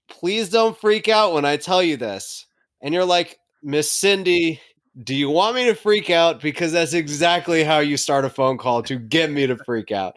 please 0.09 0.49
don't 0.49 0.79
freak 0.79 1.09
out 1.09 1.33
when 1.33 1.45
I 1.45 1.57
tell 1.57 1.83
you 1.83 1.97
this. 1.97 2.47
And 2.81 2.93
you're 2.95 3.05
like, 3.05 3.39
Miss 3.63 3.91
Cindy, 3.91 4.61
do 5.03 5.15
you 5.15 5.29
want 5.29 5.57
me 5.57 5.65
to 5.67 5.75
freak 5.75 6.11
out? 6.11 6.41
Because 6.41 6.73
that's 6.73 6.95
exactly 6.95 7.65
how 7.65 7.81
you 7.81 7.97
start 7.97 8.25
a 8.25 8.31
phone 8.31 8.59
call 8.59 8.83
to 8.85 8.99
get 8.99 9.31
me 9.31 9.47
to 9.47 9.57
freak 9.57 9.93
out. 9.93 10.17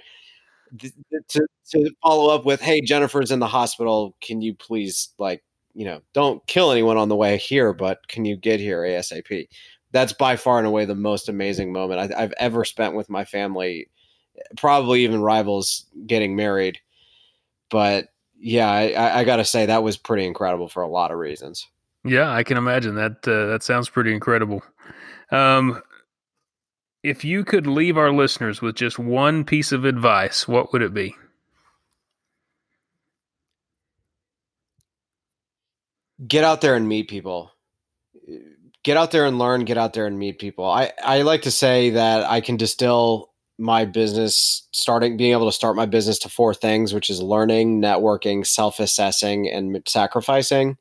To, 1.30 1.48
to 1.72 1.92
follow 2.04 2.34
up 2.34 2.46
with, 2.46 2.62
hey, 2.62 2.82
Jennifer's 2.82 3.32
in 3.32 3.40
the 3.40 3.48
hospital. 3.48 4.16
Can 4.22 4.42
you 4.42 4.54
please, 4.54 5.10
like, 5.18 5.44
you 5.74 5.86
know, 5.86 6.02
don't 6.14 6.46
kill 6.46 6.72
anyone 6.72 6.98
on 6.98 7.10
the 7.10 7.16
way 7.16 7.38
here, 7.38 7.74
but 7.74 8.08
can 8.08 8.26
you 8.26 8.36
get 8.36 8.60
here 8.60 8.82
ASAP? 8.82 9.48
That's 9.92 10.14
by 10.14 10.36
far 10.36 10.60
and 10.60 10.68
away 10.68 10.86
the 10.86 10.94
most 10.94 11.28
amazing 11.28 11.74
moment 11.74 12.14
I, 12.14 12.24
I've 12.24 12.34
ever 12.38 12.64
spent 12.66 12.96
with 12.96 13.10
my 13.10 13.26
family. 13.26 13.90
Probably 14.58 15.04
even 15.04 15.22
rivals 15.22 15.86
getting 16.06 16.36
married. 16.36 16.80
But 17.70 18.10
yeah, 18.40 18.70
I, 18.72 19.20
I 19.20 19.24
got 19.24 19.38
to 19.38 19.46
say 19.46 19.66
that 19.66 19.84
was 19.84 19.98
pretty 19.98 20.26
incredible 20.26 20.70
for 20.70 20.82
a 20.82 20.88
lot 20.88 21.12
of 21.12 21.18
reasons. 21.18 21.68
Yeah, 22.06 22.32
I 22.32 22.44
can 22.44 22.58
imagine 22.58 22.96
that. 22.96 23.28
Uh, 23.28 23.48
that 23.48 23.64
sounds 23.64 23.90
pretty 23.90 24.14
incredible. 24.14 24.64
Um, 25.32 25.82
if 27.04 27.24
you 27.24 27.44
could 27.44 27.68
leave 27.68 27.98
our 27.98 28.12
listeners 28.12 28.62
with 28.62 28.76
just 28.76 29.00
one 29.00 29.44
piece 29.44 29.72
of 29.72 29.86
advice, 29.86 30.48
what 30.48 30.72
would 30.72 30.82
it 30.82 30.94
be? 30.94 31.16
Get 36.26 36.44
out 36.44 36.62
there 36.62 36.76
and 36.76 36.88
meet 36.88 37.08
people. 37.08 37.52
Get 38.84 38.98
out 38.98 39.12
there 39.12 39.26
and 39.26 39.40
learn. 39.40 39.66
Get 39.66 39.78
out 39.78 39.94
there 39.94 40.06
and 40.06 40.20
meet 40.20 40.40
people. 40.40 40.66
I, 40.66 40.92
I 41.04 41.22
like 41.22 41.44
to 41.44 41.52
say 41.52 41.92
that 41.92 42.30
I 42.30 42.42
can 42.42 42.58
distill 42.58 43.29
my 43.60 43.86
business 43.86 44.68
starting 44.72 45.18
being 45.18 45.32
able 45.32 45.46
to 45.46 45.56
start 45.56 45.76
my 45.76 45.86
business 45.86 46.18
to 46.20 46.30
four 46.30 46.54
things 46.54 46.94
which 46.94 47.10
is 47.10 47.22
learning 47.22 47.82
networking 47.82 48.46
self-assessing 48.46 49.50
and 49.50 49.82
sacrificing. 49.88 50.78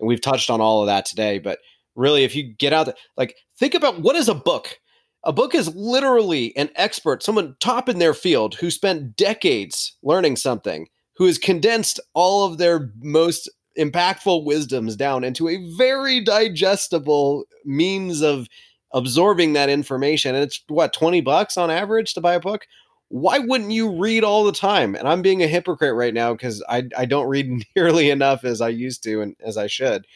And 0.00 0.08
we've 0.08 0.20
touched 0.20 0.50
on 0.50 0.60
all 0.60 0.80
of 0.80 0.86
that 0.86 1.04
today 1.04 1.38
but 1.38 1.58
really 1.94 2.24
if 2.24 2.34
you 2.34 2.54
get 2.54 2.72
out 2.72 2.94
like 3.16 3.36
think 3.58 3.74
about 3.74 4.00
what 4.00 4.16
is 4.16 4.28
a 4.28 4.34
book? 4.34 4.78
A 5.24 5.32
book 5.32 5.54
is 5.54 5.74
literally 5.76 6.56
an 6.56 6.70
expert 6.74 7.22
someone 7.22 7.54
top 7.60 7.88
in 7.88 7.98
their 7.98 8.14
field 8.14 8.56
who 8.56 8.70
spent 8.70 9.16
decades 9.16 9.96
learning 10.02 10.36
something 10.36 10.88
who 11.16 11.26
has 11.26 11.38
condensed 11.38 12.00
all 12.14 12.44
of 12.46 12.58
their 12.58 12.90
most 13.00 13.50
impactful 13.78 14.44
wisdoms 14.44 14.96
down 14.96 15.24
into 15.24 15.48
a 15.48 15.58
very 15.76 16.22
digestible 16.22 17.44
means 17.64 18.20
of 18.20 18.48
absorbing 18.94 19.54
that 19.54 19.68
information 19.68 20.34
and 20.34 20.44
it's 20.44 20.62
what 20.68 20.92
20 20.92 21.20
bucks 21.20 21.56
on 21.56 21.70
average 21.70 22.14
to 22.14 22.20
buy 22.20 22.34
a 22.34 22.40
book? 22.40 22.66
Why 23.08 23.38
wouldn't 23.38 23.72
you 23.72 23.98
read 23.98 24.24
all 24.24 24.44
the 24.44 24.52
time? 24.52 24.94
And 24.94 25.06
i'm 25.06 25.22
being 25.22 25.42
a 25.42 25.48
hypocrite 25.48 25.94
right 25.94 26.14
now 26.14 26.32
because 26.32 26.62
I, 26.68 26.84
I 26.96 27.04
don't 27.04 27.28
read 27.28 27.64
nearly 27.76 28.10
enough 28.10 28.44
as 28.44 28.60
i 28.60 28.68
used 28.68 29.02
to 29.04 29.20
and 29.20 29.36
as 29.44 29.56
i 29.56 29.66
should. 29.66 30.06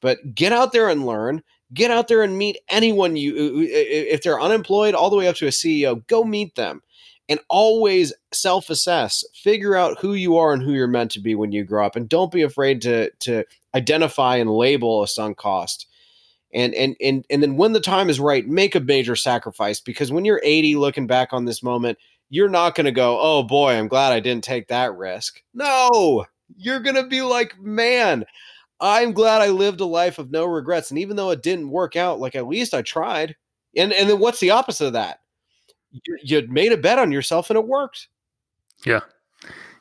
But 0.00 0.34
get 0.34 0.52
out 0.52 0.72
there 0.72 0.88
and 0.88 1.06
learn. 1.06 1.42
Get 1.72 1.90
out 1.90 2.08
there 2.08 2.22
and 2.22 2.36
meet 2.36 2.58
anyone 2.68 3.16
you 3.16 3.66
if 3.70 4.22
they're 4.22 4.40
unemployed 4.40 4.94
all 4.94 5.08
the 5.08 5.16
way 5.16 5.28
up 5.28 5.36
to 5.36 5.46
a 5.46 5.50
ceo 5.50 6.06
go 6.06 6.24
meet 6.24 6.54
them. 6.54 6.82
And 7.28 7.40
always 7.48 8.12
self-assess. 8.32 9.24
Figure 9.32 9.76
out 9.76 9.98
who 10.00 10.12
you 10.12 10.36
are 10.36 10.52
and 10.52 10.62
who 10.62 10.72
you're 10.72 10.88
meant 10.88 11.12
to 11.12 11.20
be 11.20 11.34
when 11.34 11.52
you 11.52 11.64
grow 11.64 11.86
up. 11.86 11.96
And 11.96 12.08
don't 12.08 12.32
be 12.32 12.42
afraid 12.42 12.82
to 12.82 13.10
to 13.20 13.44
identify 13.74 14.36
and 14.36 14.50
label 14.50 15.02
a 15.02 15.08
sunk 15.08 15.38
cost 15.38 15.86
and 16.52 16.74
and 16.74 16.96
and 17.00 17.24
and 17.30 17.42
then 17.42 17.56
when 17.56 17.72
the 17.72 17.80
time 17.80 18.10
is 18.10 18.20
right 18.20 18.46
make 18.46 18.74
a 18.74 18.80
major 18.80 19.16
sacrifice 19.16 19.80
because 19.80 20.12
when 20.12 20.24
you're 20.24 20.40
80 20.42 20.76
looking 20.76 21.06
back 21.06 21.32
on 21.32 21.44
this 21.44 21.62
moment 21.62 21.98
you're 22.28 22.48
not 22.48 22.74
going 22.74 22.86
to 22.86 22.92
go 22.92 23.18
oh 23.20 23.42
boy 23.42 23.74
i'm 23.74 23.88
glad 23.88 24.12
i 24.12 24.20
didn't 24.20 24.44
take 24.44 24.68
that 24.68 24.96
risk. 24.96 25.42
No 25.54 26.26
you're 26.56 26.80
going 26.80 26.96
to 26.96 27.06
be 27.06 27.22
like 27.22 27.58
man 27.60 28.24
i'm 28.80 29.12
glad 29.12 29.40
i 29.42 29.48
lived 29.48 29.80
a 29.80 29.86
life 29.86 30.18
of 30.18 30.30
no 30.30 30.44
regrets. 30.44 30.90
And 30.90 30.98
even 30.98 31.16
though 31.16 31.30
it 31.30 31.42
didn't 31.42 31.70
work 31.70 31.96
out 31.96 32.20
like 32.20 32.34
at 32.34 32.46
least 32.48 32.74
i 32.74 32.82
tried. 32.82 33.36
And 33.76 33.92
and 33.92 34.08
then 34.08 34.18
what's 34.18 34.40
the 34.40 34.50
opposite 34.50 34.88
of 34.88 34.92
that? 34.94 35.20
You, 35.90 36.18
you 36.22 36.46
made 36.48 36.72
a 36.72 36.76
bet 36.76 36.98
on 36.98 37.12
yourself 37.12 37.48
and 37.48 37.56
it 37.58 37.66
worked. 37.66 38.08
Yeah. 38.84 39.00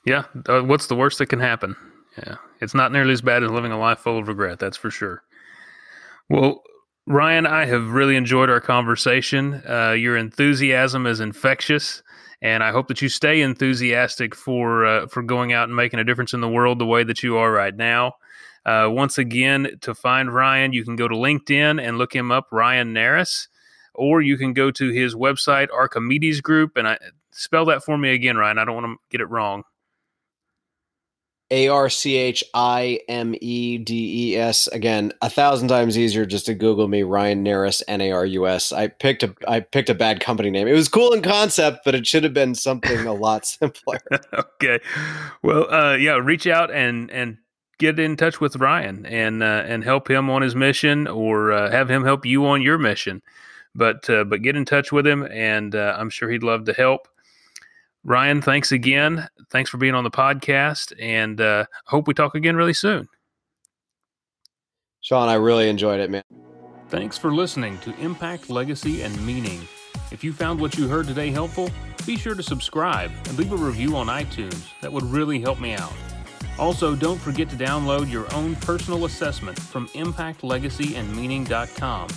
Yeah 0.06 0.24
uh, 0.48 0.62
what's 0.62 0.88
the 0.88 0.96
worst 0.96 1.18
that 1.18 1.28
can 1.28 1.40
happen? 1.40 1.76
Yeah 2.18 2.36
it's 2.62 2.76
not 2.76 2.92
nearly 2.92 3.12
as 3.12 3.22
bad 3.22 3.44
as 3.44 3.50
living 3.52 3.72
a 3.72 3.80
life 3.80 4.00
full 4.00 4.18
of 4.18 4.28
regret 4.28 4.60
that's 4.60 4.78
for 4.78 4.92
sure 4.92 5.24
well, 6.32 6.62
Ryan, 7.08 7.46
I 7.46 7.66
have 7.66 7.92
really 7.92 8.16
enjoyed 8.16 8.50
our 8.50 8.62
conversation. 8.62 9.62
Uh, 9.68 9.92
your 9.92 10.16
enthusiasm 10.16 11.06
is 11.06 11.20
infectious, 11.20 12.02
and 12.42 12.64
I 12.64 12.72
hope 12.72 12.88
that 12.88 13.02
you 13.02 13.10
stay 13.10 13.42
enthusiastic 13.42 14.34
for 14.34 14.86
uh, 14.86 15.08
for 15.08 15.22
going 15.24 15.52
out 15.52 15.68
and 15.68 15.76
making 15.76 16.00
a 16.00 16.04
difference 16.06 16.34
in 16.34 16.42
the 16.42 16.48
world 16.48 16.80
the 16.80 16.86
way 16.86 17.04
that 17.04 17.22
you 17.22 17.38
are 17.38 17.52
right 17.52 17.76
now. 17.76 18.14
Uh, 18.66 18.88
once 18.90 19.18
again, 19.18 19.78
to 19.82 19.94
find 19.94 20.34
Ryan, 20.34 20.72
you 20.72 20.86
can 20.86 20.96
go 20.96 21.08
to 21.08 21.16
LinkedIn 21.16 21.82
and 21.82 21.98
look 21.98 22.16
him 22.16 22.32
up, 22.32 22.48
Ryan 22.52 22.94
Narus, 22.94 23.48
or 23.94 24.22
you 24.22 24.38
can 24.38 24.54
go 24.54 24.72
to 24.72 24.90
his 24.90 25.16
website, 25.16 25.70
Archimedes 25.72 26.40
Group, 26.40 26.78
and 26.78 26.88
I 26.88 26.98
spell 27.32 27.66
that 27.66 27.84
for 27.84 27.98
me 27.98 28.14
again, 28.14 28.38
Ryan. 28.38 28.58
I 28.58 28.66
don't 28.66 28.76
want 28.76 28.86
to 28.86 28.98
get 29.10 29.22
it 29.22 29.30
wrong. 29.30 29.64
A 31.52 31.68
R 31.68 31.90
C 31.90 32.16
H 32.16 32.44
I 32.54 33.00
M 33.08 33.36
E 33.42 33.78
D 33.78 34.32
E 34.32 34.38
S. 34.38 34.68
Again, 34.68 35.12
a 35.22 35.30
thousand 35.30 35.68
times 35.68 35.98
easier 35.98 36.26
just 36.26 36.46
to 36.46 36.54
Google 36.54 36.88
me, 36.88 37.04
Ryan 37.04 37.44
Narus, 37.44 37.84
N 37.88 38.02
A 38.02 38.12
R 38.12 38.26
U 38.26 38.48
S. 38.48 38.72
I 38.72 38.88
picked 38.88 39.22
a 39.22 39.36
I 39.48 39.60
picked 39.60 39.90
a 39.90 39.94
bad 39.94 40.22
company 40.22 40.50
name. 40.50 40.68
It 40.68 40.74
was 40.74 40.88
cool 40.88 41.12
in 41.12 41.22
concept, 41.22 41.82
but 41.84 41.94
it 41.94 42.08
should 42.08 42.24
have 42.24 42.34
been 42.34 42.56
something 42.56 43.06
a 43.06 43.14
lot 43.14 43.46
simpler. 43.46 44.00
okay, 44.34 44.80
well, 45.44 45.72
uh, 45.72 45.96
yeah, 45.96 46.14
reach 46.14 46.48
out 46.48 46.72
and 46.72 47.12
and 47.12 47.38
get 47.80 48.00
in 48.00 48.16
touch 48.16 48.40
with 48.40 48.56
Ryan 48.56 49.06
and 49.06 49.44
uh, 49.44 49.64
and 49.68 49.84
help 49.84 50.10
him 50.10 50.30
on 50.30 50.42
his 50.42 50.56
mission, 50.56 51.08
or 51.08 51.52
uh, 51.52 51.70
have 51.70 51.92
him 51.92 52.06
help 52.06 52.26
you 52.26 52.46
on 52.46 52.62
your 52.62 52.78
mission. 52.78 53.22
But 53.76 54.10
uh, 54.10 54.24
but 54.24 54.42
get 54.42 54.56
in 54.56 54.64
touch 54.64 54.92
with 54.92 55.06
him, 55.06 55.28
and 55.30 55.76
uh, 55.76 55.96
I'm 55.98 56.10
sure 56.10 56.30
he'd 56.30 56.44
love 56.44 56.66
to 56.66 56.74
help. 56.74 57.08
Ryan, 58.04 58.42
thanks 58.42 58.72
again. 58.72 59.28
Thanks 59.52 59.70
for 59.70 59.78
being 59.78 59.94
on 59.94 60.04
the 60.04 60.12
podcast, 60.12 60.94
and 61.00 61.40
uh, 61.40 61.66
hope 61.86 62.08
we 62.08 62.14
talk 62.14 62.36
again 62.36 62.56
really 62.56 62.74
soon. 62.74 63.08
Sean, 65.02 65.30
I 65.30 65.36
really 65.36 65.70
enjoyed 65.70 66.00
it, 66.00 66.10
man. 66.10 66.24
Thanks 66.90 67.18
for 67.18 67.34
listening 67.34 67.78
to 67.80 67.96
Impact, 68.00 68.50
Legacy, 68.50 69.02
and 69.02 69.26
Meaning. 69.26 69.68
If 70.12 70.24
you 70.24 70.34
found 70.34 70.60
what 70.60 70.78
you 70.78 70.88
heard 70.88 71.08
today 71.08 71.32
helpful, 71.32 71.70
be 72.06 72.18
sure 72.18 72.36
to 72.36 72.44
subscribe 72.44 73.12
and 73.30 73.38
leave 73.38 73.52
a 73.52 73.58
review 73.58 73.96
on 73.96 74.08
iTunes. 74.08 74.68
That 74.82 74.92
would 74.92 75.06
really 75.06 75.40
help 75.40 75.60
me 75.60 75.74
out. 75.74 75.94
Also, 76.60 76.96
don't 76.96 77.20
forget 77.20 77.50
to 77.50 77.56
download 77.56 78.12
your 78.12 78.32
own 78.34 78.56
personal 78.58 79.06
assessment 79.06 79.60
from 79.60 79.88
impactlegacyandmeaning.com, 79.90 82.10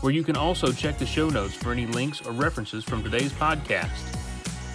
where 0.00 0.12
you 0.12 0.22
can 0.22 0.36
also 0.36 0.72
check 0.72 0.98
the 0.98 1.06
show 1.06 1.28
notes 1.28 1.54
for 1.54 1.72
any 1.72 1.86
links 1.86 2.24
or 2.24 2.32
references 2.32 2.84
from 2.84 3.02
today's 3.02 3.32
podcast. 3.32 4.21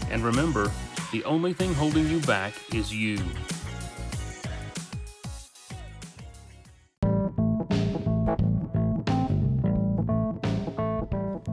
And 0.09 0.23
remember, 0.23 0.71
the 1.11 1.23
only 1.23 1.53
thing 1.53 1.73
holding 1.73 2.07
you 2.09 2.19
back 2.21 2.53
is 2.73 2.93
you. 2.93 3.17